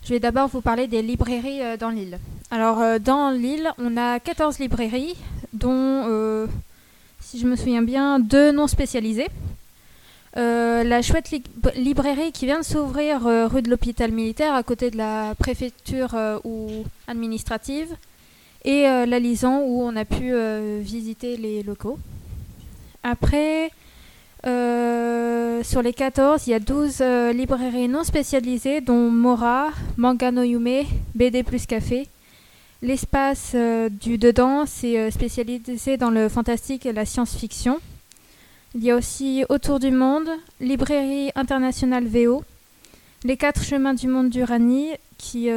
je 0.08 0.14
vais 0.14 0.20
d'abord 0.22 0.48
vous 0.48 0.62
parler 0.62 0.88
des 0.88 1.02
librairies 1.02 1.62
euh, 1.62 1.76
dans 1.76 1.90
l'île. 1.90 2.18
Alors 2.50 2.80
euh, 2.80 2.98
dans 2.98 3.30
l'île, 3.30 3.70
on 3.78 3.98
a 3.98 4.20
14 4.22 4.58
librairies, 4.60 5.16
dont, 5.52 6.06
euh, 6.08 6.48
si 7.20 7.40
je 7.40 7.46
me 7.46 7.58
souviens 7.58 7.82
bien, 7.82 8.18
deux 8.20 8.52
non 8.54 8.68
spécialisées. 8.68 9.28
La 10.36 11.02
chouette 11.02 11.32
li- 11.32 11.42
librairie 11.76 12.32
qui 12.32 12.46
vient 12.46 12.60
de 12.60 12.64
s'ouvrir 12.66 13.22
rue 13.52 13.64
de 13.64 13.70
l'hôpital 13.72 14.12
militaire 14.12 14.54
à 14.54 14.62
côté 14.62 14.92
de 14.92 14.98
la 14.98 15.34
préfecture 15.34 16.16
ou 16.44 16.84
administrative 17.08 17.88
et 18.64 18.84
la 18.84 19.18
Lison 19.18 19.64
où 19.66 19.82
on 19.82 19.96
a 19.96 20.06
pu 20.06 20.32
visiter 20.80 21.38
les 21.38 21.64
locaux. 21.64 21.98
Après, 23.02 23.72
euh, 24.48 25.64
sur 25.64 25.82
les 25.82 25.94
14, 25.94 26.48
il 26.48 26.52
y 26.52 26.54
a 26.54 26.60
12 26.60 26.98
euh, 27.02 27.34
librairies 27.34 27.90
non 27.90 28.04
spécialisées, 28.04 28.80
dont 28.80 29.10
Mora, 29.10 29.70
Manga 29.98 30.32
no 30.32 30.44
Yume, 30.44 30.86
BD 31.16 31.44
plus 31.44 31.66
Café. 31.66 32.08
L'espace 32.82 33.52
euh, 33.56 33.90
du 33.90 34.18
dedans, 34.18 34.66
c'est 34.66 35.12
spécialisé 35.12 35.98
dans 35.98 36.12
le 36.12 36.30
fantastique 36.30 36.86
et 36.86 36.94
la 36.94 37.06
science-fiction. 37.06 37.80
Il 38.76 38.84
y 38.84 38.92
a 38.92 38.96
aussi 38.96 39.44
Autour 39.50 39.80
du 39.80 39.92
monde, 39.92 40.30
Librairie 40.62 41.32
internationale 41.36 42.06
VO, 42.06 42.44
Les 43.24 43.36
quatre 43.36 43.64
chemins 43.64 43.96
du 43.96 44.08
monde 44.08 44.30
d'Uranie, 44.30 44.92
qui 45.18 45.50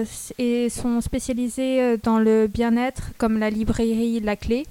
sont 0.70 1.00
spécialisés 1.00 1.98
dans 2.02 2.18
le 2.18 2.46
bien-être, 2.46 3.10
comme 3.18 3.38
la 3.38 3.50
librairie 3.50 4.20
La 4.20 4.36
Clé. 4.36 4.66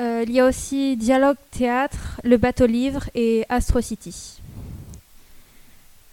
Euh, 0.00 0.24
il 0.26 0.32
y 0.32 0.40
a 0.40 0.46
aussi 0.46 0.96
Dialogue 0.96 1.36
Théâtre, 1.50 2.20
Le 2.24 2.36
Bateau 2.36 2.66
Livre 2.66 3.08
et 3.14 3.44
Astro 3.48 3.80
City. 3.80 4.40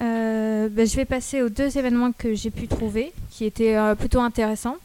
Euh, 0.02 0.70
ben, 0.70 0.86
je 0.86 0.96
vais 0.96 1.06
passer 1.06 1.42
aux 1.42 1.50
deux 1.50 1.78
événements 1.78 2.12
que 2.12 2.34
j'ai 2.36 2.52
pu 2.52 2.68
trouver, 2.68 3.12
qui 3.32 3.46
étaient 3.46 3.76
euh, 3.76 3.96
plutôt 3.96 4.20
intéressants. 4.22 4.78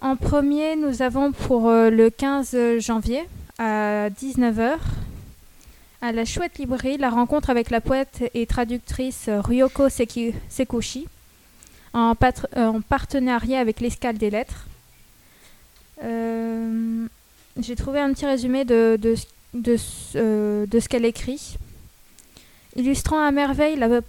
En 0.00 0.14
premier, 0.14 0.76
nous 0.76 1.02
avons 1.02 1.32
pour 1.32 1.68
le 1.72 2.08
15 2.08 2.78
janvier 2.78 3.24
à 3.58 4.08
19h, 4.08 4.76
à 6.02 6.12
la 6.12 6.24
chouette 6.24 6.58
librairie, 6.58 6.98
la 6.98 7.10
rencontre 7.10 7.50
avec 7.50 7.70
la 7.70 7.80
poète 7.80 8.30
et 8.32 8.46
traductrice 8.46 9.28
Ryoko 9.28 9.88
Seki- 9.88 10.34
Sekushi, 10.48 11.08
en 11.94 12.14
partenariat 12.88 13.58
avec 13.58 13.80
l'Escale 13.80 14.18
des 14.18 14.30
Lettres. 14.30 14.66
Euh, 16.02 17.06
J'ai 17.60 17.76
trouvé 17.76 18.00
un 18.00 18.12
petit 18.12 18.26
résumé 18.26 18.64
de, 18.64 18.98
euh, 19.04 20.66
de 20.66 20.80
ce 20.80 20.88
qu'elle 20.88 21.04
écrit. 21.04 21.56
Illustrant 22.76 23.24
à 23.24 23.30
merveille 23.30 23.76
la 23.76 24.00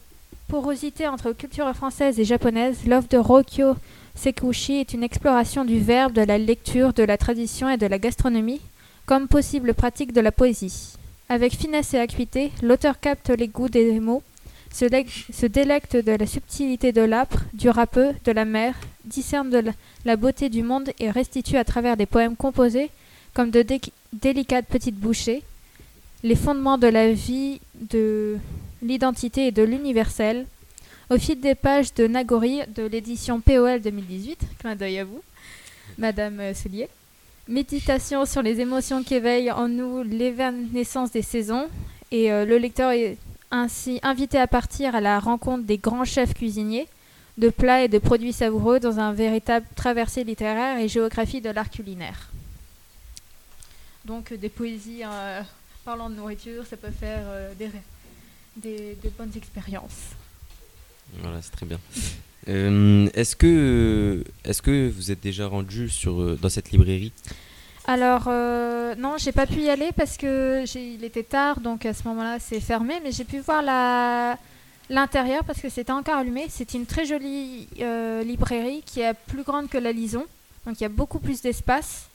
porosité 0.48 1.08
entre 1.08 1.32
culture 1.32 1.74
française 1.76 2.20
et 2.20 2.26
japonaise, 2.26 2.86
l'œuvre 2.86 3.08
de 3.10 3.18
Rokyo 3.18 3.76
Sekushi 4.16 4.74
est 4.76 4.94
une 4.94 5.04
exploration 5.04 5.66
du 5.66 5.80
verbe, 5.80 6.14
de 6.14 6.22
la 6.22 6.38
lecture, 6.38 6.94
de 6.94 7.04
la 7.04 7.18
tradition 7.18 7.70
et 7.70 7.78
de 7.78 7.88
la 7.88 7.98
gastronomie 7.98 8.62
comme 9.06 9.28
possible 9.28 9.74
pratique 9.74 10.14
de 10.14 10.22
la 10.22 10.32
poésie. 10.32 10.94
Avec 11.28 11.54
finesse 11.54 11.94
et 11.94 12.00
acuité, 12.00 12.52
l'auteur 12.62 13.00
capte 13.00 13.30
les 13.30 13.48
goûts 13.48 13.70
des 13.70 14.00
mots, 14.00 14.24
se, 14.74 14.86
lec- 14.86 15.26
se 15.34 15.46
délecte 15.46 15.96
de 15.96 16.12
la 16.14 16.26
subtilité 16.26 16.92
de 16.92 17.02
l'âpre, 17.02 17.40
du 17.54 17.70
râpeux, 17.70 18.12
de 18.26 18.32
la 18.32 18.46
mer, 18.46 18.76
discerne 19.06 19.74
la, 20.06 20.16
beauté 20.16 20.50
du 20.50 20.64
monde 20.64 20.92
et 21.00 21.10
restitue 21.12 21.58
à 21.58 21.64
travers 21.64 21.98
des 21.98 22.06
poèmes 22.06 22.36
composés 22.36 22.90
comme 23.34 23.52
de 23.52 23.62
dé- 23.62 23.82
délicates 24.14 24.66
petites 24.68 24.96
bouchées 24.98 25.44
les 26.24 26.36
fondements 26.36 26.78
de 26.78 26.88
la 26.88 27.12
vie, 27.12 27.60
de 27.74 28.38
l'identité 28.84 29.48
et 29.48 29.52
de 29.52 29.64
l'universel 29.64 30.46
au 31.10 31.18
fil 31.18 31.40
des 31.40 31.56
pages 31.56 31.94
de 31.96 32.06
Nagori 32.08 32.62
de 32.76 32.84
l'édition 32.84 33.42
POL 33.42 33.82
2018. 33.82 34.40
Clin 34.60 34.76
d'œil 34.76 35.00
à 35.00 35.04
vous, 35.04 35.22
Madame 35.98 36.40
euh, 36.40 36.54
Soulier. 36.54 36.88
Méditation 37.48 38.26
sur 38.26 38.42
les 38.44 38.60
émotions 38.62 39.04
qu'éveille 39.04 39.52
en 39.52 39.68
nous 39.68 40.04
l'évanescence 40.04 41.12
des 41.12 41.24
saisons. 41.24 41.68
Et 42.12 42.32
euh, 42.32 42.46
le 42.46 42.58
lecteur 42.60 42.92
est 42.92 43.18
ainsi 43.52 44.00
invité 44.04 44.38
à 44.40 44.48
partir 44.48 44.96
à 44.96 45.02
la 45.02 45.20
rencontre 45.20 45.66
des 45.66 45.78
grands 45.78 46.06
chefs 46.06 46.34
cuisiniers, 46.34 46.88
de 47.38 47.50
plats 47.50 47.84
et 47.84 47.88
de 47.88 47.98
produits 47.98 48.34
savoureux 48.34 48.80
dans 48.80 49.00
un 49.00 49.14
véritable 49.14 49.66
traversée 49.76 50.24
littéraire 50.24 50.80
et 50.80 50.88
géographie 50.88 51.42
de 51.42 51.50
l'art 51.50 51.70
culinaire. 51.70 52.30
Donc 54.06 54.32
euh, 54.32 54.38
des 54.38 54.50
poésies 54.50 55.04
euh, 55.04 55.42
parlant 55.86 56.10
de 56.10 56.16
nourriture, 56.16 56.66
ça 56.66 56.78
peut 56.78 56.92
faire 56.92 57.22
euh, 57.26 57.54
des, 57.56 57.70
des, 58.58 58.98
des 59.02 59.10
bonnes 59.10 59.32
expériences. 59.36 60.12
Voilà, 61.20 61.42
c'est 61.42 61.52
très 61.52 61.66
bien. 61.66 61.80
Euh, 62.48 63.08
est-ce 63.14 63.36
que 63.36 64.24
est-ce 64.46 64.64
que 64.64 64.90
vous 64.90 65.12
êtes 65.12 65.22
déjà 65.22 65.46
rendu 65.46 65.90
sur 65.90 66.36
dans 66.40 66.50
cette 66.50 66.72
librairie? 66.72 67.12
Alors, 67.86 68.24
euh, 68.92 68.96
non, 68.96 69.18
j'ai 69.18 69.32
pas 69.32 69.46
pu 69.46 69.62
y 69.62 69.70
aller 69.70 69.92
parce 69.96 70.18
que 70.18 70.64
il 70.78 71.04
était 71.04 71.24
tard, 71.24 71.60
donc 71.60 71.86
à 71.86 71.94
ce 71.94 72.08
moment-là, 72.08 72.40
c'est 72.40 72.60
fermé. 72.60 73.00
Mais 73.04 73.12
j'ai 73.12 73.24
pu 73.24 73.40
voir 73.40 73.62
l'intérieur 74.90 75.44
parce 75.44 75.60
que 75.60 75.70
c'était 75.70 75.92
encore 75.92 76.18
allumé. 76.18 76.48
C'est 76.50 76.74
une 76.74 76.86
très 76.86 77.06
jolie 77.06 77.68
euh, 77.80 78.24
librairie 78.24 78.84
qui 78.86 79.02
est 79.02 79.14
plus 79.14 79.44
grande 79.44 79.70
que 79.70 79.78
la 79.78 79.92
Lison, 79.92 80.26
donc 80.66 80.80
il 80.80 80.84
y 80.84 80.86
a 80.86 80.90
beaucoup 80.90 81.20
plus 81.20 81.42
d'espace. 81.42 82.08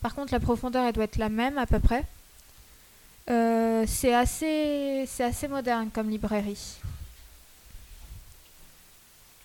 Par 0.00 0.14
contre, 0.14 0.32
la 0.32 0.40
profondeur, 0.40 0.84
elle 0.84 0.92
doit 0.92 1.04
être 1.04 1.16
la 1.16 1.30
même 1.30 1.56
à 1.58 1.66
peu 1.66 1.78
près. 1.78 2.04
Euh, 3.30 3.84
c'est 3.86 4.14
assez, 4.14 5.04
c'est 5.06 5.24
assez 5.24 5.48
moderne 5.48 5.88
comme 5.92 6.10
librairie. 6.10 6.76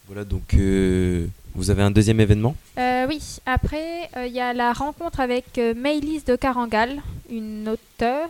Voilà, 0.08 0.26
donc 0.26 0.54
euh, 0.56 1.28
vous 1.56 1.70
avez 1.70 1.84
un 1.84 1.92
deuxième 1.92 2.20
événement? 2.20 2.56
Euh, 2.78 3.06
oui, 3.08 3.22
après, 3.46 4.10
euh, 4.16 4.28
il 4.28 4.34
y 4.34 4.40
a 4.40 4.54
la 4.54 4.74
rencontre 4.74 5.20
avec 5.20 5.58
euh, 5.58 5.74
Maëlys 5.74 6.24
de 6.26 6.36
Carangal, 6.36 7.02
une 7.30 7.68
auteure, 7.70 8.30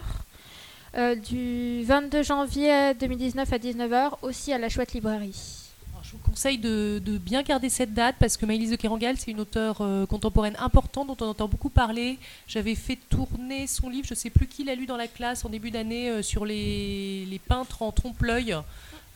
euh, 0.95 1.15
du 1.15 1.83
22 1.83 2.23
janvier 2.23 2.93
2019 2.99 3.53
à 3.53 3.57
19h, 3.57 4.11
aussi 4.21 4.53
à 4.53 4.57
la 4.57 4.69
Chouette 4.69 4.93
Librairie. 4.93 5.59
Je 6.01 6.13
vous 6.13 6.23
conseille 6.27 6.57
de, 6.57 6.99
de 7.05 7.19
bien 7.19 7.43
garder 7.43 7.69
cette 7.69 7.93
date 7.93 8.15
parce 8.19 8.35
que 8.35 8.47
Maëlys 8.47 8.71
de 8.71 8.77
Kerangal, 8.77 9.15
c'est 9.17 9.29
une 9.29 9.41
auteure 9.41 9.77
euh, 9.81 10.07
contemporaine 10.07 10.55
importante 10.57 11.05
dont 11.05 11.17
on 11.23 11.29
entend 11.29 11.47
beaucoup 11.47 11.69
parler. 11.69 12.17
J'avais 12.47 12.73
fait 12.73 12.97
tourner 13.09 13.67
son 13.67 13.89
livre, 13.89 14.07
je 14.07 14.13
ne 14.13 14.17
sais 14.17 14.31
plus 14.31 14.47
qui 14.47 14.63
l'a 14.63 14.73
lu 14.73 14.87
dans 14.87 14.97
la 14.97 15.07
classe 15.07 15.45
en 15.45 15.49
début 15.49 15.69
d'année, 15.69 16.09
euh, 16.09 16.23
sur 16.23 16.45
les, 16.45 17.27
les 17.29 17.37
peintres 17.37 17.83
en 17.83 17.91
trompe-l'œil. 17.91 18.55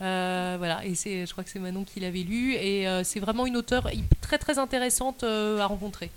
Euh, 0.04 0.56
voilà, 0.58 0.84
et 0.84 0.94
c'est, 0.94 1.24
je 1.24 1.32
crois 1.32 1.42
que 1.42 1.50
c'est 1.50 1.58
Manon 1.58 1.82
qui 1.84 1.98
l'avait 1.98 2.22
lu. 2.22 2.54
Et 2.54 2.86
euh, 2.86 3.02
c'est 3.04 3.20
vraiment 3.20 3.46
une 3.46 3.56
auteure 3.56 3.88
très 4.20 4.38
très 4.38 4.58
intéressante 4.58 5.24
euh, 5.24 5.58
à 5.58 5.66
rencontrer. 5.66 6.10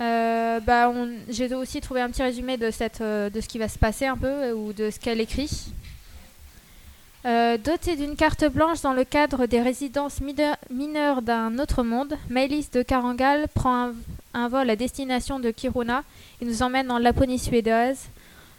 Euh, 0.00 0.60
bah, 0.60 0.92
J'ai 1.28 1.54
aussi 1.54 1.80
trouvé 1.80 2.00
un 2.00 2.10
petit 2.10 2.22
résumé 2.22 2.56
de, 2.56 2.70
cette, 2.70 3.00
de 3.02 3.40
ce 3.40 3.48
qui 3.48 3.58
va 3.58 3.68
se 3.68 3.78
passer 3.78 4.06
un 4.06 4.16
peu, 4.16 4.52
ou 4.52 4.72
de 4.72 4.90
ce 4.90 4.98
qu'elle 4.98 5.20
écrit. 5.20 5.72
Dotée 7.24 7.96
d'une 7.96 8.16
carte 8.16 8.44
blanche 8.46 8.80
dans 8.80 8.94
le 8.94 9.04
cadre 9.04 9.46
des 9.46 9.60
résidences 9.60 10.20
mine- 10.20 10.56
mineures 10.70 11.20
d'un 11.20 11.58
autre 11.58 11.82
monde, 11.82 12.14
Maëlys 12.30 12.70
de 12.70 12.82
Carangal 12.82 13.48
prend 13.52 13.88
un, 13.88 13.94
un 14.34 14.48
vol 14.48 14.70
à 14.70 14.76
destination 14.76 15.38
de 15.38 15.50
Kiruna 15.50 16.04
et 16.40 16.44
nous 16.46 16.62
emmène 16.62 16.90
en 16.90 16.98
Laponie 16.98 17.38
suédoise. 17.38 18.08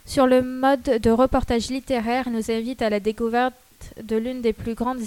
Sur 0.09 0.25
le 0.25 0.41
mode 0.41 0.81
de 0.81 1.11
reportage 1.11 1.69
littéraire, 1.69 2.31
nous 2.31 2.49
invite 2.49 2.81
à 2.81 2.89
la 2.89 2.99
découverte 2.99 3.53
de 4.01 4.15
l'une 4.17 4.41
des 4.41 4.53
plus 4.53 4.73
grandes 4.73 5.01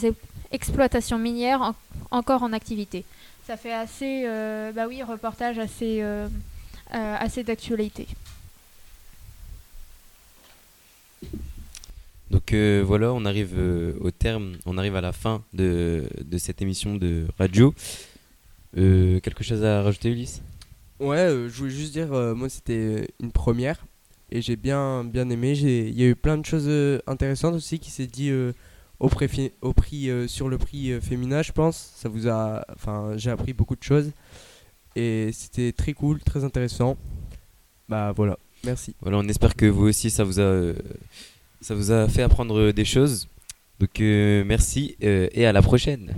exploitations 0.52 1.18
minières 1.18 1.60
en- 1.60 1.74
encore 2.12 2.44
en 2.44 2.52
activité. 2.52 3.04
Ça 3.44 3.56
fait 3.56 3.72
assez, 3.72 4.22
euh, 4.26 4.70
bah 4.70 4.86
oui, 4.88 5.02
reportage 5.02 5.58
assez, 5.58 5.98
euh, 6.02 6.28
euh, 6.94 7.16
assez 7.18 7.42
d'actualité. 7.42 8.06
Donc 12.30 12.52
euh, 12.52 12.84
voilà, 12.86 13.12
on 13.12 13.24
arrive 13.24 13.54
euh, 13.58 13.94
au 14.02 14.12
terme, 14.12 14.52
on 14.66 14.78
arrive 14.78 14.94
à 14.94 15.00
la 15.00 15.10
fin 15.12 15.42
de, 15.52 16.04
de 16.22 16.38
cette 16.38 16.62
émission 16.62 16.94
de 16.94 17.26
radio. 17.40 17.74
Euh, 18.78 19.18
quelque 19.18 19.42
chose 19.42 19.64
à 19.64 19.82
rajouter, 19.82 20.10
Ulysse? 20.10 20.42
Ouais, 21.00 21.16
euh, 21.18 21.48
je 21.48 21.58
voulais 21.58 21.70
juste 21.72 21.92
dire, 21.92 22.12
euh, 22.12 22.36
moi 22.36 22.48
c'était 22.48 23.08
une 23.20 23.32
première 23.32 23.84
et 24.32 24.40
j'ai 24.40 24.56
bien, 24.56 25.04
bien 25.04 25.28
aimé. 25.28 25.52
Il 25.52 26.00
y 26.00 26.02
a 26.02 26.06
eu 26.06 26.16
plein 26.16 26.38
de 26.38 26.46
choses 26.46 26.64
euh, 26.66 26.98
intéressantes 27.06 27.54
aussi 27.54 27.78
qui 27.78 27.90
s'est 27.90 28.06
dit 28.06 28.30
euh, 28.30 28.52
au, 28.98 29.06
au 29.60 29.72
prix, 29.74 30.10
euh, 30.10 30.26
sur 30.26 30.48
le 30.48 30.56
prix 30.56 31.00
féminin, 31.02 31.42
je 31.42 31.52
pense. 31.52 31.92
Ça 31.96 32.08
vous 32.08 32.28
a, 32.28 32.64
enfin, 32.74 33.12
j'ai 33.16 33.30
appris 33.30 33.52
beaucoup 33.52 33.76
de 33.76 33.82
choses 33.82 34.10
et 34.96 35.30
c'était 35.32 35.72
très 35.72 35.92
cool, 35.92 36.20
très 36.20 36.44
intéressant. 36.44 36.96
Bah 37.90 38.12
voilà, 38.16 38.38
merci. 38.64 38.96
Voilà, 39.02 39.18
on 39.18 39.28
espère 39.28 39.54
que 39.54 39.66
vous 39.66 39.86
aussi, 39.86 40.08
ça 40.08 40.24
vous 40.24 40.40
a, 40.40 40.72
ça 41.60 41.74
vous 41.74 41.92
a 41.92 42.08
fait 42.08 42.22
apprendre 42.22 42.72
des 42.72 42.84
choses. 42.86 43.28
Donc 43.80 43.98
merci 44.00 44.96
et 45.00 45.44
à 45.44 45.52
la 45.52 45.60
prochaine. 45.60 46.14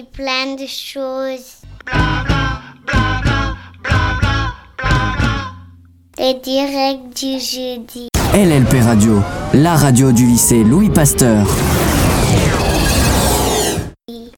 Plein 0.00 0.54
de 0.54 0.66
choses. 0.66 1.60
Les 6.18 6.34
directs 6.34 7.14
du 7.14 7.38
jeudi. 7.38 8.08
LLP 8.34 8.82
Radio, 8.82 9.20
la 9.52 9.74
radio 9.76 10.12
du 10.12 10.24
lycée 10.24 10.64
Louis 10.64 10.88
Pasteur. 10.88 11.46